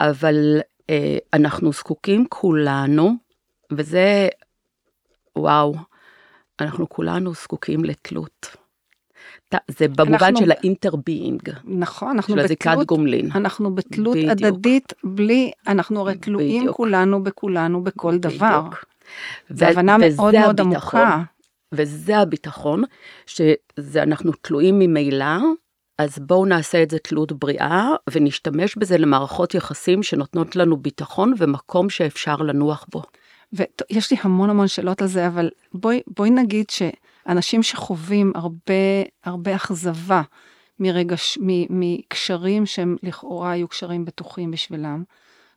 אבל 0.00 0.60
אה, 0.90 1.18
אנחנו 1.34 1.72
זקוקים 1.72 2.26
כולנו, 2.28 3.12
וזה, 3.70 4.28
וואו, 5.38 5.74
אנחנו 6.60 6.88
כולנו 6.88 7.34
זקוקים 7.34 7.84
לתלות. 7.84 8.56
זה 9.68 9.88
במובן 9.88 10.12
אנחנו- 10.24 10.36
של 10.40 10.50
ה-interbeing, 10.50 11.42
נכון, 11.64 12.08
אנחנו 12.10 12.34
של 12.34 12.40
הזיקת 12.40 12.70
בתלות, 12.70 12.86
גומלין. 12.86 13.30
אנחנו 13.34 13.74
בתלות 13.74 14.16
בדיוק. 14.16 14.30
הדדית 14.30 14.92
בלי, 15.04 15.50
אנחנו 15.68 16.00
הרי 16.00 16.14
תלויים 16.14 16.60
בדיוק. 16.62 16.76
כולנו 16.76 17.22
בכולנו 17.24 17.84
בכל 17.84 18.18
דבר. 18.18 18.60
בדיוק. 18.60 18.84
זו 19.50 19.64
ו- 19.64 19.68
הבנה 19.68 19.96
מאוד 19.98 20.34
מאוד 20.34 20.60
הביטחון. 20.60 21.00
עמוקה. 21.00 21.22
וזה 21.72 22.18
הביטחון, 22.18 22.82
שזה 23.26 24.02
אנחנו 24.02 24.32
תלויים 24.32 24.78
ממילא, 24.78 25.36
אז 25.98 26.18
בואו 26.18 26.46
נעשה 26.46 26.82
את 26.82 26.90
זה 26.90 26.98
תלות 26.98 27.32
בריאה, 27.32 27.88
ונשתמש 28.10 28.76
בזה 28.76 28.98
למערכות 28.98 29.54
יחסים 29.54 30.02
שנותנות 30.02 30.56
לנו 30.56 30.76
ביטחון 30.76 31.34
ומקום 31.38 31.90
שאפשר 31.90 32.36
לנוח 32.36 32.86
בו. 32.92 33.02
ויש 33.52 34.10
לי 34.10 34.16
המון 34.22 34.50
המון 34.50 34.68
שאלות 34.68 35.02
על 35.02 35.08
זה, 35.08 35.26
אבל 35.26 35.50
בואי, 35.72 36.00
בואי 36.06 36.30
נגיד 36.30 36.66
שאנשים 36.70 37.62
שחווים 37.62 38.32
הרבה, 38.34 39.02
הרבה 39.24 39.56
אכזבה 39.56 40.22
מרגש, 40.78 41.38
מ, 41.38 41.80
מקשרים 41.80 42.66
שהם 42.66 42.96
לכאורה 43.02 43.50
היו 43.50 43.68
קשרים 43.68 44.04
בטוחים 44.04 44.50
בשבילם, 44.50 45.04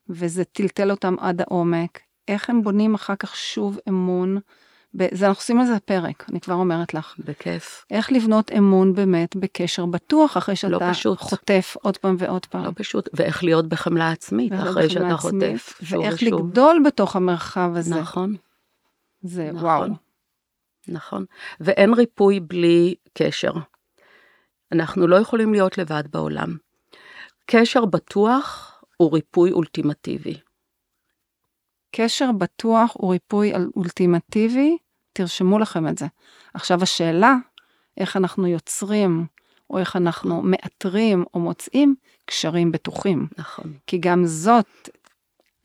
וזה 0.10 0.44
טלטל 0.44 0.91
אותם 0.91 1.16
עד 1.20 1.41
העומק, 1.41 2.00
איך 2.28 2.50
הם 2.50 2.64
בונים 2.64 2.94
אחר 2.94 3.16
כך 3.16 3.36
שוב 3.36 3.78
אמון, 3.89 4.38
זה 5.14 5.28
אנחנו 5.28 5.39
עושים 5.39 5.60
על 5.60 5.66
זה 5.66 5.80
פרק, 5.80 6.26
אני 6.30 6.39
כבר 6.39 6.54
אומרת 6.54 6.94
לך. 6.94 7.16
בכיף. 7.20 7.86
איך 7.91 8.12
לבנות 8.12 8.52
אמון 8.52 8.94
באמת 8.94 9.36
בקשר 9.36 9.86
בטוח 9.86 10.38
אחרי 10.38 10.56
שאתה 10.56 10.72
לא 10.72 10.80
פשוט. 10.91 11.20
חוטף 11.20 11.76
עוד 11.82 11.98
פעם 11.98 12.16
ועוד 12.20 12.46
פעם. 12.46 12.64
לא 12.66 12.72
פשוט, 12.76 13.10
ואיך 13.14 13.44
להיות 13.44 13.68
בחמלה 13.68 14.12
עצמית 14.12 14.52
ואיך 14.52 14.62
אחרי 14.64 14.88
בחמלה 14.88 14.89
שאתה 14.89 15.28
עצמית, 15.28 15.44
חוטף. 15.44 15.80
שוב 15.84 16.00
ואיך 16.00 16.16
ושוב. 16.16 16.39
לגדול 16.39 16.82
בתוך 16.86 17.16
המרחב 17.16 17.72
הזה. 17.76 17.96
נכון, 17.96 18.36
זה 19.22 19.52
נכון. 19.54 19.66
וואו. 19.66 19.88
נכון. 20.88 21.26
ואין 21.60 21.94
ריפוי 21.94 22.39
בלי 22.39 22.96
קשר. 23.14 23.52
אנחנו 24.72 25.08
לא 25.08 25.16
יכולים 25.16 25.54
להיות 25.54 25.78
לבד 25.78 26.04
בעולם. 26.12 26.58
קשר 27.46 27.86
בטוח 27.86 28.70
הוא 28.98 29.14
ריפוי 29.14 29.52
אולטימטיבי. 29.52 30.39
קשר 31.96 32.32
בטוח 32.32 32.91
הוא 32.94 33.12
ריפוי 33.12 33.54
אולטימטיבי, 33.76 34.78
תרשמו 35.14 35.59
לכם 35.59 35.88
את 35.88 35.97
זה. 35.97 36.05
עכשיו 36.53 36.84
השאלה, 36.84 37.36
איך 37.97 38.18
אנחנו 38.18 38.47
יוצרים, 38.47 39.26
או 39.70 39.80
איך 39.80 39.95
אנחנו 39.95 40.41
מאתרים 40.41 41.26
או 41.34 41.39
מוצאים 41.39 41.95
קשרים 42.26 42.72
בטוחים. 42.72 43.28
נכון, 43.38 43.74
כי 43.88 43.97
גם 43.97 44.26
זאת 44.26 44.89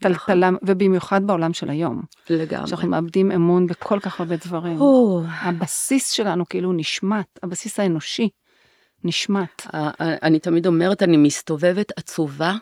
טלטלה, 0.03 0.51
ובמיוחד 0.63 1.27
בעולם 1.27 1.53
של 1.53 1.71
היום, 1.71 2.03
לגמרי. 2.31 2.69
שאנחנו 2.69 2.89
מאבדים 2.89 3.33
אמון 3.33 3.67
בכל 3.67 4.01
כך 4.01 4.21
הרבה 4.21 4.37
דברים. 4.37 4.81
או, 4.81 5.23
הבסיס 5.29 6.11
שלנו 6.11 6.49
כאילו 6.49 6.73
נשמט, 6.73 7.39
הבסיס 7.43 7.81
האנושי 7.81 8.29
נשמט. 9.05 9.67
אני 10.01 10.39
תמיד 10.39 10.67
אומרת, 10.67 11.03
אני 11.03 11.17
מסתובבת 11.17 11.99
עצובה 11.99 12.57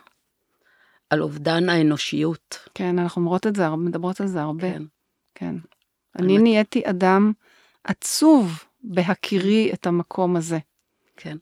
על 1.09 1.21
אובדן 1.21 1.69
האנושיות. 1.69 2.59
כן, 2.73 2.99
אנחנו 2.99 3.21
אומרות 3.21 3.47
את 3.47 3.55
זה, 3.55 3.69
מדברות 3.69 4.21
על 4.21 4.27
זה 4.27 4.41
הרבה. 4.41 4.71
כן. 4.71 4.83
כן. 5.35 5.55
אני 6.17 6.37
נהייתי 6.37 6.81
אדם 6.85 7.31
עצוב 7.83 8.63
בהכירי 8.83 9.73
את 9.73 9.87
המקום 9.87 10.35
הזה. 10.35 10.57
כן. 11.17 11.37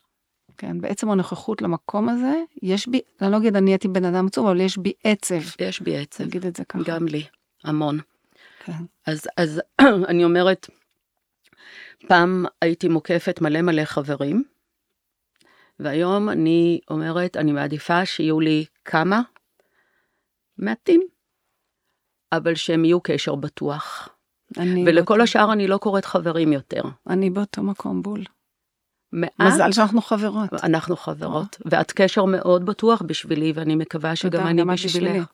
כן, 0.58 0.82
בעצם 0.82 1.10
הנוכחות 1.10 1.62
למקום 1.62 2.10
הזה, 2.10 2.34
יש 2.64 2.88
בי, 2.88 3.02
אני 3.22 3.32
לא 3.32 3.38
אגיד 3.38 3.56
אני 3.56 3.66
נהייתי 3.66 3.88
בן 3.88 4.06
אדם 4.06 4.28
עצוב, 4.28 4.48
אבל 4.48 4.62
יש 4.62 4.78
בי 4.78 4.94
עצב. 5.04 5.42
יש 5.60 5.82
בי 5.82 5.98
עצב, 5.98 6.24
נגיד 6.24 6.46
את 6.46 6.56
זה 6.56 6.66
ככה. 6.66 6.80
גם 6.86 7.08
לי, 7.08 7.24
המון. 7.64 8.00
כן. 8.64 8.72
אז, 9.06 9.28
אז 9.38 9.62
אני 10.10 10.24
אומרת, 10.24 10.70
פעם 12.08 12.46
הייתי 12.62 12.88
מוקפת 12.88 13.42
מלא 13.42 13.62
מלא 13.62 13.86
חברים, 13.86 14.44
והיום 15.80 16.30
אני 16.30 16.80
אומרת, 16.90 17.38
אני 17.38 17.52
מעדיפה 17.52 18.06
שיהיו 18.06 18.40
לי 18.40 18.66
כמה? 18.86 19.22
מעטים, 20.58 21.02
אבל 22.32 22.56
שהם 22.56 22.86
יהיו 22.86 23.02
קשר 23.02 23.36
בטוח. 23.36 24.10
אני 24.58 24.84
ולכל 24.88 25.22
השאר 25.22 25.54
אני 25.54 25.68
לא 25.68 25.78
קוראת 25.78 26.06
חברים 26.06 26.54
יותר. 26.54 26.82
אני 27.10 27.30
באותו 27.30 27.64
מקום 27.64 28.02
בול. 28.02 28.24
מעט 29.12 29.32
מזל 29.40 29.72
שאנחנו 29.72 30.02
חברות. 30.02 30.54
אנחנו 30.64 30.96
חברות, 30.96 31.58
ואת 31.66 31.92
קשר 31.92 32.26
מאוד 32.26 32.66
בטוח 32.66 33.02
בשבילי, 33.02 33.52
ואני 33.56 33.76
מקווה 33.76 34.16
שגם 34.16 34.48
אני. 34.48 34.64
בשבילך. 34.64 35.26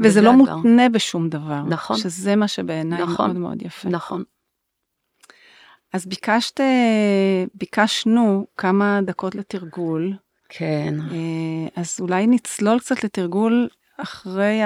וזה 0.00 0.20
לא. 0.20 0.32
מותנה 0.32 0.88
בשום 0.88 1.28
דבר. 1.28 1.62
נכון. 1.68 1.96
שזה 1.96 2.36
מה 2.36 2.48
שבעיניי 2.48 3.02
נכון. 3.02 3.26
מאוד 3.26 3.38
מאוד 3.38 3.62
יפה. 3.62 3.88
נכון. 3.88 4.22
אז 5.92 6.06
ביקשת, 6.06 6.60
אה, 6.60 7.44
ביקשנו 7.54 8.46
כמה 8.56 9.00
דקות 9.02 9.34
לתרגול. 9.34 10.12
כן. 10.48 10.94
אה, 11.10 11.82
אז 11.82 11.96
אולי 12.00 12.26
נצלול 12.26 12.78
קצת 12.78 13.04
לתרגול 13.04 13.68
אחרי 13.96 14.60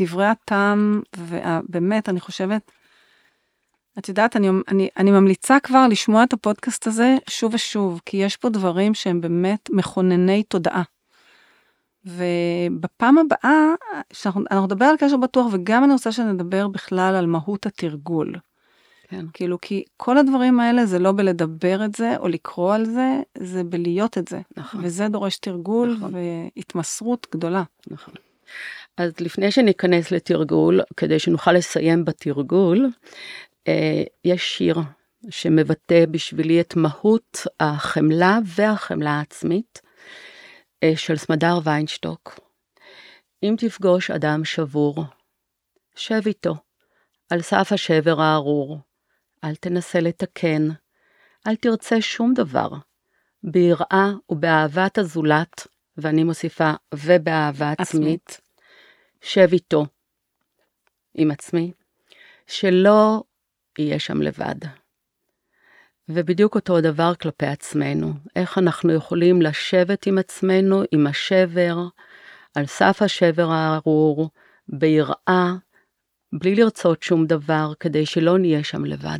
דברי 0.00 0.26
הטעם, 0.26 1.00
ובאמת, 1.16 2.08
אני 2.08 2.20
חושבת, 2.20 2.70
את 3.98 4.08
יודעת, 4.08 4.36
אני, 4.36 4.48
אני, 4.68 4.88
אני 4.96 5.10
ממליצה 5.10 5.60
כבר 5.60 5.86
לשמוע 5.88 6.24
את 6.24 6.32
הפודקאסט 6.32 6.86
הזה 6.86 7.16
שוב 7.30 7.54
ושוב, 7.54 8.00
כי 8.06 8.16
יש 8.16 8.36
פה 8.36 8.48
דברים 8.48 8.94
שהם 8.94 9.20
באמת 9.20 9.68
מכונני 9.72 10.42
תודעה. 10.42 10.82
ובפעם 12.04 13.18
הבאה, 13.18 13.74
שאנחנו 14.12 14.44
אנחנו 14.50 14.66
נדבר 14.66 14.84
על 14.84 14.96
קשר 14.98 15.16
בטוח, 15.16 15.46
וגם 15.52 15.84
אני 15.84 15.92
רוצה 15.92 16.12
שנדבר 16.12 16.68
בכלל 16.68 17.14
על 17.14 17.26
מהות 17.26 17.66
התרגול. 17.66 18.34
כן. 19.08 19.26
כאילו, 19.32 19.60
כי 19.60 19.84
כל 19.96 20.18
הדברים 20.18 20.60
האלה 20.60 20.86
זה 20.86 20.98
לא 20.98 21.12
בלדבר 21.12 21.84
את 21.84 21.94
זה 21.94 22.16
או 22.16 22.28
לקרוא 22.28 22.74
על 22.74 22.84
זה, 22.84 23.20
זה 23.38 23.64
בלהיות 23.64 24.18
את 24.18 24.28
זה. 24.28 24.40
נכון. 24.56 24.80
וזה 24.84 25.08
דורש 25.08 25.36
תרגול 25.36 25.96
נכון. 25.96 26.14
והתמסרות 26.14 27.26
גדולה. 27.32 27.62
נכון. 27.90 28.14
אז 28.96 29.12
לפני 29.20 29.50
שניכנס 29.50 30.10
לתרגול, 30.10 30.80
כדי 30.96 31.18
שנוכל 31.18 31.52
לסיים 31.52 32.04
בתרגול, 32.04 32.88
יש 34.24 34.56
שיר 34.56 34.76
שמבטא 35.30 36.06
בשבילי 36.10 36.60
את 36.60 36.76
מהות 36.76 37.46
החמלה 37.60 38.38
והחמלה 38.46 39.10
העצמית 39.10 39.80
אה, 40.82 40.92
של 40.96 41.16
סמדר 41.16 41.58
ויינשטוק. 41.64 42.40
אם 43.42 43.54
תפגוש 43.58 44.10
אדם 44.10 44.44
שבור, 44.44 45.04
שב 45.94 46.20
איתו, 46.26 46.54
על 47.30 47.42
סף 47.42 47.72
השבר 47.72 48.20
הארור. 48.20 48.78
אל 49.44 49.54
תנסה 49.54 50.00
לתקן, 50.00 50.68
אל 51.46 51.56
תרצה 51.56 52.00
שום 52.00 52.34
דבר. 52.34 52.68
ביראה 53.42 54.10
ובאהבת 54.28 54.98
הזולת, 54.98 55.66
ואני 55.96 56.24
מוסיפה, 56.24 56.72
ובאהבה 56.94 57.72
עצמית, 57.78 58.40
שב 59.20 59.48
איתו, 59.52 59.86
עם 61.14 61.30
עצמי, 61.30 61.72
שלא 62.46 63.22
יהיה 63.78 63.98
שם 63.98 64.22
לבד. 64.22 64.54
ובדיוק 66.08 66.54
אותו 66.54 66.76
הדבר 66.76 67.14
כלפי 67.14 67.46
עצמנו, 67.46 68.12
איך 68.36 68.58
אנחנו 68.58 68.92
יכולים 68.92 69.42
לשבת 69.42 70.06
עם 70.06 70.18
עצמנו, 70.18 70.82
עם 70.92 71.06
השבר, 71.06 71.78
על 72.54 72.66
סף 72.66 73.02
השבר 73.02 73.50
הארור, 73.50 74.30
ביראה, 74.68 75.52
בלי 76.32 76.54
לרצות 76.54 77.02
שום 77.02 77.26
דבר, 77.26 77.72
כדי 77.80 78.06
שלא 78.06 78.38
נהיה 78.38 78.64
שם 78.64 78.84
לבד. 78.84 79.18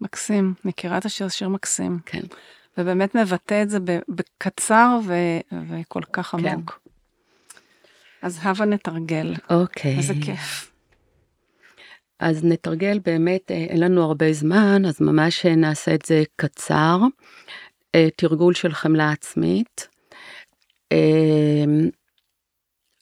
מקסים, 0.00 0.54
מכירה 0.64 0.98
את 0.98 1.04
השיר, 1.04 1.28
שיר 1.28 1.48
מקסים. 1.48 1.98
כן. 2.06 2.22
ובאמת 2.78 3.14
מבטא 3.14 3.62
את 3.62 3.70
זה 3.70 3.78
בקצר 4.08 4.98
ו- 5.04 5.56
וכל 5.68 6.02
כך 6.12 6.26
כן. 6.26 6.46
עמוק. 6.46 6.80
אז 8.22 8.38
הבה 8.42 8.64
נתרגל. 8.64 9.34
אוקיי. 9.50 9.96
איזה 9.96 10.14
כיף. 10.24 10.72
אז 12.18 12.44
נתרגל 12.44 12.98
באמת, 13.04 13.50
אה, 13.50 13.56
אין 13.56 13.80
לנו 13.80 14.02
הרבה 14.02 14.32
זמן, 14.32 14.82
אז 14.86 15.00
ממש 15.00 15.46
נעשה 15.46 15.94
את 15.94 16.04
זה 16.06 16.22
קצר. 16.36 16.98
אה, 17.94 18.08
תרגול 18.16 18.54
של 18.54 18.72
חמלה 18.72 19.10
עצמית. 19.10 19.88
אה, 20.92 21.64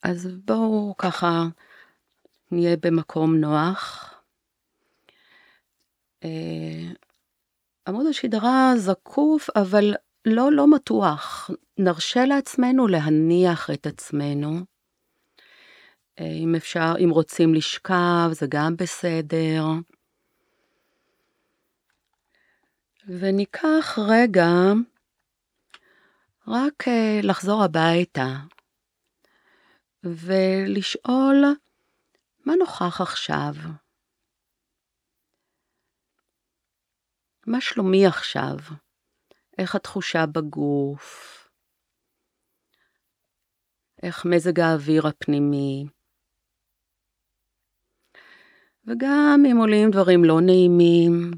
אז 0.03 0.29
בואו 0.45 0.95
ככה 0.99 1.47
נהיה 2.51 2.77
במקום 2.77 3.37
נוח. 3.37 4.13
עמוד 7.89 8.07
השדרה 8.07 8.73
זקוף, 8.77 9.51
אבל 9.57 9.95
לא 10.25 10.53
לא 10.53 10.75
מתוח. 10.75 11.51
נרשה 11.79 12.25
לעצמנו 12.25 12.87
להניח 12.87 13.71
את 13.71 13.87
עצמנו. 13.87 14.76
אה, 16.21 16.25
אם 16.25 16.55
אפשר, 16.55 16.93
אם 17.05 17.11
רוצים 17.11 17.55
לשכב, 17.55 18.29
זה 18.31 18.47
גם 18.49 18.77
בסדר. 18.77 19.63
וניקח 23.07 23.99
רגע 24.11 24.49
רק 26.47 26.89
אה, 26.89 27.21
לחזור 27.23 27.65
הביתה 27.65 28.27
ולשאול 30.05 31.45
מה 32.47 32.55
נוכח 32.59 33.01
עכשיו? 33.01 33.55
מה 37.47 37.61
שלומי 37.61 38.07
עכשיו? 38.07 38.57
איך 39.59 39.75
התחושה 39.75 40.27
בגוף? 40.27 41.33
איך 44.03 44.25
מזג 44.25 44.61
האוויר 44.61 45.07
הפנימי? 45.07 45.96
וגם 48.87 49.43
אם 49.51 49.57
עולים 49.57 49.91
דברים 49.91 50.25
לא 50.25 50.41
נעימים, 50.41 51.31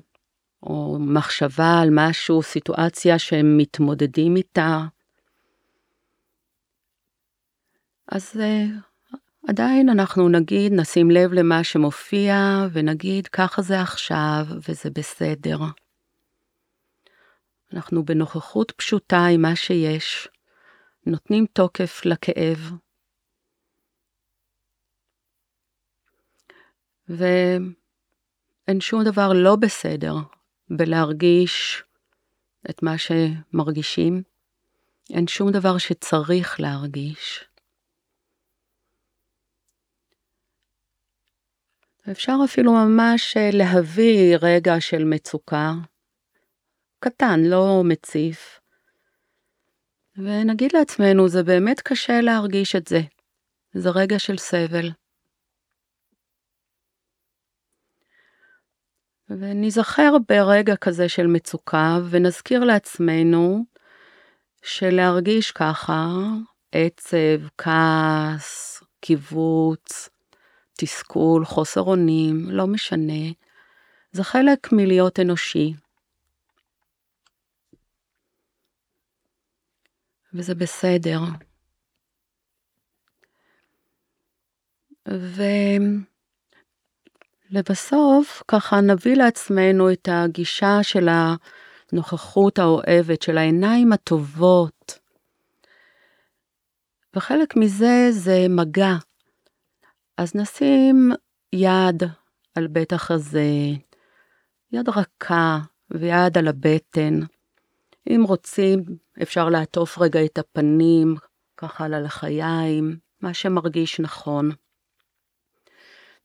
או 0.63 0.97
מחשבה 1.01 1.81
על 1.83 1.89
משהו, 1.93 2.43
סיטואציה 2.43 3.19
שהם 3.19 3.57
מתמודדים 3.57 4.37
איתה, 4.37 4.81
אז 8.13 8.41
uh, 8.41 9.17
עדיין 9.49 9.89
אנחנו 9.89 10.29
נגיד, 10.29 10.73
נשים 10.73 11.11
לב 11.11 11.33
למה 11.33 11.65
שמופיע, 11.65 12.67
ונגיד, 12.73 13.27
ככה 13.27 13.63
זה 13.63 13.81
עכשיו, 13.81 14.47
וזה 14.69 14.91
בסדר. 14.91 15.59
אנחנו 17.73 18.05
בנוכחות 18.05 18.71
פשוטה 18.71 19.27
עם 19.27 19.43
מה 19.43 19.57
שיש, 19.57 20.29
נותנים 21.07 21.47
תוקף 21.53 22.05
לכאב. 22.05 22.73
ואין 27.09 28.81
שום 28.81 29.05
דבר 29.05 29.33
לא 29.35 29.57
בסדר 29.57 30.15
בלהרגיש 30.71 31.83
את 32.71 32.83
מה 32.83 32.95
שמרגישים. 32.99 34.23
אין 35.11 35.27
שום 35.27 35.51
דבר 35.51 35.79
שצריך 35.79 36.61
להרגיש. 36.61 37.45
אפשר 42.11 42.37
אפילו 42.45 42.73
ממש 42.73 43.37
להביא 43.53 44.37
רגע 44.43 44.81
של 44.81 45.05
מצוקה, 45.05 45.73
קטן, 47.01 47.41
לא 47.41 47.83
מציף. 47.85 48.61
ונגיד 50.17 50.73
לעצמנו, 50.75 51.29
זה 51.29 51.43
באמת 51.43 51.81
קשה 51.81 52.21
להרגיש 52.21 52.77
את 52.77 52.87
זה. 52.87 53.01
זה 53.75 53.91
רגע 53.91 54.19
של 54.19 54.39
סבל. 54.39 54.91
וניזכר 59.31 60.17
ברגע 60.29 60.77
כזה 60.77 61.09
של 61.09 61.27
מצוקה, 61.27 61.99
ונזכיר 62.11 62.65
לעצמנו 62.65 63.65
שלהרגיש 64.63 65.51
ככה, 65.51 66.09
עצב, 66.73 67.49
כעס, 67.59 68.83
קיבוץ, 69.01 70.09
תסכול, 70.79 71.45
חוסר 71.45 71.81
אונים, 71.81 72.51
לא 72.51 72.67
משנה, 72.67 73.33
זה 74.13 74.25
חלק 74.25 74.73
מלהיות 74.73 75.21
אנושי. 75.21 75.75
וזה 80.35 80.55
בסדר. 80.55 81.19
ולבסוף, 87.51 88.43
ככה 88.49 88.81
נביא 88.81 89.15
לעצמנו 89.15 89.93
את 89.93 90.09
הגישה 90.13 90.79
של 90.83 91.09
הנוכחות 91.93 92.59
האוהבת, 92.59 93.23
של 93.23 93.39
העיניים 93.39 93.93
הטובות. 93.93 94.99
וחלק 97.15 97.57
מזה 97.57 98.09
זה 98.11 98.47
מגע. 98.49 98.95
אז 100.17 100.35
נשים 100.35 101.13
יד 101.53 102.03
על 102.55 102.67
בית 102.67 102.93
החזה, 102.93 103.51
יד 104.73 104.89
רכה 104.89 105.59
ויד 105.91 106.39
על 106.39 106.49
הבטן. 106.49 107.21
אם 108.09 108.25
רוצים, 108.27 108.85
אפשר 109.23 109.49
לעטוף 109.49 109.99
רגע 109.99 110.25
את 110.25 110.39
הפנים, 110.39 111.17
ככה 111.57 111.85
על 111.85 111.95
הלחיים, 111.95 112.97
מה 113.21 113.35
שמרגיש 113.35 114.01
נכון. 114.01 114.51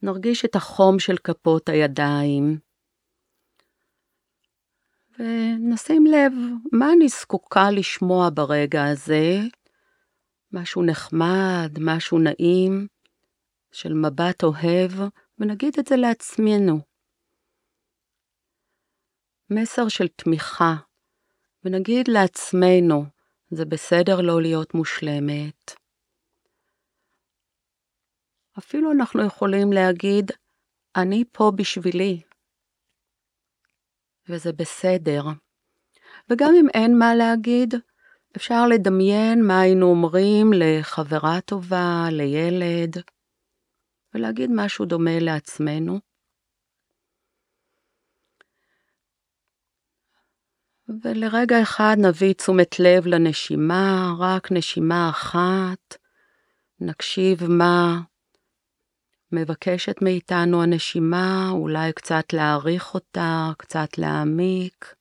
נרגיש 0.04 0.45
את 0.45 0.56
החום 0.56 0.99
של 0.99 1.18
כפות 1.18 1.70
הידיים, 1.70 2.60
ונשים 5.20 6.06
לב 6.06 6.34
מה 6.72 6.93
אני 6.93 7.08
זקוקה 7.08 7.72
לשמוע 7.72 8.30
ברגע 8.34 8.86
הזה, 8.86 9.39
משהו 10.51 10.84
נחמד, 10.84 11.78
משהו 11.80 12.20
נעים, 12.20 12.88
של 13.72 13.93
מבט 13.93 14.43
אוהב, 14.43 14.91
ונגיד 15.39 15.76
את 15.80 15.88
זה 15.88 15.95
לעצמנו. 15.95 16.80
מסר 19.49 19.88
של 19.88 20.08
תמיכה, 20.08 20.76
ונגיד 21.64 22.08
לעצמנו, 22.08 23.06
זה 23.51 23.66
בסדר 23.66 24.22
לא 24.22 24.41
להיות 24.41 24.74
מושלמת. 24.74 25.82
אפילו 28.58 28.91
אנחנו 28.91 29.26
יכולים 29.26 29.74
להגיד, 29.74 30.32
אני 30.95 31.24
פה 31.32 31.51
בשבילי, 31.56 32.22
וזה 34.30 34.54
בסדר. 34.54 35.24
וגם 36.30 36.54
אם 36.60 36.68
אין 36.74 36.99
מה 36.99 37.16
להגיד, 37.16 37.74
אפשר 38.38 38.68
לדמיין 38.68 39.47
מה 39.47 39.62
היינו 39.62 39.86
אומרים 39.86 40.51
לחברה 40.56 41.41
טובה, 41.41 42.08
לילד, 42.12 42.97
ולהגיד 44.14 44.49
משהו 44.56 44.86
דומה 44.86 45.20
לעצמנו. 45.20 45.99
ולרגע 51.04 51.62
אחד 51.62 51.95
נביא 51.97 52.34
תשומת 52.34 52.80
לב 52.80 53.08
לנשימה, 53.08 54.14
רק 54.20 54.51
נשימה 54.51 55.10
אחת. 55.10 55.97
נקשיב 56.80 57.39
מה 57.49 58.01
מבקשת 59.34 60.01
מאיתנו 60.01 60.63
הנשימה, 60.63 61.49
אולי 61.51 61.93
קצת 61.93 62.34
להעריך 62.34 62.93
אותה, 62.93 63.51
קצת 63.57 63.97
להעמיק. 63.97 64.95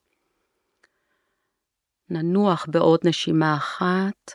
ננוח 2.11 2.67
בעוד 2.71 3.01
נשימה 3.05 3.57
אחת. 3.57 4.35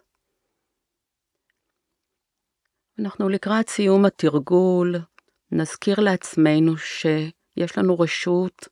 אנחנו 3.00 3.30
לקראת 3.30 3.70
סיום 3.70 4.06
התרגול, 4.06 4.96
נזכיר 5.52 6.00
לעצמנו 6.00 6.78
שיש 6.78 7.78
לנו 7.78 8.00
רשות 8.00 8.68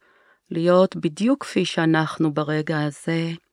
להיות 0.51 0.95
בדיוק 0.95 1.43
כפי 1.43 1.65
שאנחנו 1.65 2.34
ברגע 2.34 2.82
הזה. 2.82 3.45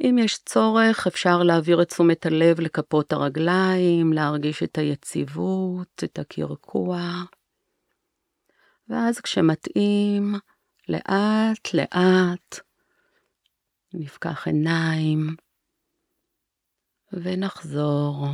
אם 0.00 0.16
יש 0.18 0.38
צורך, 0.38 1.06
אפשר 1.06 1.42
להעביר 1.42 1.82
את 1.82 1.88
תשומת 1.88 2.26
הלב 2.26 2.60
לכפות 2.60 3.12
הרגליים, 3.12 4.12
להרגיש 4.12 4.62
את 4.62 4.78
היציבות, 4.78 6.04
את 6.04 6.18
הקרקוע. 6.18 6.98
ואז 8.88 9.20
כשמתאים, 9.20 10.34
לאט 10.88 11.74
לאט 11.74 12.60
נפקח 13.94 14.46
עיניים 14.46 15.36
ונחזור. 17.12 18.26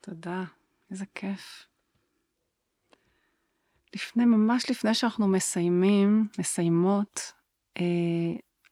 תודה, 0.00 0.44
איזה 0.90 1.04
כיף. 1.14 1.67
לפני, 3.94 4.24
ממש 4.24 4.70
לפני 4.70 4.94
שאנחנו 4.94 5.28
מסיימים, 5.28 6.28
מסיימות, 6.38 7.32
אה, 7.80 7.84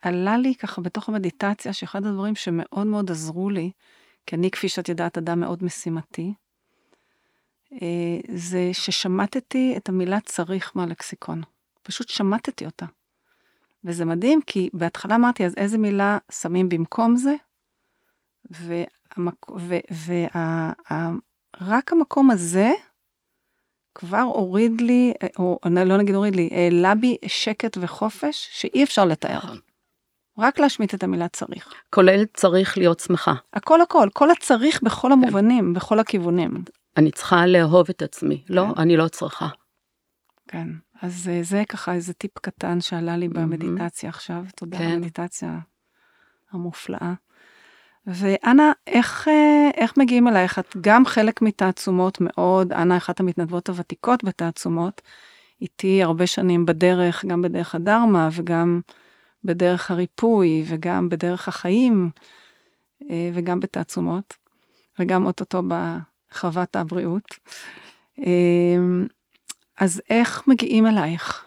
עלה 0.02 0.38
לי 0.38 0.54
ככה 0.54 0.80
בתוך 0.80 1.08
המדיטציה 1.08 1.72
שאחד 1.72 2.06
הדברים 2.06 2.34
שמאוד 2.34 2.86
מאוד 2.86 3.10
עזרו 3.10 3.50
לי, 3.50 3.70
כי 4.26 4.36
אני, 4.36 4.50
כפי 4.50 4.68
שאת 4.68 4.88
יודעת, 4.88 5.18
אדם 5.18 5.40
מאוד 5.40 5.64
משימתי, 5.64 6.34
אה, 7.72 8.18
זה 8.34 8.70
ששמטתי 8.72 9.74
את 9.76 9.88
המילה 9.88 10.20
צריך 10.20 10.72
מהלקסיקון. 10.74 11.42
פשוט 11.82 12.08
שמטתי 12.08 12.66
אותה. 12.66 12.86
וזה 13.84 14.04
מדהים, 14.04 14.40
כי 14.46 14.68
בהתחלה 14.72 15.14
אמרתי, 15.14 15.44
אז 15.44 15.54
איזה 15.56 15.78
מילה 15.78 16.18
שמים 16.32 16.68
במקום 16.68 17.16
זה? 17.16 17.34
והמק... 18.50 19.50
ו... 19.58 19.76
וה... 19.90 20.72
רק 21.60 21.92
המקום 21.92 22.30
הזה 22.30 22.70
כבר 23.98 24.20
הוריד 24.20 24.80
לי, 24.80 25.12
או 25.38 25.58
לא 25.86 25.96
נגיד 25.96 26.14
הוריד 26.14 26.36
לי, 26.36 26.48
העלה 26.52 26.94
בי 26.94 27.16
שקט 27.26 27.78
וחופש 27.80 28.48
שאי 28.52 28.84
אפשר 28.84 29.04
לתאר. 29.04 29.38
נכון. 29.38 29.58
רק 30.38 30.58
להשמיט 30.58 30.94
את 30.94 31.02
המילה 31.02 31.28
צריך. 31.28 31.72
כולל 31.90 32.24
צריך 32.34 32.78
להיות 32.78 33.00
שמחה. 33.00 33.34
הכל 33.52 33.80
הכל, 33.80 34.08
כל 34.12 34.30
הצריך 34.30 34.82
בכל 34.82 35.12
המובנים, 35.12 35.74
בכל 35.74 35.98
הכיוונים. 35.98 36.64
אני 36.96 37.10
צריכה 37.10 37.46
לאהוב 37.46 37.86
את 37.90 38.02
עצמי. 38.02 38.44
לא, 38.48 38.66
כן. 38.74 38.80
אני 38.80 38.96
לא 38.96 39.08
צריכה. 39.08 39.48
כן, 40.48 40.68
אז 41.02 41.28
אה, 41.32 41.42
זה 41.42 41.62
ככה 41.68 41.94
איזה 41.94 42.12
טיפ 42.12 42.38
קטן 42.38 42.80
שעלה 42.80 43.16
לי 43.16 43.28
מהמם. 43.28 43.50
במדיטציה 43.50 44.08
עכשיו, 44.08 44.44
תודה 44.56 44.78
כן. 44.78 44.84
על 44.84 44.92
המדיטציה 44.92 45.58
המופלאה. 46.52 47.14
ואנה, 48.06 48.72
איך, 48.86 49.28
אה, 49.28 49.70
איך 49.76 49.96
מגיעים 49.96 50.28
אלייך? 50.28 50.58
את 50.58 50.76
גם 50.80 51.06
חלק 51.06 51.42
מתעצומות 51.42 52.18
מאוד, 52.20 52.72
אנה 52.72 52.96
אחת 52.96 53.20
המתנדבות 53.20 53.68
הוותיקות 53.68 54.24
בתעצומות, 54.24 55.02
איתי 55.60 56.02
הרבה 56.02 56.26
שנים 56.26 56.66
בדרך, 56.66 57.24
גם 57.24 57.42
בדרך 57.42 57.74
הדרמה 57.74 58.28
וגם 58.32 58.80
בדרך 59.44 59.90
הריפוי 59.90 60.64
וגם 60.66 61.08
בדרך 61.08 61.48
החיים 61.48 62.10
אה, 63.10 63.30
וגם 63.34 63.60
בתעצומות, 63.60 64.34
וגם 64.98 65.26
אוטוטו 65.26 65.62
בחוות 65.68 66.76
הבריאות. 66.76 67.34
אה, 68.18 68.76
אז 69.78 70.02
איך 70.10 70.48
מגיעים 70.48 70.86
אלייך? 70.86 71.44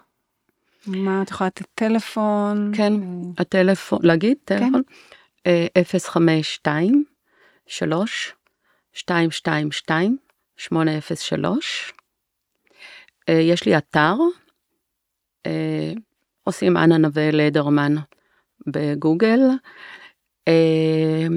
מה, 0.87 1.21
את 1.21 1.31
יכולה 1.31 1.47
לתת 1.47 1.65
טלפון? 1.75 2.71
כן, 2.75 2.93
הטלפון, 3.37 3.99
להגיד 4.03 4.37
טלפון? 4.45 4.73
אה, 4.75 5.18
052 5.83 7.03
3 7.67 8.33
222 8.93 10.17
803. 10.57 11.93
אה, 13.29 13.33
יש 13.33 13.65
לי 13.65 13.77
אתר, 13.77 14.15
אה, 15.45 15.93
עושים 16.43 16.77
אנה 16.77 16.97
נווה 16.97 17.31
לדרמן 17.31 17.95
בגוגל. 18.67 19.39
אה, 20.47 21.27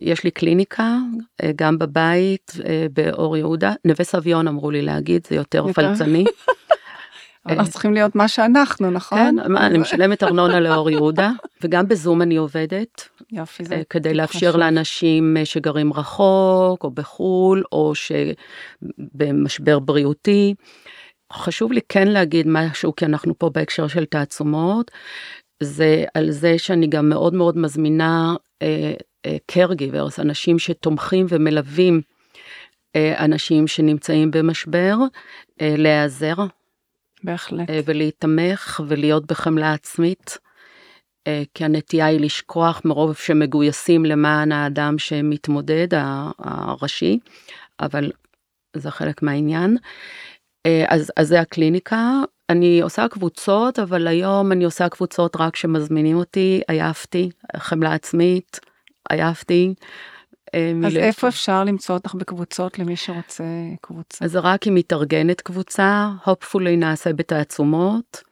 יש 0.00 0.24
לי 0.24 0.30
קליניקה, 0.30 0.96
אה, 1.42 1.50
גם 1.56 1.78
בבית, 1.78 2.52
אה, 2.64 2.86
באור 2.92 3.36
יהודה. 3.36 3.72
נווה 3.84 4.04
סביון 4.04 4.48
אמרו 4.48 4.70
לי 4.70 4.82
להגיד, 4.82 5.26
זה 5.26 5.36
יותר? 5.36 5.72
פלצני. 5.72 6.24
אבל 7.46 7.54
אנחנו 7.54 7.72
צריכים 7.72 7.94
להיות 7.94 8.14
מה 8.14 8.28
שאנחנו, 8.28 8.90
נכון? 8.90 9.18
כן, 9.18 9.56
אני 9.56 9.78
משלמת 9.78 10.22
ארנונה 10.22 10.60
לאור 10.60 10.90
יהודה, 10.90 11.30
וגם 11.62 11.88
בזום 11.88 12.22
אני 12.22 12.36
עובדת, 12.36 13.08
יופי, 13.32 13.64
זה 13.64 13.74
אה, 13.74 13.82
כדי 13.90 14.08
טיפ 14.08 14.18
לאפשר 14.18 14.48
חשוב. 14.48 14.60
לאנשים 14.60 15.36
אה, 15.36 15.44
שגרים 15.44 15.92
רחוק, 15.92 16.84
או 16.84 16.90
בחו"ל, 16.90 17.62
או 17.72 17.92
שבמשבר 17.94 19.78
בריאותי. 19.78 20.54
חשוב 21.32 21.72
לי 21.72 21.80
כן 21.88 22.08
להגיד 22.08 22.46
משהו, 22.48 22.96
כי 22.96 23.04
אנחנו 23.04 23.38
פה 23.38 23.50
בהקשר 23.50 23.88
של 23.88 24.04
תעצומות, 24.04 24.90
זה 25.62 26.04
על 26.14 26.30
זה 26.30 26.58
שאני 26.58 26.86
גם 26.86 27.08
מאוד 27.08 27.34
מאוד 27.34 27.58
מזמינה 27.58 28.34
אה, 28.62 28.92
אה, 29.26 29.36
caregivers, 29.52 30.20
אנשים 30.20 30.58
שתומכים 30.58 31.26
ומלווים 31.28 32.00
אה, 32.96 33.24
אנשים 33.24 33.66
שנמצאים 33.66 34.30
במשבר, 34.30 34.96
אה, 35.60 35.74
להיעזר 35.78 36.34
בהחלט. 37.24 37.70
אה, 37.70 37.80
ולהיתמך 37.84 38.80
ולהיות 38.88 39.26
בחמלה 39.26 39.72
עצמית. 39.72 40.38
אה, 41.26 41.42
כי 41.54 41.64
הנטייה 41.64 42.06
היא 42.06 42.20
לשכוח 42.20 42.82
מרוב 42.84 43.14
שמגויסים 43.14 44.04
למען 44.04 44.52
האדם 44.52 44.98
שמתמודד, 44.98 45.88
הראשי, 46.38 47.18
אבל 47.80 48.12
זה 48.76 48.90
חלק 48.90 49.22
מהעניין. 49.22 49.76
אה, 50.66 50.84
אז, 50.88 51.12
אז 51.16 51.28
זה 51.28 51.40
הקליניקה. 51.40 52.20
אני 52.50 52.80
עושה 52.80 53.08
קבוצות, 53.08 53.78
אבל 53.78 54.06
היום 54.06 54.52
אני 54.52 54.64
עושה 54.64 54.88
קבוצות 54.88 55.36
רק 55.36 55.54
כשמזמינים 55.54 56.16
אותי, 56.16 56.60
עייפתי, 56.68 57.30
חמלה 57.56 57.92
עצמית, 57.92 58.60
עייפתי. 59.10 59.74
אה, 60.54 60.72
אז 60.86 60.96
איפה 60.96 61.28
אפשר 61.28 61.64
למצוא 61.64 61.94
אותך 61.94 62.14
בקבוצות 62.14 62.78
למי 62.78 62.96
שרוצה 62.96 63.44
קבוצה? 63.80 64.24
אז 64.24 64.36
רק 64.36 64.66
אם 64.68 64.74
מתארגנת 64.74 65.40
קבוצה, 65.40 66.10
hopefully 66.26 66.76
נעשה 66.76 67.12
בתעצומות. 67.12 68.22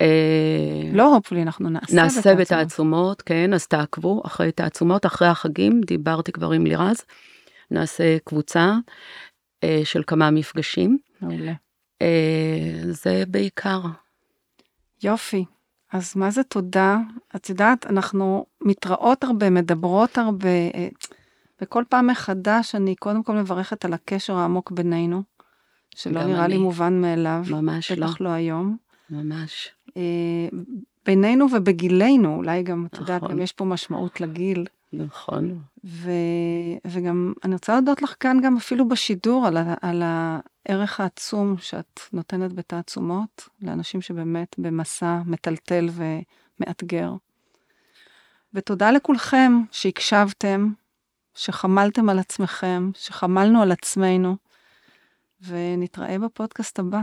אה, 0.00 0.90
לא 0.92 1.14
הופלי, 1.14 1.42
אנחנו 1.42 1.70
נעשה 1.70 1.96
נעשה 1.96 2.20
בתעצומות. 2.20 2.40
בתעצומות, 2.40 3.22
כן, 3.22 3.54
אז 3.54 3.66
תעקבו 3.66 4.22
אחרי 4.26 4.52
תעצומות, 4.52 5.06
אחרי 5.06 5.28
החגים, 5.28 5.80
דיברתי 5.80 6.32
כבר 6.32 6.50
עם 6.50 6.66
לירז, 6.66 7.04
נעשה 7.70 8.16
קבוצה 8.24 8.74
אה, 9.64 9.80
של 9.84 10.02
כמה 10.06 10.30
מפגשים. 10.30 10.98
מעולה. 11.20 11.52
אה, 12.02 12.80
זה 12.90 13.24
בעיקר. 13.28 13.80
יופי. 15.02 15.44
אז 15.92 16.16
מה 16.16 16.30
זה 16.30 16.42
תודה? 16.42 16.96
את 17.36 17.48
יודעת, 17.48 17.86
אנחנו 17.86 18.46
מתראות 18.60 19.24
הרבה, 19.24 19.50
מדברות 19.50 20.18
הרבה, 20.18 20.48
אה, 20.48 20.88
וכל 21.62 21.84
פעם 21.88 22.06
מחדש 22.06 22.74
אני 22.74 22.94
קודם 22.94 23.22
כל 23.22 23.36
מברכת 23.36 23.84
על 23.84 23.92
הקשר 23.92 24.36
העמוק 24.36 24.70
בינינו, 24.70 25.22
שלא 25.94 26.24
נראה 26.24 26.48
לי 26.48 26.54
אני. 26.54 26.62
מובן 26.62 27.00
מאליו, 27.00 27.44
ממש 27.50 27.92
לא, 27.92 28.06
בטח 28.06 28.20
לא 28.20 28.28
היום. 28.28 28.76
ממש. 29.10 29.70
אה, 29.96 30.02
בינינו 31.06 31.46
ובגילנו, 31.52 32.36
אולי 32.36 32.62
גם, 32.62 32.86
את 32.86 32.98
יודעת, 32.98 33.22
נכון. 33.22 33.36
גם 33.36 33.42
יש 33.42 33.52
פה 33.52 33.64
משמעות 33.64 34.20
לגיל. 34.20 34.66
נכון. 34.92 35.58
ו... 35.84 36.10
וגם 36.86 37.32
אני 37.44 37.54
רוצה 37.54 37.72
להודות 37.72 38.02
לך 38.02 38.14
כאן 38.20 38.38
גם 38.42 38.56
אפילו 38.56 38.88
בשידור 38.88 39.46
על, 39.46 39.56
ה... 39.56 39.74
על 39.82 40.02
הערך 40.04 41.00
העצום 41.00 41.56
שאת 41.58 42.00
נותנת 42.12 42.52
בתעצומות 42.52 43.48
לאנשים 43.62 44.00
שבאמת 44.00 44.56
במסע 44.58 45.20
מטלטל 45.26 45.88
ומאתגר. 45.92 47.12
ותודה 48.54 48.90
לכולכם 48.90 49.52
שהקשבתם, 49.70 50.72
שחמלתם 51.34 52.08
על 52.08 52.18
עצמכם, 52.18 52.90
שחמלנו 52.94 53.62
על 53.62 53.72
עצמנו, 53.72 54.36
ונתראה 55.46 56.18
בפודקאסט 56.18 56.78
הבא. 56.78 57.00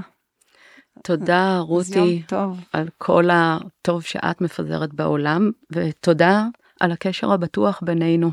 תודה, 1.04 1.60
רותי. 1.60 2.24
על 2.74 2.90
כל 2.98 3.30
הטוב 3.32 4.04
שאת 4.04 4.42
מפזרת 4.42 4.94
בעולם, 4.94 5.52
ותודה 5.72 6.46
על 6.80 6.92
הקשר 6.92 7.32
הבטוח 7.32 7.80
בינינו. 7.84 8.32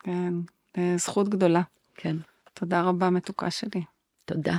כן, 0.00 0.34
אה, 0.78 0.94
זכות 0.96 1.28
גדולה. 1.28 1.62
כן, 1.94 2.16
תודה 2.54 2.82
רבה, 2.82 3.10
מתוקה 3.10 3.50
שלי. 3.50 3.82
תודה. 4.24 4.56